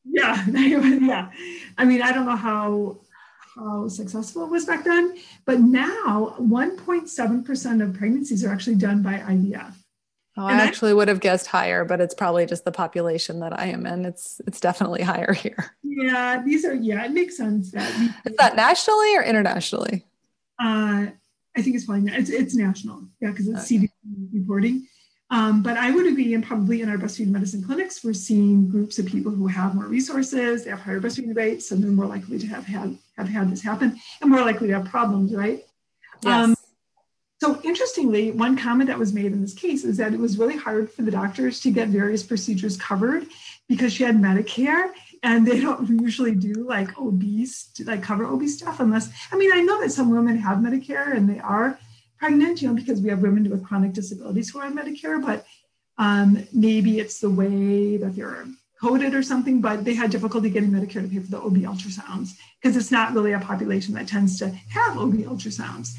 yeah, 0.06 0.46
yeah. 0.50 1.32
I 1.78 1.86
mean, 1.86 2.02
I 2.02 2.12
don't 2.12 2.26
know 2.26 2.36
how 2.36 2.98
how 3.56 3.88
successful 3.88 4.44
it 4.46 4.50
was 4.50 4.66
back 4.66 4.84
then, 4.84 5.16
but 5.46 5.60
now 5.60 6.36
1.7% 6.40 7.84
of 7.84 7.94
pregnancies 7.94 8.44
are 8.44 8.52
actually 8.52 8.76
done 8.76 9.04
by 9.04 9.14
IVF. 9.20 9.74
Oh, 10.36 10.46
I 10.48 10.54
actually 10.54 10.92
I, 10.92 10.94
would 10.96 11.08
have 11.08 11.20
guessed 11.20 11.46
higher, 11.46 11.86
but 11.86 12.02
it's 12.02 12.16
probably 12.16 12.48
just 12.48 12.66
the 12.66 12.72
population 12.72 13.40
that 13.42 13.58
I 13.58 13.66
am 13.66 13.86
in. 13.86 14.06
It's 14.06 14.42
it's 14.48 14.60
definitely 14.60 15.02
higher 15.14 15.34
here. 15.34 15.76
Yeah, 15.84 16.42
these 16.44 16.66
are 16.66 16.74
yeah, 16.74 17.06
it 17.06 17.12
makes 17.12 17.38
sense 17.38 17.72
that 17.72 17.92
is 18.26 18.36
that 18.38 18.56
nationally 18.56 19.16
or 19.16 19.22
internationally? 19.22 20.06
Uh, 20.60 21.08
I 21.56 21.62
think 21.62 21.76
it's 21.76 21.86
probably 21.86 22.12
it's 22.12 22.32
it's 22.32 22.56
national, 22.56 23.04
yeah, 23.22 23.30
because 23.30 23.48
it's 23.48 23.72
okay. 23.72 23.88
CDC 24.06 24.30
reporting. 24.34 24.88
Um, 25.34 25.64
but 25.64 25.78
I 25.78 25.90
would 25.90 26.06
agree, 26.06 26.36
and 26.36 26.46
probably 26.46 26.84
in 26.84 26.90
our 26.90 26.98
breastfeeding 26.98 27.30
medicine 27.30 27.64
clinics, 27.64 28.04
we're 28.04 28.14
seeing 28.14 28.70
groups 28.70 29.00
of 29.00 29.08
people 29.08 29.32
who 29.32 29.48
have 29.48 29.74
more 29.74 29.88
resources, 29.88 30.64
they 30.64 30.70
have 30.70 30.80
higher 30.80 31.02
breastfeeding 31.02 31.36
rates, 31.36 31.72
and 31.72 31.84
they're 31.84 31.90
more 31.90 32.06
likely 32.06 32.38
to 32.38 32.46
have 32.46 32.68
had 32.68 33.00
have 33.18 33.28
had 33.28 33.52
this 33.52 33.64
happen, 33.64 34.00
and 34.22 34.30
more 34.30 34.42
likely 34.42 34.68
to 34.68 34.76
have 34.76 34.86
problems, 34.86 35.34
right? 35.34 35.66
Yes. 36.22 36.50
Um, 36.50 36.56
so 37.42 37.60
interestingly, 37.64 38.30
one 38.30 38.56
comment 38.56 38.90
that 38.90 39.00
was 39.00 39.12
made 39.12 39.32
in 39.32 39.42
this 39.42 39.56
case 39.56 39.84
is 39.84 39.98
that 39.98 40.14
it 40.14 40.20
was 40.20 40.38
really 40.38 40.56
hard 40.56 40.92
for 40.92 41.02
the 41.02 41.10
doctors 41.10 41.60
to 41.62 41.72
get 41.72 41.88
various 41.88 42.22
procedures 42.22 42.78
covered 42.78 43.26
because 43.68 43.92
she 43.92 44.04
had 44.04 44.18
Medicare 44.18 44.92
and 45.24 45.48
they 45.48 45.60
don't 45.60 45.90
usually 45.90 46.36
do 46.36 46.54
like 46.54 46.96
obese, 47.00 47.72
like 47.86 48.04
cover 48.04 48.26
obese 48.26 48.60
stuff 48.60 48.80
unless, 48.80 49.10
I 49.32 49.38
mean, 49.38 49.52
I 49.52 49.62
know 49.62 49.82
that 49.82 49.92
some 49.92 50.12
women 50.12 50.38
have 50.38 50.60
Medicare 50.60 51.18
and 51.18 51.28
they 51.28 51.40
are 51.40 51.80
pregnant, 52.24 52.62
you 52.62 52.70
know, 52.70 52.74
because 52.74 53.02
we 53.02 53.10
have 53.10 53.22
women 53.22 53.50
with 53.50 53.66
chronic 53.66 53.92
disabilities 53.92 54.50
who 54.50 54.58
are 54.58 54.66
on 54.66 54.78
Medicare, 54.78 55.22
but 55.22 55.46
um, 55.98 56.48
maybe 56.54 57.02
it's 57.02 57.20
the 57.20 57.30
way 57.30 57.98
that 57.98 58.16
they're 58.16 58.46
coded 58.82 59.14
or 59.14 59.22
something, 59.22 59.60
but 59.60 59.84
they 59.84 59.94
had 59.94 60.10
difficulty 60.10 60.50
getting 60.50 60.72
Medicare 60.72 61.02
to 61.02 61.10
pay 61.10 61.20
for 61.20 61.30
the 61.30 61.42
OB 61.42 61.58
ultrasounds 61.72 62.30
because 62.62 62.78
it's 62.78 62.92
not 62.92 63.14
really 63.14 63.34
a 63.34 63.40
population 63.42 63.94
that 63.96 64.08
tends 64.08 64.40
to 64.40 64.48
have 64.48 64.98
OB 64.98 65.16
ultrasounds. 65.32 65.90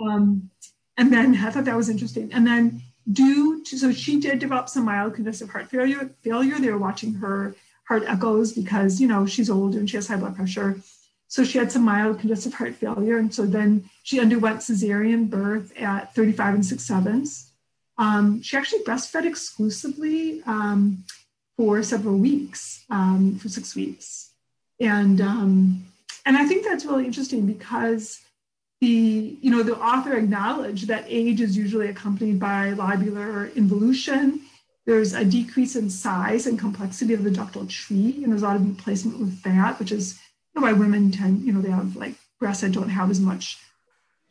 Um, 0.00 0.48
and 0.96 1.12
then 1.12 1.36
I 1.36 1.50
thought 1.50 1.66
that 1.66 1.76
was 1.76 1.90
interesting. 1.90 2.32
And 2.32 2.46
then 2.46 2.80
due 3.12 3.62
to, 3.64 3.76
so 3.76 3.92
she 3.92 4.18
did 4.18 4.38
develop 4.38 4.70
some 4.70 4.86
mild 4.86 5.16
congestive 5.16 5.50
heart 5.50 5.68
failure. 5.68 6.10
Failure. 6.22 6.58
They 6.58 6.70
were 6.70 6.78
watching 6.78 7.12
her 7.14 7.54
heart 7.88 8.04
echoes 8.06 8.54
because 8.54 9.02
you 9.02 9.06
know 9.06 9.26
she's 9.26 9.50
old 9.50 9.74
and 9.74 9.88
she 9.88 9.98
has 9.98 10.08
high 10.08 10.16
blood 10.16 10.34
pressure. 10.34 10.80
So 11.28 11.44
she 11.44 11.58
had 11.58 11.70
some 11.70 11.84
mild 11.84 12.20
congestive 12.20 12.54
heart 12.54 12.74
failure, 12.74 13.18
and 13.18 13.32
so 13.32 13.44
then 13.44 13.88
she 14.02 14.18
underwent 14.18 14.60
cesarean 14.60 15.28
birth 15.28 15.72
at 15.78 16.14
35 16.14 16.54
and 16.54 16.66
6 16.66 16.82
sevenths. 16.82 17.52
Um, 17.98 18.40
she 18.42 18.56
actually 18.56 18.82
breastfed 18.82 19.26
exclusively 19.26 20.42
um, 20.46 21.04
for 21.56 21.82
several 21.82 22.16
weeks, 22.16 22.84
um, 22.88 23.38
for 23.38 23.48
six 23.48 23.74
weeks, 23.74 24.30
and 24.80 25.20
um, 25.20 25.84
and 26.24 26.36
I 26.36 26.46
think 26.46 26.64
that's 26.64 26.86
really 26.86 27.04
interesting 27.04 27.46
because 27.46 28.20
the 28.80 29.36
you 29.40 29.50
know 29.50 29.62
the 29.62 29.76
author 29.76 30.14
acknowledged 30.14 30.86
that 30.86 31.04
age 31.08 31.40
is 31.40 31.56
usually 31.56 31.88
accompanied 31.88 32.38
by 32.38 32.72
lobular 32.72 33.54
involution. 33.56 34.42
There's 34.86 35.12
a 35.12 35.24
decrease 35.24 35.76
in 35.76 35.90
size 35.90 36.46
and 36.46 36.58
complexity 36.58 37.12
of 37.12 37.22
the 37.22 37.30
ductal 37.30 37.68
tree 37.68 38.20
and 38.22 38.32
there's 38.32 38.42
a 38.42 38.46
lot 38.46 38.56
of 38.56 38.66
replacement 38.66 39.18
with 39.18 39.38
fat 39.40 39.78
which 39.78 39.92
is 39.92 40.18
why 40.60 40.72
women 40.72 41.10
tend 41.10 41.42
you 41.42 41.52
know 41.52 41.60
they 41.60 41.70
have 41.70 41.96
like 41.96 42.14
breasts 42.38 42.62
that 42.62 42.72
don't 42.72 42.88
have 42.88 43.10
as 43.10 43.20
much 43.20 43.58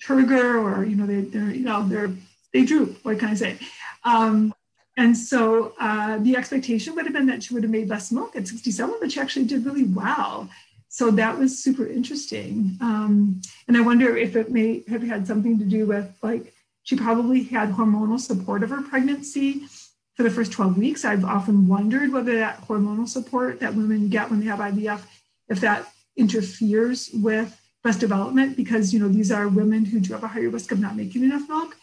turgor 0.03 0.61
or 0.61 0.85
you 0.85 0.95
know 0.95 1.05
they, 1.05 1.21
they're 1.21 1.51
you 1.51 1.63
know 1.63 1.87
they're 1.87 2.11
they 2.53 2.63
droop 2.63 2.97
what 3.03 3.19
can 3.19 3.29
i 3.29 3.33
say 3.33 3.57
um, 4.03 4.53
and 4.95 5.15
so 5.15 5.73
uh, 5.79 6.17
the 6.19 6.35
expectation 6.35 6.95
would 6.95 7.05
have 7.05 7.13
been 7.13 7.27
that 7.27 7.43
she 7.43 7.53
would 7.53 7.63
have 7.63 7.71
made 7.71 7.89
less 7.89 8.11
milk 8.11 8.35
at 8.35 8.47
67 8.47 8.95
but 8.99 9.11
she 9.11 9.19
actually 9.19 9.45
did 9.45 9.65
really 9.65 9.83
well 9.83 10.49
so 10.89 11.11
that 11.11 11.37
was 11.37 11.59
super 11.59 11.85
interesting. 11.85 12.77
Um, 12.81 13.41
and 13.67 13.77
I 13.77 13.81
wonder 13.81 14.15
if 14.15 14.35
it 14.35 14.51
may 14.51 14.83
have 14.87 15.03
had 15.03 15.27
something 15.27 15.59
to 15.59 15.65
do 15.65 15.85
with 15.85 16.11
like 16.23 16.53
she 16.83 16.95
probably 16.95 17.43
had 17.43 17.71
hormonal 17.71 18.19
support 18.19 18.63
of 18.63 18.69
her 18.69 18.81
pregnancy 18.81 19.67
for 20.15 20.23
the 20.23 20.31
first 20.31 20.51
12 20.53 20.77
weeks. 20.77 21.05
I've 21.05 21.25
often 21.25 21.67
wondered 21.67 22.11
whether 22.11 22.39
that 22.39 22.61
hormonal 22.61 23.07
support 23.07 23.59
that 23.59 23.75
women 23.75 24.09
get 24.09 24.29
when 24.29 24.39
they 24.39 24.45
have 24.45 24.59
IVF, 24.59 25.01
if 25.49 25.59
that 25.61 25.87
interferes 26.17 27.09
with 27.13 27.59
breast 27.83 27.99
development, 27.99 28.57
because 28.57 28.93
you 28.93 28.99
know 28.99 29.07
these 29.07 29.31
are 29.31 29.47
women 29.47 29.85
who 29.85 29.99
do 29.99 30.13
have 30.13 30.23
a 30.23 30.27
higher 30.27 30.49
risk 30.49 30.71
of 30.71 30.79
not 30.79 30.95
making 30.95 31.23
enough 31.23 31.47
milk. 31.47 31.77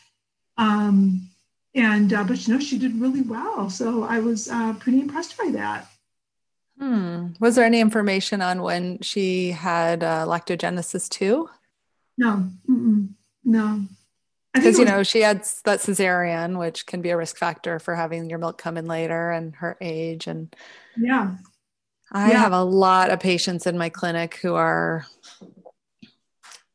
Um, 0.56 1.28
and 1.74 2.12
uh, 2.12 2.24
but 2.24 2.46
you 2.46 2.54
know 2.54 2.60
she 2.60 2.78
did 2.78 3.00
really 3.00 3.22
well, 3.22 3.70
so 3.70 4.04
I 4.04 4.20
was 4.20 4.48
uh, 4.48 4.74
pretty 4.74 5.00
impressed 5.00 5.36
by 5.38 5.50
that. 5.52 5.86
Hmm. 6.78 7.28
Was 7.38 7.54
there 7.54 7.64
any 7.64 7.80
information 7.80 8.42
on 8.42 8.62
when 8.62 9.00
she 9.00 9.52
had 9.52 10.02
uh, 10.02 10.26
lactogenesis 10.26 11.08
two? 11.08 11.48
No, 12.18 12.48
Mm-mm. 12.68 13.10
no. 13.44 13.84
Because 14.52 14.78
you 14.78 14.84
know 14.84 15.02
she 15.02 15.20
had 15.20 15.44
that 15.64 15.80
cesarean, 15.80 16.58
which 16.58 16.86
can 16.86 17.02
be 17.02 17.10
a 17.10 17.16
risk 17.16 17.36
factor 17.36 17.80
for 17.80 17.96
having 17.96 18.30
your 18.30 18.38
milk 18.38 18.58
come 18.58 18.76
in 18.76 18.86
later, 18.86 19.32
and 19.32 19.54
her 19.56 19.76
age, 19.80 20.28
and 20.28 20.54
yeah, 20.96 21.36
I 22.14 22.30
yeah. 22.30 22.38
have 22.38 22.52
a 22.52 22.62
lot 22.62 23.10
of 23.10 23.18
patients 23.18 23.66
in 23.66 23.76
my 23.76 23.88
clinic 23.88 24.36
who 24.36 24.54
are 24.54 25.04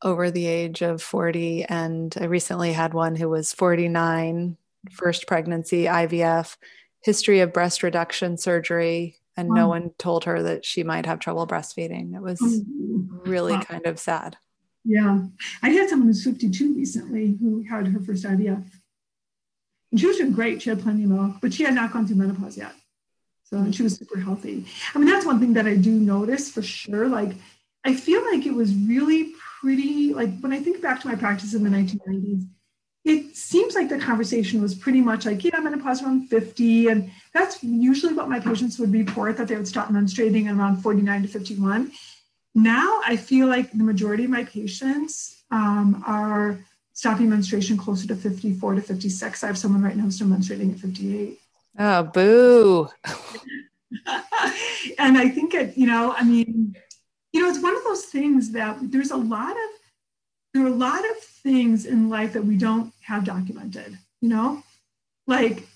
over 0.02 0.30
the 0.30 0.46
age 0.46 0.82
of 0.82 1.02
40 1.02 1.64
and 1.64 2.14
I 2.20 2.24
recently 2.24 2.72
had 2.72 2.94
one 2.94 3.16
who 3.16 3.28
was 3.28 3.52
49 3.52 4.56
first 4.90 5.26
pregnancy 5.26 5.84
IVF 5.84 6.56
history 7.02 7.40
of 7.40 7.54
breast 7.54 7.82
reduction 7.82 8.36
surgery 8.36 9.16
and 9.36 9.48
wow. 9.48 9.54
no 9.54 9.68
one 9.68 9.92
told 9.98 10.24
her 10.24 10.42
that 10.42 10.66
she 10.66 10.82
might 10.82 11.06
have 11.06 11.20
trouble 11.20 11.46
breastfeeding. 11.46 12.14
It 12.14 12.20
was 12.20 12.40
mm-hmm. 12.40 13.28
really 13.28 13.54
wow. 13.54 13.62
kind 13.62 13.86
of 13.86 13.98
sad. 13.98 14.36
Yeah. 14.84 15.20
I 15.62 15.70
had 15.70 15.88
someone 15.88 16.08
who's 16.08 16.24
52 16.24 16.74
recently 16.74 17.38
who 17.40 17.62
had 17.62 17.86
her 17.86 18.00
first 18.00 18.24
IVF. 18.24 18.64
And 19.90 20.00
she 20.00 20.06
was 20.06 20.18
doing 20.18 20.32
great. 20.32 20.62
She 20.62 20.70
had 20.70 20.82
plenty 20.82 21.04
of 21.04 21.10
milk, 21.10 21.36
but 21.40 21.52
she 21.54 21.64
had 21.64 21.74
not 21.74 21.92
gone 21.92 22.06
through 22.06 22.16
menopause 22.16 22.56
yet. 22.56 22.72
So 23.52 23.58
and 23.58 23.74
she 23.74 23.82
was 23.82 23.96
super 23.96 24.18
healthy. 24.18 24.64
I 24.94 24.98
mean, 24.98 25.08
that's 25.08 25.26
one 25.26 25.40
thing 25.40 25.54
that 25.54 25.66
I 25.66 25.76
do 25.76 25.90
notice 25.90 26.50
for 26.50 26.62
sure. 26.62 27.08
Like, 27.08 27.32
I 27.84 27.94
feel 27.94 28.22
like 28.32 28.46
it 28.46 28.54
was 28.54 28.74
really 28.74 29.32
pretty, 29.60 30.14
like, 30.14 30.38
when 30.40 30.52
I 30.52 30.60
think 30.60 30.80
back 30.80 31.00
to 31.00 31.08
my 31.08 31.16
practice 31.16 31.54
in 31.54 31.64
the 31.64 31.70
1990s, 31.70 32.46
it 33.04 33.34
seems 33.34 33.74
like 33.74 33.88
the 33.88 33.98
conversation 33.98 34.60
was 34.60 34.74
pretty 34.74 35.00
much 35.00 35.24
like, 35.26 35.42
yeah, 35.42 35.58
menopause 35.58 36.02
around 36.02 36.28
50. 36.28 36.88
And 36.88 37.10
that's 37.32 37.62
usually 37.62 38.12
what 38.12 38.28
my 38.28 38.38
patients 38.38 38.78
would 38.78 38.92
report 38.92 39.36
that 39.38 39.48
they 39.48 39.56
would 39.56 39.66
start 39.66 39.88
menstruating 39.88 40.54
around 40.54 40.82
49 40.82 41.22
to 41.22 41.28
51. 41.28 41.92
Now 42.54 43.00
I 43.06 43.16
feel 43.16 43.46
like 43.46 43.72
the 43.72 43.84
majority 43.84 44.24
of 44.24 44.30
my 44.30 44.44
patients 44.44 45.42
um, 45.50 46.04
are 46.06 46.58
stopping 46.92 47.30
menstruation 47.30 47.78
closer 47.78 48.06
to 48.08 48.16
54 48.16 48.74
to 48.74 48.82
56. 48.82 49.42
I 49.42 49.46
have 49.46 49.56
someone 49.56 49.82
right 49.82 49.96
now 49.96 50.04
who's 50.04 50.16
still 50.16 50.26
menstruating 50.26 50.74
at 50.74 50.80
58. 50.80 51.40
Oh, 51.78 52.02
boo. 52.04 52.88
and 54.98 55.18
I 55.18 55.28
think 55.28 55.54
it, 55.54 55.76
you 55.76 55.86
know, 55.86 56.14
I 56.16 56.24
mean, 56.24 56.76
you 57.32 57.40
know, 57.40 57.48
it's 57.48 57.62
one 57.62 57.76
of 57.76 57.84
those 57.84 58.06
things 58.06 58.52
that 58.52 58.78
there's 58.80 59.10
a 59.10 59.16
lot 59.16 59.52
of 59.52 59.70
there 60.52 60.64
are 60.64 60.68
a 60.68 60.70
lot 60.70 60.98
of 60.98 61.16
things 61.18 61.86
in 61.86 62.10
life 62.10 62.32
that 62.32 62.44
we 62.44 62.56
don't 62.56 62.92
have 63.02 63.24
documented, 63.24 63.96
you 64.20 64.28
know? 64.28 64.62
Like, 65.26 65.66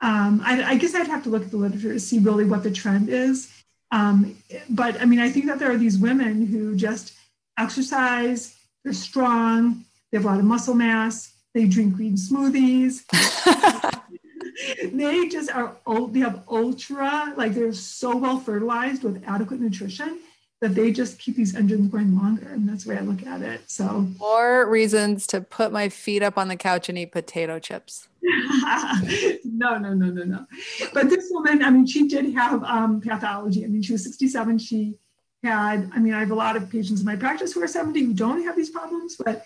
um, 0.00 0.40
I, 0.44 0.62
I, 0.62 0.76
guess 0.76 0.94
I'd 0.94 1.08
have 1.08 1.24
to 1.24 1.28
look 1.28 1.42
at 1.42 1.50
the 1.50 1.56
literature 1.56 1.92
to 1.92 2.00
see 2.00 2.18
really 2.18 2.44
what 2.44 2.62
the 2.62 2.70
trend 2.70 3.08
is. 3.08 3.52
Um, 3.90 4.36
but 4.70 5.00
I 5.00 5.04
mean, 5.04 5.18
I 5.18 5.30
think 5.30 5.46
that 5.46 5.58
there 5.58 5.70
are 5.70 5.76
these 5.76 5.98
women 5.98 6.46
who 6.46 6.76
just 6.76 7.14
exercise, 7.58 8.56
they're 8.84 8.92
strong, 8.92 9.84
they 10.10 10.18
have 10.18 10.24
a 10.24 10.28
lot 10.28 10.38
of 10.38 10.44
muscle 10.44 10.74
mass, 10.74 11.32
they 11.54 11.66
drink 11.66 11.94
green 11.94 12.16
smoothies. 12.16 13.02
they 14.92 15.28
just 15.28 15.50
are, 15.50 15.76
old, 15.86 16.14
they 16.14 16.20
have 16.20 16.44
ultra, 16.48 17.32
like 17.36 17.54
they're 17.54 17.72
so 17.72 18.16
well 18.16 18.38
fertilized 18.38 19.02
with 19.02 19.22
adequate 19.26 19.60
nutrition 19.60 20.20
that 20.60 20.76
they 20.76 20.92
just 20.92 21.18
keep 21.18 21.34
these 21.34 21.56
engines 21.56 21.90
going 21.90 22.16
longer. 22.16 22.48
And 22.48 22.68
that's 22.68 22.84
the 22.84 22.90
way 22.90 22.98
I 22.98 23.00
look 23.00 23.26
at 23.26 23.42
it. 23.42 23.68
So, 23.68 24.06
more 24.18 24.68
reasons 24.68 25.26
to 25.28 25.40
put 25.40 25.72
my 25.72 25.88
feet 25.88 26.22
up 26.22 26.38
on 26.38 26.48
the 26.48 26.56
couch 26.56 26.88
and 26.88 26.96
eat 26.96 27.10
potato 27.12 27.58
chips. 27.58 28.08
no, 28.22 29.76
no, 29.76 29.92
no, 29.92 30.06
no, 30.06 30.22
no. 30.22 30.46
But 30.94 31.10
this 31.10 31.28
woman, 31.30 31.62
I 31.64 31.70
mean, 31.70 31.86
she 31.86 32.06
did 32.06 32.32
have 32.34 32.62
um, 32.62 33.00
pathology. 33.00 33.64
I 33.64 33.68
mean, 33.68 33.82
she 33.82 33.92
was 33.92 34.04
67. 34.04 34.58
She 34.58 34.94
had, 35.42 35.90
I 35.92 35.98
mean, 35.98 36.14
I 36.14 36.20
have 36.20 36.30
a 36.30 36.36
lot 36.36 36.56
of 36.56 36.70
patients 36.70 37.00
in 37.00 37.06
my 37.06 37.16
practice 37.16 37.52
who 37.52 37.62
are 37.62 37.66
70 37.66 38.00
who 38.00 38.14
don't 38.14 38.44
have 38.44 38.56
these 38.56 38.70
problems, 38.70 39.16
but 39.16 39.44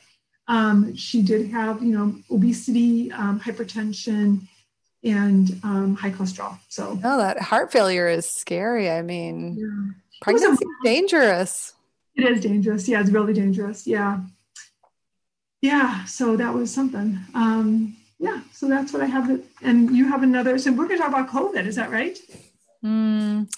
um, 0.49 0.95
she 0.95 1.23
did 1.23 1.51
have, 1.51 1.83
you 1.83 1.97
know, 1.97 2.15
obesity, 2.31 3.11
um, 3.13 3.41
hypertension, 3.41 4.47
and 5.07 5.61
um, 5.63 5.95
high 5.95 6.11
cholesterol. 6.11 6.59
So, 6.69 6.99
oh, 7.03 7.19
that 7.19 7.41
heart 7.41 7.73
failure 7.73 8.09
is 8.09 8.29
scary. 8.29 8.91
I 8.91 9.03
mean, 9.03 9.57
yeah. 9.59 9.93
pregnancy 10.21 10.65
is 10.65 10.71
dangerous. 10.85 11.75
It 12.15 12.25
is 12.25 12.41
dangerous. 12.41 12.89
Yeah, 12.89 13.01
it's 13.01 13.11
really 13.11 13.33
dangerous. 13.33 13.87
Yeah. 13.87 14.21
Yeah. 15.61 16.05
So 16.05 16.37
that 16.37 16.53
was 16.53 16.73
something. 16.73 17.19
Um, 17.35 17.97
yeah. 18.19 18.41
So 18.53 18.69
that's 18.69 18.93
what 18.93 19.03
I 19.03 19.07
have. 19.07 19.41
And 19.63 19.91
you 19.91 20.09
have 20.09 20.23
another. 20.23 20.59
So 20.59 20.73
we're 20.73 20.87
going 20.87 20.99
to 20.99 21.05
talk 21.05 21.09
about 21.09 21.29
COVID. 21.29 21.67
Is 21.67 21.77
that 21.77 21.91
right? 21.91 22.19
Mm, 22.85 23.49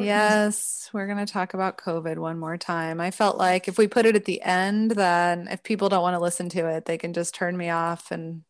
yes, 0.00 0.88
we're 0.92 1.06
going 1.06 1.24
to 1.24 1.30
talk 1.30 1.52
about 1.52 1.76
COVID 1.76 2.16
one 2.16 2.38
more 2.38 2.56
time. 2.56 2.98
I 3.00 3.10
felt 3.10 3.36
like 3.36 3.68
if 3.68 3.76
we 3.76 3.88
put 3.88 4.06
it 4.06 4.16
at 4.16 4.24
the 4.24 4.40
end, 4.40 4.92
then 4.92 5.48
if 5.48 5.62
people 5.62 5.88
don't 5.88 6.02
want 6.02 6.14
to 6.14 6.22
listen 6.22 6.48
to 6.50 6.68
it, 6.68 6.86
they 6.86 6.96
can 6.96 7.12
just 7.12 7.34
turn 7.34 7.56
me 7.56 7.68
off 7.68 8.10
and 8.10 8.42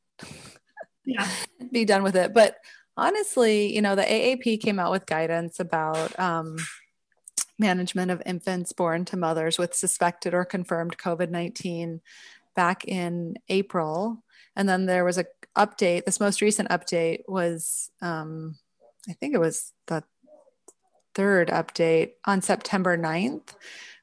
yeah. 1.05 1.29
be 1.73 1.85
done 1.85 2.03
with 2.03 2.17
it. 2.17 2.35
But 2.35 2.57
honestly, 2.97 3.75
you 3.75 3.83
know, 3.83 3.95
the 3.95 4.03
AAP 4.03 4.61
came 4.61 4.79
out 4.79 4.91
with 4.91 5.07
guidance 5.07 5.61
about 5.61 6.19
um, 6.19 6.57
management 7.59 8.11
of 8.11 8.23
infants 8.27 8.73
born 8.73 9.05
to 9.07 9.17
mothers 9.17 9.59
with 9.59 9.75
suspected 9.75 10.35
or 10.35 10.45
confirmed 10.45 10.99
COVID 10.99 11.31
19 11.31 12.01
back 12.55 12.85
in 12.85 13.35
April. 13.49 14.23
And 14.57 14.69
then 14.69 14.87
there 14.87 15.05
was 15.05 15.19
a 15.19 15.27
update. 15.57 16.05
This 16.05 16.21
most 16.21 16.41
recent 16.41 16.69
update 16.69 17.23
was 17.27 17.91
um, 18.01 18.57
I 19.09 19.13
think 19.13 19.35
it 19.35 19.41
was 19.41 19.73
the 19.87 20.05
third 21.15 21.49
update 21.49 22.13
on 22.25 22.43
September 22.43 22.97
9th, 22.99 23.55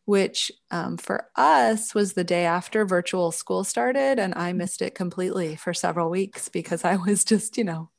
which 0.06 0.52
um, 0.72 0.98
for 0.98 1.28
us 1.36 1.94
was 1.94 2.14
the 2.14 2.24
day 2.24 2.46
after 2.46 2.86
virtual 2.86 3.32
school 3.32 3.64
started. 3.64 4.20
And 4.20 4.34
I 4.36 4.54
missed 4.54 4.82
it 4.82 4.96
completely 4.96 5.56
for 5.56 5.74
several 5.74 6.10
weeks 6.10 6.50
because 6.50 6.84
I 6.84 6.96
was 6.96 7.24
just, 7.24 7.58
you 7.58 7.64
know, 7.64 7.90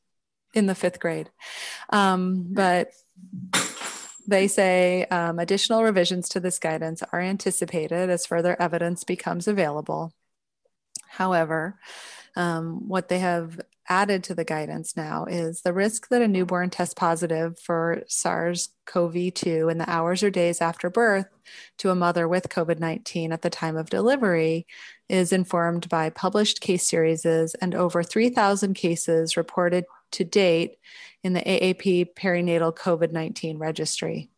in 0.55 0.67
the 0.67 0.75
fifth 0.75 1.01
grade. 1.01 1.31
Um, 1.91 2.47
but 2.51 2.89
they 4.27 4.49
say 4.49 5.05
um, 5.07 5.39
additional 5.39 5.83
revisions 5.83 6.29
to 6.31 6.41
this 6.41 6.59
guidance 6.59 7.03
are 7.13 7.21
anticipated 7.21 8.11
as 8.11 8.27
further 8.27 8.61
evidence 8.61 9.05
becomes 9.05 9.49
available. 9.49 10.13
However, 11.09 11.79
um, 12.37 12.89
what 12.89 13.09
they 13.09 13.19
have 13.19 13.61
added 13.89 14.25
to 14.25 14.35
the 14.35 14.45
guidance 14.45 14.97
now 14.97 15.25
is 15.25 15.63
the 15.63 15.73
risk 15.73 16.09
that 16.09 16.23
a 16.23 16.29
newborn 16.29 16.71
tests 16.71 16.95
positive 16.95 17.59
for 17.59 18.03
SARS 18.07 18.71
CoV 18.87 19.35
2 19.35 19.69
in 19.69 19.79
the 19.79 19.91
hours 19.91 20.23
or 20.23 20.31
days 20.31 20.61
after 20.61 20.89
birth 20.89 21.27
to 21.79 21.91
a 21.91 21.95
mother 21.95 22.29
with 22.29 22.49
COVID 22.49 22.79
19 22.79 23.33
at 23.33 23.43
the 23.43 23.51
time 23.51 23.77
of 23.77 23.91
delivery 23.91 24.67
is 25.09 25.33
informed 25.33 25.89
by 25.89 26.11
published 26.11 26.61
case 26.61 26.87
series 26.89 27.25
and 27.25 27.75
over 27.75 28.03
3,000 28.03 28.75
cases 28.75 29.37
reported 29.37 29.85
to 30.13 30.25
date 30.25 30.77
in 31.23 31.33
the 31.33 31.41
AAP 31.41 32.15
perinatal 32.15 32.77
COVID 32.77 33.13
19 33.13 33.59
registry. 33.59 34.31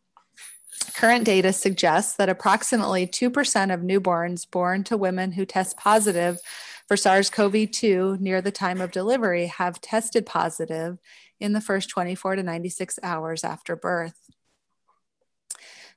Current 0.95 1.23
data 1.23 1.53
suggests 1.53 2.15
that 2.15 2.29
approximately 2.29 3.07
2% 3.07 3.73
of 3.73 3.79
newborns 3.81 4.49
born 4.49 4.83
to 4.85 4.97
women 4.97 5.31
who 5.31 5.45
test 5.45 5.77
positive 5.77 6.39
for 6.87 6.97
SARS 6.97 7.29
CoV 7.29 7.71
2 7.71 8.17
near 8.19 8.41
the 8.41 8.51
time 8.51 8.79
of 8.79 8.91
delivery 8.91 9.47
have 9.47 9.81
tested 9.81 10.25
positive 10.25 10.97
in 11.39 11.53
the 11.53 11.61
first 11.61 11.89
24 11.89 12.37
to 12.37 12.43
96 12.43 12.99
hours 13.01 13.43
after 13.43 13.75
birth. 13.75 14.29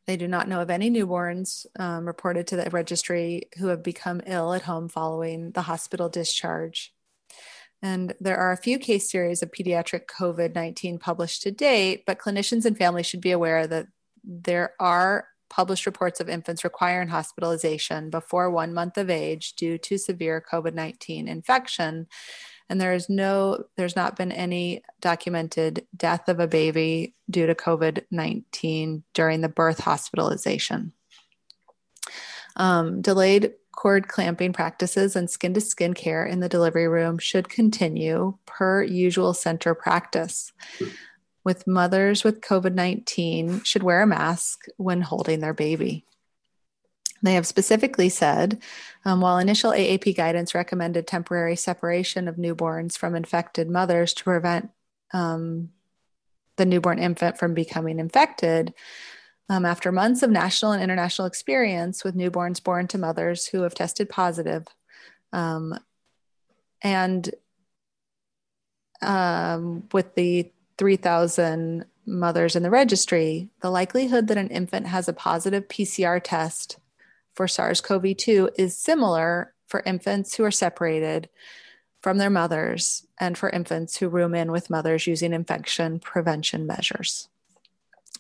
They 0.07 0.17
do 0.17 0.27
not 0.27 0.49
know 0.49 0.63
of 0.63 0.71
any 0.71 0.91
newborns 0.91 1.67
um, 1.79 2.07
reported 2.07 2.47
to 2.49 2.57
the 2.57 2.71
registry 2.71 3.51
who 3.59 3.67
have 3.67 3.83
become 3.83 4.23
ill 4.27 4.55
at 4.55 4.63
home 4.63 4.89
following 4.89 5.51
the 5.51 5.63
hospital 5.63 6.09
discharge. 6.09 6.95
And 7.83 8.15
there 8.19 8.39
are 8.39 8.51
a 8.51 8.57
few 8.57 8.79
case 8.79 9.11
series 9.11 9.43
of 9.43 9.53
pediatric 9.53 10.07
COVID 10.07 10.55
19 10.55 10.99
published 10.99 11.43
to 11.43 11.51
date, 11.51 12.05
but 12.07 12.19
clinicians 12.19 12.65
and 12.65 12.77
families 12.77 13.07
should 13.07 13.21
be 13.21 13.31
aware 13.31 13.67
that 13.67 13.87
there 14.25 14.73
are 14.81 15.29
published 15.49 15.87
reports 15.87 16.21
of 16.21 16.29
infants 16.29 16.65
requiring 16.65 17.09
hospitalization 17.09 18.11
before 18.11 18.51
one 18.51 18.75
month 18.75 18.99
of 18.99 19.11
age 19.11 19.55
due 19.55 19.79
to 19.79 19.99
severe 19.99 20.45
COVID 20.51 20.75
19 20.75 21.29
infection. 21.29 22.07
And 22.71 22.81
there 22.81 22.93
is 22.93 23.09
no, 23.09 23.65
there's 23.77 23.97
not 23.97 24.17
been 24.17 24.31
any 24.31 24.83
documented 25.01 25.87
death 25.97 26.29
of 26.29 26.39
a 26.39 26.47
baby 26.47 27.15
due 27.31 27.47
to 27.47 27.55
COVID 27.55 28.05
19 28.11 29.03
during 29.15 29.41
the 29.41 29.49
birth 29.49 29.81
hospitalization. 29.81 30.93
Um, 32.57 33.01
delayed 33.01 33.53
cord 33.73 34.09
clamping 34.09 34.53
practices 34.53 35.15
and 35.15 35.31
skin 35.31 35.55
to 35.55 35.61
skin 35.61 35.95
care 35.95 36.27
in 36.27 36.41
the 36.41 36.49
delivery 36.49 36.89
room 36.89 37.17
should 37.17 37.49
continue 37.49 38.37
per 38.45 38.83
usual 38.83 39.33
center 39.33 39.73
practice 39.73 40.53
with 41.45 41.67
mothers 41.67 42.25
with 42.25 42.41
COVID 42.41 42.75
19 42.75 43.63
should 43.63 43.83
wear 43.83 44.03
a 44.03 44.07
mask 44.07 44.67
when 44.77 45.01
holding 45.01 45.41
their 45.41 45.55
baby. 45.55 46.05
They 47.23 47.35
have 47.35 47.47
specifically 47.47 48.09
said 48.09 48.63
um, 49.05 49.21
while 49.21 49.39
initial 49.39 49.73
AAP 49.73 50.17
guidance 50.17 50.55
recommended 50.55 51.07
temporary 51.07 51.57
separation 51.57 52.29
of 52.29 52.37
newborns 52.37 52.97
from 52.97 53.15
infected 53.15 53.69
mothers 53.69 54.15
to 54.15 54.25
prevent 54.25 54.71
um, 55.13 55.71
the 56.57 56.67
newborn 56.67 56.99
infant 56.99 57.39
from 57.39 57.55
becoming 57.55 57.99
infected, 57.99 58.75
um, 59.49 59.65
after 59.65 59.91
months 59.91 60.23
of 60.23 60.31
national 60.31 60.73
and 60.73 60.83
international 60.83 61.27
experience 61.27 62.05
with 62.05 62.15
newborns 62.15 62.63
born 62.63 62.87
to 62.89 62.99
mothers 62.99 63.47
who 63.47 63.63
have 63.63 63.75
tested 63.75 64.09
positive, 64.09 64.67
um, 65.33 65.79
and 66.83 67.31
um, 69.01 69.85
with 69.93 70.15
the 70.15 70.51
3,000 70.79 71.85
mothers 72.07 72.57
in 72.57 72.63
the 72.63 72.71
registry, 72.71 73.51
the 73.61 73.71
likelihood 73.71 74.29
that 74.29 74.39
an 74.39 74.49
infant 74.49 74.87
has 74.87 75.09
a 75.09 75.13
positive 75.13 75.69
PCR 75.69 76.21
test 76.23 76.79
for 77.35 77.47
SARS 77.47 77.81
CoV 77.81 78.17
2 78.17 78.51
is 78.57 78.77
similar 78.77 79.55
for 79.67 79.83
infants 79.85 80.35
who 80.35 80.45
are 80.45 80.51
separated 80.51 81.29
from 82.01 82.19
their 82.19 82.31
mothers 82.31 83.07
and 83.19 83.37
for 83.37 83.51
infants 83.51 83.97
who 83.97 84.09
room 84.09 84.35
in 84.35 84.51
with 84.51 84.71
mothers 84.71 85.07
using 85.07 85.33
infection 85.33 85.99
prevention 85.99 86.67
measures. 86.67 87.29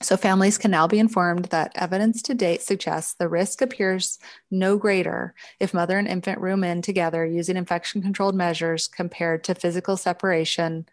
So, 0.01 0.17
families 0.17 0.59
can 0.59 0.71
now 0.71 0.87
be 0.87 1.01
informed 1.01 1.47
that 1.47 1.73
evidence 1.75 2.23
to 2.23 2.35
date 2.35 2.63
suggests 2.63 3.15
the 3.15 3.29
risk 3.29 3.61
appears 3.61 4.21
no 4.51 4.77
greater 4.77 5.35
if 5.59 5.75
mother 5.75 5.99
and 5.99 6.07
infant 6.07 6.41
room 6.41 6.63
in 6.63 6.83
together 6.83 7.27
using 7.27 7.57
infection 7.57 8.03
controlled 8.03 8.37
measures 8.37 8.87
compared 8.87 9.43
to 9.45 9.57
physical 9.57 9.97
separation 9.97 10.87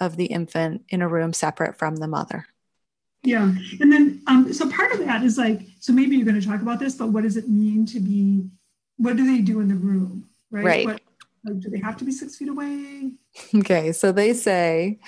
of 0.00 0.16
the 0.16 0.26
infant 0.26 0.84
in 0.88 1.02
a 1.02 1.08
room 1.08 1.32
separate 1.32 1.76
from 1.76 1.96
the 1.96 2.08
mother. 2.08 2.46
Yeah. 3.22 3.54
And 3.80 3.92
then, 3.92 4.22
um, 4.26 4.52
so 4.52 4.68
part 4.68 4.92
of 4.92 4.98
that 5.00 5.22
is 5.22 5.38
like, 5.38 5.62
so 5.80 5.92
maybe 5.92 6.16
you're 6.16 6.26
going 6.26 6.40
to 6.40 6.46
talk 6.46 6.60
about 6.60 6.78
this, 6.78 6.94
but 6.94 7.08
what 7.08 7.22
does 7.22 7.36
it 7.36 7.48
mean 7.48 7.86
to 7.86 8.00
be, 8.00 8.46
what 8.98 9.16
do 9.16 9.26
they 9.26 9.40
do 9.40 9.60
in 9.60 9.68
the 9.68 9.74
room? 9.74 10.28
Right. 10.50 10.64
Right. 10.64 10.86
What, 10.86 11.00
like, 11.44 11.60
do 11.60 11.70
they 11.70 11.78
have 11.78 11.96
to 11.98 12.04
be 12.04 12.12
six 12.12 12.36
feet 12.36 12.48
away? 12.48 13.12
Okay. 13.54 13.92
So 13.92 14.12
they 14.12 14.34
say 14.34 15.00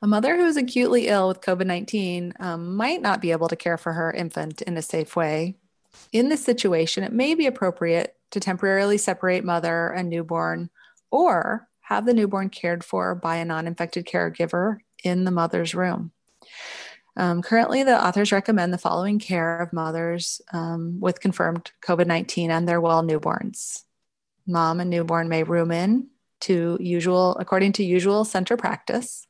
a 0.00 0.06
mother 0.06 0.36
who 0.36 0.46
is 0.46 0.56
acutely 0.56 1.08
ill 1.08 1.28
with 1.28 1.40
COVID 1.40 1.66
19 1.66 2.34
um, 2.38 2.76
might 2.76 3.02
not 3.02 3.20
be 3.20 3.32
able 3.32 3.48
to 3.48 3.56
care 3.56 3.76
for 3.76 3.92
her 3.92 4.12
infant 4.12 4.62
in 4.62 4.76
a 4.76 4.82
safe 4.82 5.16
way. 5.16 5.56
In 6.12 6.28
this 6.28 6.44
situation, 6.44 7.02
it 7.02 7.12
may 7.12 7.34
be 7.34 7.46
appropriate 7.46 8.16
to 8.30 8.40
temporarily 8.40 8.98
separate 8.98 9.44
mother 9.44 9.88
and 9.88 10.08
newborn 10.08 10.70
or 11.10 11.68
have 11.86 12.04
the 12.04 12.14
newborn 12.14 12.50
cared 12.50 12.82
for 12.82 13.14
by 13.14 13.36
a 13.36 13.44
non 13.44 13.68
infected 13.68 14.06
caregiver 14.06 14.78
in 15.04 15.24
the 15.24 15.30
mother's 15.30 15.72
room. 15.72 16.10
Um, 17.16 17.42
currently, 17.42 17.84
the 17.84 18.04
authors 18.04 18.32
recommend 18.32 18.72
the 18.72 18.78
following 18.78 19.20
care 19.20 19.60
of 19.60 19.72
mothers 19.72 20.40
um, 20.52 20.98
with 21.00 21.20
confirmed 21.20 21.70
COVID 21.82 22.06
19 22.06 22.50
and 22.50 22.68
their 22.68 22.80
well 22.80 23.04
newborns. 23.04 23.84
mom 24.48 24.80
and 24.80 24.90
newborn 24.90 25.28
may 25.28 25.44
room 25.44 25.70
in 25.70 26.08
to 26.40 26.76
usual, 26.80 27.36
according 27.38 27.72
to 27.74 27.84
usual 27.84 28.24
center 28.24 28.56
practice. 28.56 29.28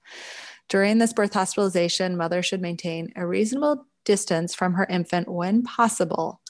During 0.71 0.97
this 0.97 1.13
birth 1.13 1.35
hospitalization, 1.35 2.17
mother 2.17 2.43
should 2.43 2.63
maintain 2.63 3.13
a 3.17 3.27
reasonable 3.27 3.87
distance 4.05 4.55
from 4.55 4.73
her 4.75 4.87
infant 4.87 5.29
when 5.29 5.63
possible. 5.63 6.41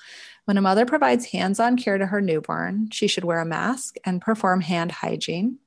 When 0.45 0.57
a 0.57 0.63
mother 0.63 0.87
provides 0.87 1.27
hands 1.27 1.59
on 1.59 1.77
care 1.77 1.99
to 1.99 2.07
her 2.07 2.21
newborn, 2.21 2.91
she 2.93 3.09
should 3.09 3.25
wear 3.25 3.41
a 3.41 3.45
mask 3.45 3.97
and 4.05 4.23
perform 4.23 4.61
hand 4.61 4.93
hygiene. 4.93 5.59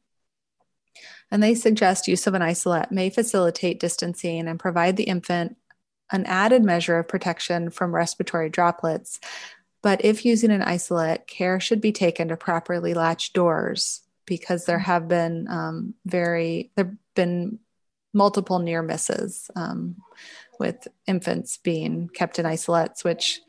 And 1.31 1.43
they 1.43 1.55
suggest 1.55 2.07
use 2.07 2.25
of 2.27 2.33
an 2.33 2.41
isolette 2.41 2.91
may 2.91 3.09
facilitate 3.09 3.79
distancing 3.79 4.47
and 4.47 4.59
provide 4.59 4.97
the 4.97 5.03
infant 5.03 5.57
an 6.11 6.25
added 6.25 6.63
measure 6.63 6.97
of 6.97 7.07
protection 7.07 7.69
from 7.69 7.93
respiratory 7.93 8.49
droplets. 8.49 9.19
But 9.81 10.03
if 10.03 10.25
using 10.25 10.51
an 10.51 10.61
isolette, 10.61 11.27
care 11.27 11.59
should 11.59 11.81
be 11.81 11.91
taken 11.91 12.29
to 12.29 12.37
properly 12.37 12.93
latch 12.93 13.33
doors 13.33 14.01
because 14.25 14.65
there 14.65 14.79
have 14.79 15.07
been 15.07 15.47
um, 15.47 15.93
very, 16.05 16.71
there 16.75 16.85
have 16.85 16.95
been 17.15 17.59
multiple 18.13 18.59
near 18.59 18.81
misses 18.81 19.49
um, 19.55 19.95
with 20.59 20.87
infants 21.07 21.57
being 21.57 22.09
kept 22.09 22.39
in 22.39 22.45
isolettes, 22.45 23.03
which, 23.03 23.39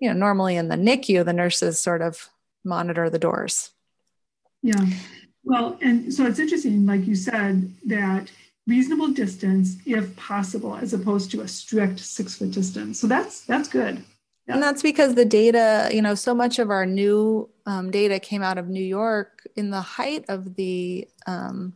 you 0.00 0.08
know, 0.08 0.14
normally 0.14 0.56
in 0.56 0.68
the 0.68 0.76
NICU, 0.76 1.24
the 1.24 1.32
nurses 1.32 1.78
sort 1.78 2.00
of 2.00 2.28
monitor 2.64 3.10
the 3.10 3.18
doors. 3.18 3.70
Yeah. 4.62 4.86
Well, 5.44 5.78
and 5.82 6.12
so 6.12 6.26
it's 6.26 6.38
interesting, 6.38 6.86
like 6.86 7.06
you 7.06 7.14
said, 7.14 7.70
that 7.86 8.30
reasonable 8.66 9.08
distance 9.08 9.76
if 9.84 10.14
possible, 10.16 10.74
as 10.76 10.94
opposed 10.94 11.30
to 11.32 11.42
a 11.42 11.48
strict 11.48 12.00
six 12.00 12.36
foot 12.36 12.50
distance. 12.50 12.98
So 12.98 13.06
that's 13.06 13.42
that's 13.42 13.68
good. 13.68 14.02
Yeah. 14.46 14.54
And 14.54 14.62
that's 14.62 14.82
because 14.82 15.14
the 15.14 15.24
data, 15.24 15.88
you 15.92 16.02
know, 16.02 16.14
so 16.14 16.34
much 16.34 16.58
of 16.58 16.70
our 16.70 16.84
new 16.84 17.48
um, 17.64 17.90
data 17.90 18.20
came 18.20 18.42
out 18.42 18.58
of 18.58 18.68
New 18.68 18.82
York 18.82 19.46
in 19.56 19.70
the 19.70 19.80
height 19.80 20.26
of 20.28 20.54
the 20.56 21.08
um, 21.26 21.72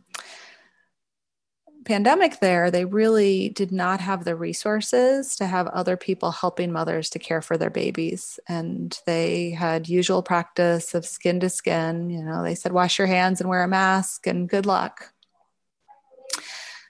pandemic 1.89 2.39
there, 2.39 2.69
they 2.69 2.85
really 2.85 3.49
did 3.49 3.71
not 3.71 3.99
have 3.99 4.23
the 4.23 4.35
resources 4.35 5.35
to 5.35 5.47
have 5.47 5.65
other 5.69 5.97
people 5.97 6.29
helping 6.29 6.71
mothers 6.71 7.09
to 7.09 7.17
care 7.17 7.41
for 7.41 7.57
their 7.57 7.71
babies. 7.71 8.39
And 8.47 8.95
they 9.07 9.49
had 9.49 9.89
usual 9.89 10.21
practice 10.21 10.93
of 10.93 11.03
skin 11.03 11.39
to 11.39 11.49
skin. 11.49 12.11
You 12.11 12.21
know, 12.21 12.43
they 12.43 12.53
said, 12.53 12.73
wash 12.73 12.99
your 12.99 13.07
hands 13.07 13.41
and 13.41 13.49
wear 13.49 13.63
a 13.63 13.67
mask 13.67 14.27
and 14.27 14.47
good 14.47 14.67
luck. 14.67 15.13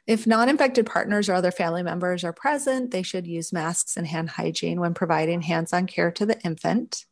If 0.06 0.28
non 0.28 0.50
infected 0.50 0.86
partners 0.86 1.30
or 1.30 1.34
other 1.34 1.52
family 1.52 1.82
members 1.82 2.26
are 2.26 2.34
present, 2.34 2.92
they 2.92 3.04
should 3.04 3.26
use 3.26 3.54
masks 3.54 3.96
and 3.96 4.06
hand 4.06 4.30
hygiene 4.30 4.82
when 4.82 4.94
providing 4.94 5.42
hands 5.42 5.72
on 5.72 5.88
care 5.88 6.12
to 6.12 6.26
the 6.26 6.42
infant, 6.42 7.06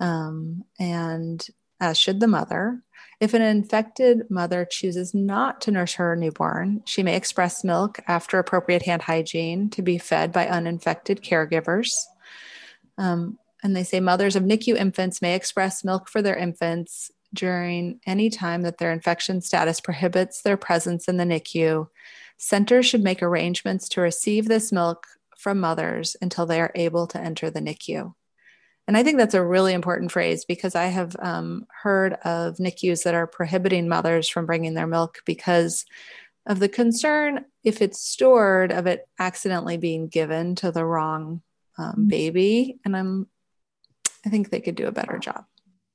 um, 0.00 0.64
and 0.78 1.46
as 1.80 1.96
should 1.96 2.20
the 2.20 2.26
mother. 2.26 2.82
If 3.18 3.32
an 3.32 3.40
infected 3.40 4.30
mother 4.30 4.66
chooses 4.70 5.14
not 5.14 5.62
to 5.62 5.70
nurse 5.70 5.94
her 5.94 6.14
newborn, 6.16 6.82
she 6.84 7.02
may 7.02 7.16
express 7.16 7.64
milk 7.64 7.98
after 8.06 8.38
appropriate 8.38 8.82
hand 8.82 9.02
hygiene 9.02 9.70
to 9.70 9.80
be 9.80 9.96
fed 9.96 10.32
by 10.32 10.46
uninfected 10.46 11.22
caregivers. 11.22 11.94
Um, 12.98 13.38
and 13.62 13.74
they 13.74 13.84
say 13.84 14.00
mothers 14.00 14.36
of 14.36 14.42
NICU 14.42 14.76
infants 14.76 15.22
may 15.22 15.34
express 15.34 15.82
milk 15.82 16.08
for 16.10 16.20
their 16.20 16.36
infants 16.36 17.10
during 17.32 18.00
any 18.06 18.28
time 18.28 18.62
that 18.62 18.78
their 18.78 18.92
infection 18.92 19.40
status 19.40 19.80
prohibits 19.80 20.42
their 20.42 20.56
presence 20.58 21.08
in 21.08 21.16
the 21.16 21.24
NICU. 21.24 21.88
Centers 22.36 22.84
should 22.84 23.02
make 23.02 23.22
arrangements 23.22 23.88
to 23.90 24.02
receive 24.02 24.46
this 24.46 24.72
milk 24.72 25.06
from 25.38 25.58
mothers 25.58 26.16
until 26.20 26.44
they 26.44 26.60
are 26.60 26.72
able 26.74 27.06
to 27.06 27.20
enter 27.20 27.50
the 27.50 27.60
NICU. 27.60 28.14
And 28.86 28.96
I 28.96 29.02
think 29.02 29.18
that's 29.18 29.34
a 29.34 29.44
really 29.44 29.72
important 29.72 30.12
phrase 30.12 30.44
because 30.44 30.74
I 30.74 30.86
have 30.86 31.16
um, 31.18 31.66
heard 31.82 32.14
of 32.24 32.58
NICUs 32.58 33.02
that 33.02 33.14
are 33.14 33.26
prohibiting 33.26 33.88
mothers 33.88 34.28
from 34.28 34.46
bringing 34.46 34.74
their 34.74 34.86
milk 34.86 35.22
because 35.26 35.84
of 36.46 36.60
the 36.60 36.68
concern, 36.68 37.44
if 37.64 37.82
it's 37.82 38.00
stored, 38.00 38.70
of 38.70 38.86
it 38.86 39.08
accidentally 39.18 39.76
being 39.76 40.06
given 40.06 40.54
to 40.56 40.70
the 40.70 40.84
wrong 40.84 41.42
um, 41.78 41.92
mm-hmm. 41.92 42.08
baby. 42.08 42.78
And 42.84 42.96
I'm, 42.96 43.26
I 44.24 44.30
think 44.30 44.50
they 44.50 44.60
could 44.60 44.76
do 44.76 44.86
a 44.86 44.92
better 44.92 45.18
job. 45.18 45.44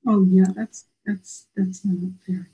Oh 0.08 0.26
yeah, 0.30 0.46
that's 0.56 0.86
that's 1.06 1.48
that's 1.56 1.86
not 1.86 2.12
fair. 2.26 2.50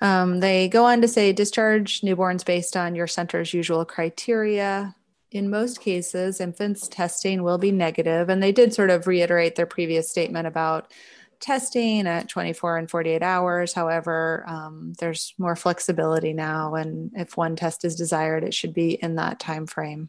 Um, 0.00 0.40
they 0.40 0.68
go 0.68 0.84
on 0.84 1.00
to 1.00 1.08
say 1.08 1.32
discharge 1.32 2.02
newborns 2.02 2.44
based 2.44 2.76
on 2.76 2.94
your 2.94 3.06
center's 3.06 3.54
usual 3.54 3.84
criteria 3.84 4.94
in 5.34 5.50
most 5.50 5.80
cases, 5.80 6.40
infants' 6.40 6.86
testing 6.86 7.42
will 7.42 7.58
be 7.58 7.72
negative, 7.72 8.28
and 8.28 8.40
they 8.40 8.52
did 8.52 8.72
sort 8.72 8.88
of 8.88 9.08
reiterate 9.08 9.56
their 9.56 9.66
previous 9.66 10.08
statement 10.08 10.46
about 10.46 10.92
testing 11.40 12.06
at 12.06 12.28
24 12.28 12.78
and 12.78 12.88
48 12.88 13.20
hours. 13.20 13.74
However, 13.74 14.44
um, 14.46 14.92
there's 15.00 15.34
more 15.36 15.56
flexibility 15.56 16.32
now, 16.32 16.76
and 16.76 17.10
if 17.16 17.36
one 17.36 17.56
test 17.56 17.84
is 17.84 17.96
desired, 17.96 18.44
it 18.44 18.54
should 18.54 18.72
be 18.72 18.92
in 18.92 19.16
that 19.16 19.40
time 19.40 19.66
frame. 19.66 20.08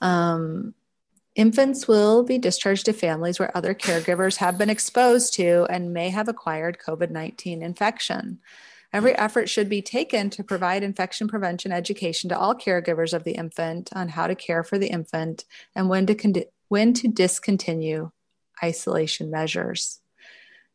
Um, 0.00 0.72
infants 1.34 1.88
will 1.88 2.22
be 2.22 2.38
discharged 2.38 2.86
to 2.86 2.92
families 2.92 3.40
where 3.40 3.54
other 3.56 3.74
caregivers 3.74 4.36
have 4.36 4.58
been 4.58 4.70
exposed 4.70 5.34
to 5.34 5.66
and 5.68 5.92
may 5.92 6.10
have 6.10 6.28
acquired 6.28 6.78
COVID 6.78 7.10
19 7.10 7.64
infection. 7.64 8.38
Every 8.92 9.16
effort 9.16 9.48
should 9.48 9.68
be 9.68 9.82
taken 9.82 10.30
to 10.30 10.42
provide 10.42 10.82
infection 10.82 11.28
prevention 11.28 11.70
education 11.70 12.28
to 12.30 12.38
all 12.38 12.56
caregivers 12.56 13.12
of 13.12 13.22
the 13.22 13.32
infant 13.32 13.90
on 13.94 14.08
how 14.08 14.26
to 14.26 14.34
care 14.34 14.64
for 14.64 14.78
the 14.78 14.88
infant 14.88 15.44
and 15.76 15.88
when 15.88 16.06
to, 16.06 16.14
con- 16.14 16.34
when 16.68 16.92
to 16.94 17.08
discontinue 17.08 18.10
isolation 18.62 19.30
measures. 19.30 20.00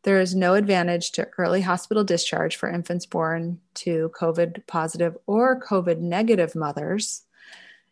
There 0.03 0.21
is 0.21 0.35
no 0.35 0.53
advantage 0.53 1.11
to 1.13 1.27
early 1.37 1.61
hospital 1.61 2.03
discharge 2.03 2.55
for 2.55 2.69
infants 2.69 3.05
born 3.05 3.59
to 3.75 4.11
COVID 4.17 4.65
positive 4.67 5.17
or 5.25 5.59
COVID 5.59 5.99
negative 5.99 6.55
mothers. 6.55 7.23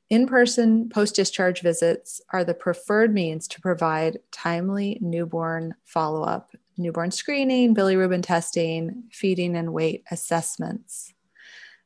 In 0.09 0.27
person 0.27 0.89
post 0.89 1.15
discharge 1.15 1.61
visits 1.61 2.21
are 2.29 2.43
the 2.43 2.53
preferred 2.53 3.13
means 3.13 3.47
to 3.49 3.61
provide 3.61 4.19
timely 4.31 4.99
newborn 5.01 5.73
follow 5.85 6.21
up 6.21 6.51
newborn 6.77 7.11
screening, 7.11 7.75
bilirubin 7.75 8.23
testing, 8.23 9.03
feeding 9.11 9.55
and 9.55 9.73
weight 9.73 10.03
assessments. 10.11 11.13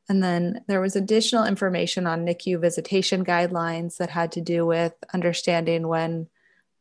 And 0.08 0.22
then 0.22 0.64
there 0.66 0.80
was 0.80 0.96
additional 0.96 1.44
information 1.44 2.06
on 2.06 2.24
NICU 2.24 2.60
visitation 2.60 3.24
guidelines 3.24 3.98
that 3.98 4.10
had 4.10 4.32
to 4.32 4.40
do 4.40 4.64
with 4.64 4.94
understanding 5.12 5.86
when 5.86 6.28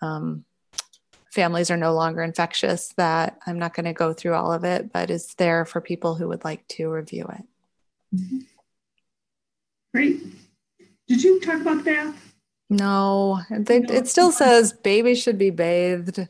um, 0.02 0.46
families 1.32 1.70
are 1.70 1.78
no 1.78 1.94
longer 1.94 2.24
infectious. 2.24 2.94
That 2.96 3.38
I'm 3.46 3.60
not 3.60 3.74
going 3.74 3.86
to 3.86 3.94
go 3.94 4.14
through 4.14 4.36
all 4.36 4.54
of 4.54 4.64
it, 4.64 4.94
but 4.94 5.10
is 5.10 5.34
there 5.36 5.66
for 5.66 5.82
people 5.82 6.16
who 6.16 6.30
would 6.30 6.46
like 6.46 6.66
to 6.70 6.90
review 6.90 7.26
it. 7.26 7.44
Mm-hmm. 8.16 8.40
Great. 9.94 10.22
Did 11.08 11.24
you 11.24 11.40
talk 11.42 11.62
about 11.62 11.84
that? 11.84 12.14
No, 12.70 13.42
it, 13.50 13.90
it 13.90 14.08
still 14.08 14.32
says 14.32 14.74
babies 14.74 15.22
should 15.22 15.38
be 15.38 15.50
bathed 15.50 16.28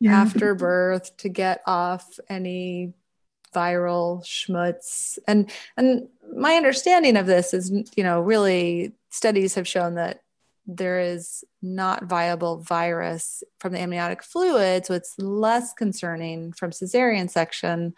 yeah. 0.00 0.20
after 0.20 0.54
birth 0.54 1.16
to 1.18 1.28
get 1.28 1.62
off 1.66 2.18
any 2.28 2.92
viral 3.54 4.22
schmutz 4.24 5.18
and 5.26 5.50
and 5.76 6.08
my 6.34 6.54
understanding 6.54 7.16
of 7.16 7.26
this 7.26 7.54
is 7.54 7.70
you 7.96 8.02
know 8.02 8.20
really 8.20 8.92
studies 9.10 9.54
have 9.54 9.66
shown 9.66 9.94
that 9.94 10.20
there 10.66 10.98
is 10.98 11.44
not 11.62 12.04
viable 12.04 12.58
virus 12.58 13.42
from 13.58 13.72
the 13.72 13.78
amniotic 13.78 14.22
fluid 14.22 14.84
so 14.84 14.92
it's 14.92 15.18
less 15.18 15.72
concerning 15.72 16.52
from 16.52 16.70
cesarean 16.70 17.30
section 17.30 17.94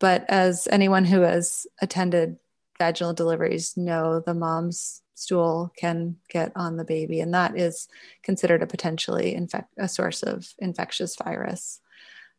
but 0.00 0.24
as 0.28 0.66
anyone 0.70 1.04
who 1.04 1.20
has 1.20 1.66
attended 1.80 2.36
vaginal 2.78 3.12
deliveries 3.12 3.76
know 3.76 4.20
the 4.20 4.34
mom's 4.34 5.02
stool 5.18 5.72
can 5.76 6.16
get 6.30 6.52
on 6.54 6.76
the 6.76 6.84
baby, 6.84 7.20
and 7.20 7.34
that 7.34 7.58
is 7.58 7.88
considered 8.22 8.62
a 8.62 8.66
potentially 8.66 9.34
infect 9.34 9.72
a 9.76 9.88
source 9.88 10.22
of 10.22 10.54
infectious 10.58 11.16
virus. 11.16 11.80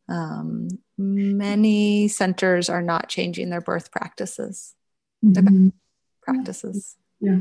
Um, 0.08 0.70
many 0.98 2.08
centers 2.08 2.70
are 2.70 2.82
not 2.82 3.10
changing 3.10 3.50
their 3.50 3.62
birth 3.62 3.92
practices. 3.92 4.74
Mm-hmm. 5.24 5.70
Practices. 6.22 6.96
Yeah, 7.20 7.40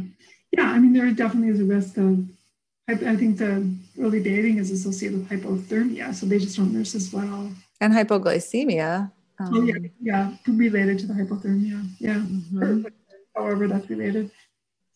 yeah. 0.51 0.70
I 0.70 0.78
mean, 0.78 0.93
there 0.93 1.11
definitely 1.12 1.51
is 1.51 1.61
a 1.61 1.64
risk 1.64 1.97
of. 1.97 2.24
I, 2.89 2.93
I 3.12 3.16
think 3.16 3.39
the 3.39 3.68
early 4.01 4.20
bathing 4.20 4.59
is 4.59 4.70
associated 4.70 5.18
with 5.18 5.28
hypothermia, 5.28 6.14
so 6.14 6.26
they 6.26 6.39
just 6.39 6.57
don't 6.57 6.72
nurse 6.72 6.95
as 6.95 7.12
well. 7.12 7.53
And 7.80 7.93
hypoglycemia. 7.93 9.12
Um, 9.41 9.55
oh 9.55 9.62
yeah, 9.62 9.89
yeah, 10.01 10.32
related 10.47 10.99
to 11.01 11.07
the 11.07 11.14
hypothermia. 11.14 11.86
Yeah, 12.01 12.14
mm-hmm. 12.14 12.82
however 13.36 13.68
that's 13.68 13.89
related. 13.89 14.30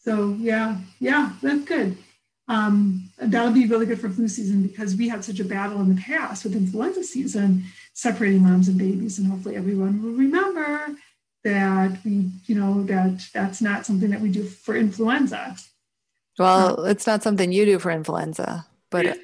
So 0.05 0.37
yeah, 0.39 0.79
yeah, 0.99 1.33
that's 1.43 1.65
good. 1.65 1.97
Um, 2.49 3.09
that'll 3.19 3.53
be 3.53 3.67
really 3.67 3.87
good 3.87 4.01
for 4.01 4.09
flu 4.09 4.29
season 4.29 4.67
because 4.67 4.97
we 4.97 5.09
had 5.09 5.25
such 5.25 5.41
a 5.41 5.45
battle 5.45 5.81
in 5.81 5.95
the 5.95 6.01
past 6.01 6.45
with 6.45 6.57
influenza 6.57 7.05
season, 7.05 7.65
separating 7.93 8.43
moms 8.43 8.69
and 8.69 8.77
babies, 8.79 9.19
and 9.19 9.29
hopefully 9.29 9.57
everyone 9.57 10.03
will 10.03 10.13
remember 10.13 10.95
that 11.45 12.05
we, 12.05 12.31
you 12.47 12.55
know, 12.55 12.83
that 12.85 13.25
that's 13.33 13.63
not 13.63 13.87
something 13.87 14.11
that 14.11 14.21
we 14.21 14.29
do 14.29 14.45
for 14.45 14.77
influenza. 14.77 15.57
Well, 16.39 16.81
um, 16.81 16.87
it's 16.89 17.07
not 17.07 17.23
something 17.23 17.53
you 17.53 17.65
do 17.65 17.79
for 17.79 17.91
influenza, 17.91 18.67
but 18.91 19.19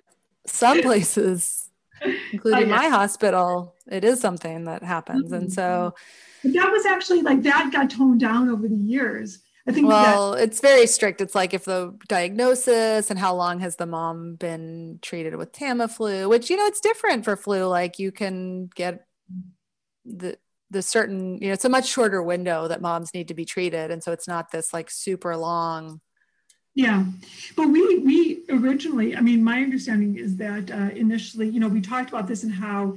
some 0.47 0.81
places 0.83 1.69
including 2.33 2.65
oh, 2.65 2.67
yeah. 2.67 2.77
my 2.77 2.89
hospital, 2.89 3.75
it 3.91 4.05
is 4.05 4.21
something 4.21 4.65
that 4.65 4.83
happens. 4.83 5.27
Mm-hmm. 5.27 5.35
And 5.35 5.53
so 5.53 5.95
but 6.43 6.53
that 6.53 6.71
was 6.71 6.87
actually 6.87 7.23
like 7.23 7.43
that 7.43 7.73
got 7.73 7.91
toned 7.91 8.21
down 8.21 8.49
over 8.49 8.69
the 8.69 8.77
years. 8.77 9.41
I 9.69 9.73
think 9.73 9.87
well, 9.87 10.33
that- 10.33 10.45
it's 10.45 10.61
very 10.61 10.87
strict. 10.87 11.21
It's 11.21 11.35
like 11.35 11.53
if 11.53 11.65
the 11.65 11.95
diagnosis 12.09 13.11
and 13.11 13.19
how 13.19 13.35
long 13.35 13.61
has 13.61 13.77
the 13.77 13.87
mom 13.87 14.35
been 14.37 14.99
treated 15.03 15.37
with 15.37 15.53
Tamiflu, 15.53 16.29
which 16.29 16.49
you 16.49 16.57
know 16.57 16.67
it's 16.67 16.81
different 16.81 17.25
for 17.25 17.37
flu. 17.37 17.67
Like 17.67 17.99
you 17.99 18.11
can 18.11 18.67
get 18.75 19.05
the 20.07 20.39
the 20.71 20.83
certain 20.83 21.39
you 21.39 21.49
know 21.49 21.53
it's 21.53 21.65
a 21.65 21.69
much 21.69 21.87
shorter 21.89 22.23
window 22.23 22.69
that 22.69 22.81
moms 22.81 23.13
need 23.13 23.29
to 23.29 23.35
be 23.35 23.45
treated, 23.45 23.91
and 23.91 24.03
so 24.03 24.13
it's 24.13 24.27
not 24.27 24.51
this 24.51 24.73
like 24.73 24.91
super 24.91 25.37
long. 25.37 26.01
Yeah, 26.75 27.05
but 27.57 27.69
we 27.69 27.99
we 27.99 28.45
originally, 28.51 29.17
I 29.17 29.21
mean, 29.21 29.43
my 29.43 29.61
understanding 29.63 30.17
is 30.17 30.37
that 30.37 30.71
uh, 30.71 30.95
initially, 30.95 31.49
you 31.49 31.61
know, 31.61 31.69
we 31.69 31.81
talked 31.81 32.09
about 32.09 32.27
this 32.29 32.45
and 32.45 32.53
how 32.53 32.97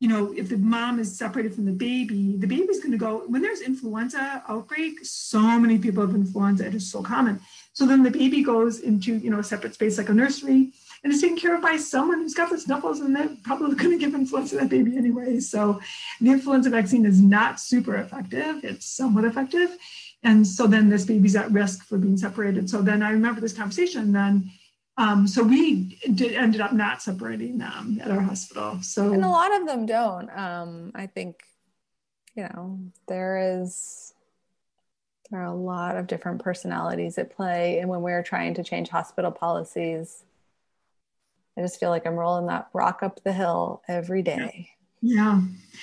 you 0.00 0.08
know, 0.08 0.32
if 0.36 0.48
the 0.48 0.56
mom 0.56 1.00
is 1.00 1.18
separated 1.18 1.54
from 1.54 1.64
the 1.64 1.72
baby, 1.72 2.36
the 2.36 2.46
baby's 2.46 2.78
going 2.78 2.92
to 2.92 2.98
go, 2.98 3.24
when 3.26 3.42
there's 3.42 3.60
influenza 3.60 4.44
outbreak, 4.48 5.04
so 5.04 5.40
many 5.40 5.76
people 5.76 6.06
have 6.06 6.14
influenza, 6.14 6.66
it 6.66 6.74
is 6.74 6.90
so 6.90 7.02
common. 7.02 7.40
So 7.72 7.84
then 7.84 8.04
the 8.04 8.10
baby 8.10 8.42
goes 8.42 8.80
into, 8.80 9.16
you 9.16 9.30
know, 9.30 9.40
a 9.40 9.44
separate 9.44 9.74
space 9.74 9.98
like 9.98 10.08
a 10.08 10.14
nursery 10.14 10.72
and 11.02 11.12
is 11.12 11.20
taken 11.20 11.36
care 11.36 11.56
of 11.56 11.62
by 11.62 11.76
someone 11.76 12.18
who's 12.18 12.34
got 12.34 12.50
the 12.50 12.58
snuffles 12.58 13.00
and 13.00 13.14
they're 13.14 13.30
probably 13.42 13.74
going 13.74 13.90
to 13.90 13.98
give 13.98 14.14
influenza 14.14 14.56
to 14.56 14.62
that 14.62 14.70
baby 14.70 14.96
anyway. 14.96 15.40
So 15.40 15.80
the 16.20 16.30
influenza 16.30 16.70
vaccine 16.70 17.04
is 17.04 17.20
not 17.20 17.60
super 17.60 17.96
effective. 17.96 18.64
It's 18.64 18.86
somewhat 18.86 19.24
effective. 19.24 19.76
And 20.22 20.46
so 20.46 20.66
then 20.66 20.88
this 20.88 21.04
baby's 21.04 21.36
at 21.36 21.50
risk 21.50 21.84
for 21.86 21.98
being 21.98 22.16
separated. 22.16 22.70
So 22.70 22.82
then 22.82 23.02
I 23.02 23.10
remember 23.10 23.40
this 23.40 23.52
conversation 23.52 24.12
then 24.12 24.50
um, 24.98 25.28
so 25.28 25.44
we 25.44 25.96
did, 26.12 26.32
ended 26.32 26.60
up 26.60 26.72
not 26.72 27.00
separating 27.00 27.58
them 27.58 28.00
at 28.02 28.10
our 28.10 28.20
hospital. 28.20 28.80
So 28.82 29.12
and 29.12 29.24
a 29.24 29.28
lot 29.28 29.54
of 29.54 29.64
them 29.64 29.86
don't. 29.86 30.28
Um, 30.36 30.90
I 30.94 31.06
think 31.06 31.44
you 32.34 32.42
know 32.42 32.80
there 33.06 33.60
is 33.60 34.12
there 35.30 35.40
are 35.40 35.44
a 35.44 35.54
lot 35.54 35.96
of 35.96 36.08
different 36.08 36.42
personalities 36.42 37.16
at 37.16 37.34
play, 37.34 37.78
and 37.78 37.88
when 37.88 38.02
we're 38.02 38.24
trying 38.24 38.54
to 38.54 38.64
change 38.64 38.88
hospital 38.88 39.30
policies, 39.30 40.24
I 41.56 41.60
just 41.60 41.78
feel 41.78 41.90
like 41.90 42.04
I'm 42.04 42.16
rolling 42.16 42.48
that 42.48 42.68
rock 42.72 43.04
up 43.04 43.22
the 43.22 43.32
hill 43.32 43.82
every 43.86 44.22
day. 44.22 44.70
Yeah, 45.00 45.40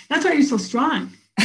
that's 0.09 0.25
why 0.25 0.33
you're 0.33 0.43
so 0.43 0.57
strong. 0.57 1.11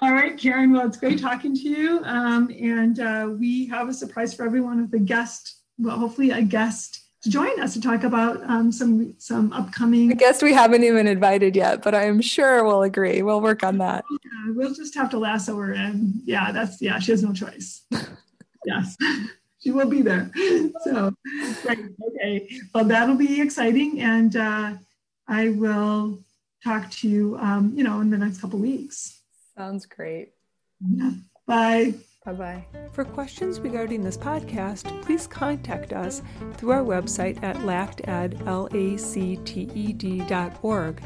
All 0.00 0.12
right, 0.12 0.36
Karen. 0.38 0.72
Well, 0.72 0.86
it's 0.86 0.96
great 0.96 1.20
talking 1.20 1.54
to 1.54 1.60
you. 1.60 2.00
Um, 2.04 2.50
and 2.50 3.00
uh, 3.00 3.30
we 3.38 3.66
have 3.66 3.88
a 3.88 3.94
surprise 3.94 4.32
for 4.34 4.44
everyone 4.44 4.80
with 4.82 4.94
a 4.94 4.98
guest, 4.98 5.56
well, 5.78 5.98
hopefully 5.98 6.30
a 6.30 6.42
guest 6.42 7.00
to 7.22 7.30
join 7.30 7.60
us 7.60 7.74
to 7.74 7.80
talk 7.80 8.02
about 8.04 8.42
um, 8.44 8.72
some 8.72 9.14
some 9.18 9.52
upcoming. 9.52 10.10
I 10.10 10.14
guess 10.14 10.42
we 10.42 10.54
haven't 10.54 10.84
even 10.84 11.06
invited 11.06 11.54
yet, 11.54 11.82
but 11.82 11.94
I'm 11.94 12.20
sure 12.20 12.64
we'll 12.64 12.82
agree. 12.82 13.22
We'll 13.22 13.42
work 13.42 13.62
on 13.62 13.78
that. 13.78 14.04
Yeah, 14.10 14.52
we'll 14.54 14.74
just 14.74 14.94
have 14.94 15.10
to 15.10 15.18
lasso 15.18 15.56
her 15.56 15.74
in. 15.74 16.22
Yeah, 16.24 16.50
that's 16.52 16.80
yeah. 16.80 16.98
She 16.98 17.12
has 17.12 17.22
no 17.22 17.32
choice. 17.32 17.82
yes, 18.64 18.96
she 19.58 19.70
will 19.70 19.88
be 19.88 20.02
there. 20.02 20.30
So, 20.82 21.12
great. 21.62 21.78
Okay. 22.08 22.48
Well, 22.74 22.84
that'll 22.84 23.16
be 23.16 23.40
exciting, 23.40 24.00
and 24.00 24.34
uh, 24.34 24.74
I 25.30 25.50
will 25.50 26.24
talk 26.64 26.90
to 26.90 27.08
you, 27.08 27.38
um, 27.38 27.72
you 27.76 27.84
know, 27.84 28.00
in 28.00 28.10
the 28.10 28.18
next 28.18 28.40
couple 28.40 28.58
weeks. 28.58 29.22
Sounds 29.56 29.86
great. 29.86 30.32
Yeah. 30.80 31.12
Bye. 31.46 31.94
Bye 32.26 32.32
bye. 32.32 32.66
For 32.92 33.04
questions 33.04 33.60
regarding 33.60 34.02
this 34.02 34.18
podcast, 34.18 35.02
please 35.02 35.26
contact 35.26 35.92
us 35.94 36.20
through 36.54 36.72
our 36.72 36.82
website 36.82 37.42
at 37.42 37.64
lacted, 37.64 38.42
L-A-C-T-E-D 38.46 40.20
dot 40.26 40.58
org. 40.62 41.02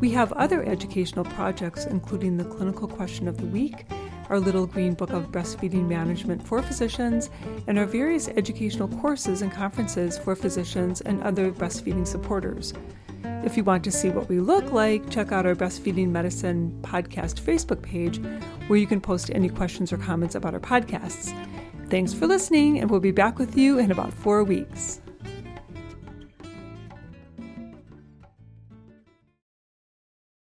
We 0.00 0.10
have 0.10 0.32
other 0.32 0.64
educational 0.64 1.24
projects, 1.26 1.84
including 1.84 2.36
the 2.36 2.44
Clinical 2.44 2.88
Question 2.88 3.28
of 3.28 3.36
the 3.36 3.46
Week, 3.46 3.86
our 4.30 4.40
Little 4.40 4.66
Green 4.66 4.94
Book 4.94 5.10
of 5.10 5.30
Breastfeeding 5.30 5.86
Management 5.86 6.44
for 6.44 6.60
Physicians, 6.60 7.30
and 7.66 7.78
our 7.78 7.86
various 7.86 8.28
educational 8.28 8.88
courses 8.88 9.42
and 9.42 9.52
conferences 9.52 10.18
for 10.18 10.34
physicians 10.34 11.02
and 11.02 11.22
other 11.22 11.52
breastfeeding 11.52 12.06
supporters. 12.06 12.74
If 13.44 13.56
you 13.56 13.64
want 13.64 13.84
to 13.84 13.90
see 13.90 14.10
what 14.10 14.28
we 14.28 14.40
look 14.40 14.72
like, 14.72 15.08
check 15.10 15.32
out 15.32 15.46
our 15.46 15.54
Breastfeeding 15.54 16.08
Medicine 16.08 16.76
podcast 16.82 17.40
Facebook 17.40 17.82
page, 17.82 18.20
where 18.68 18.78
you 18.78 18.86
can 18.86 19.00
post 19.00 19.30
any 19.34 19.48
questions 19.48 19.92
or 19.92 19.96
comments 19.96 20.34
about 20.34 20.54
our 20.54 20.60
podcasts. 20.60 21.32
Thanks 21.88 22.12
for 22.12 22.26
listening, 22.26 22.78
and 22.78 22.90
we'll 22.90 23.00
be 23.00 23.12
back 23.12 23.38
with 23.38 23.56
you 23.56 23.78
in 23.78 23.90
about 23.90 24.12
four 24.12 24.44
weeks. 24.44 25.00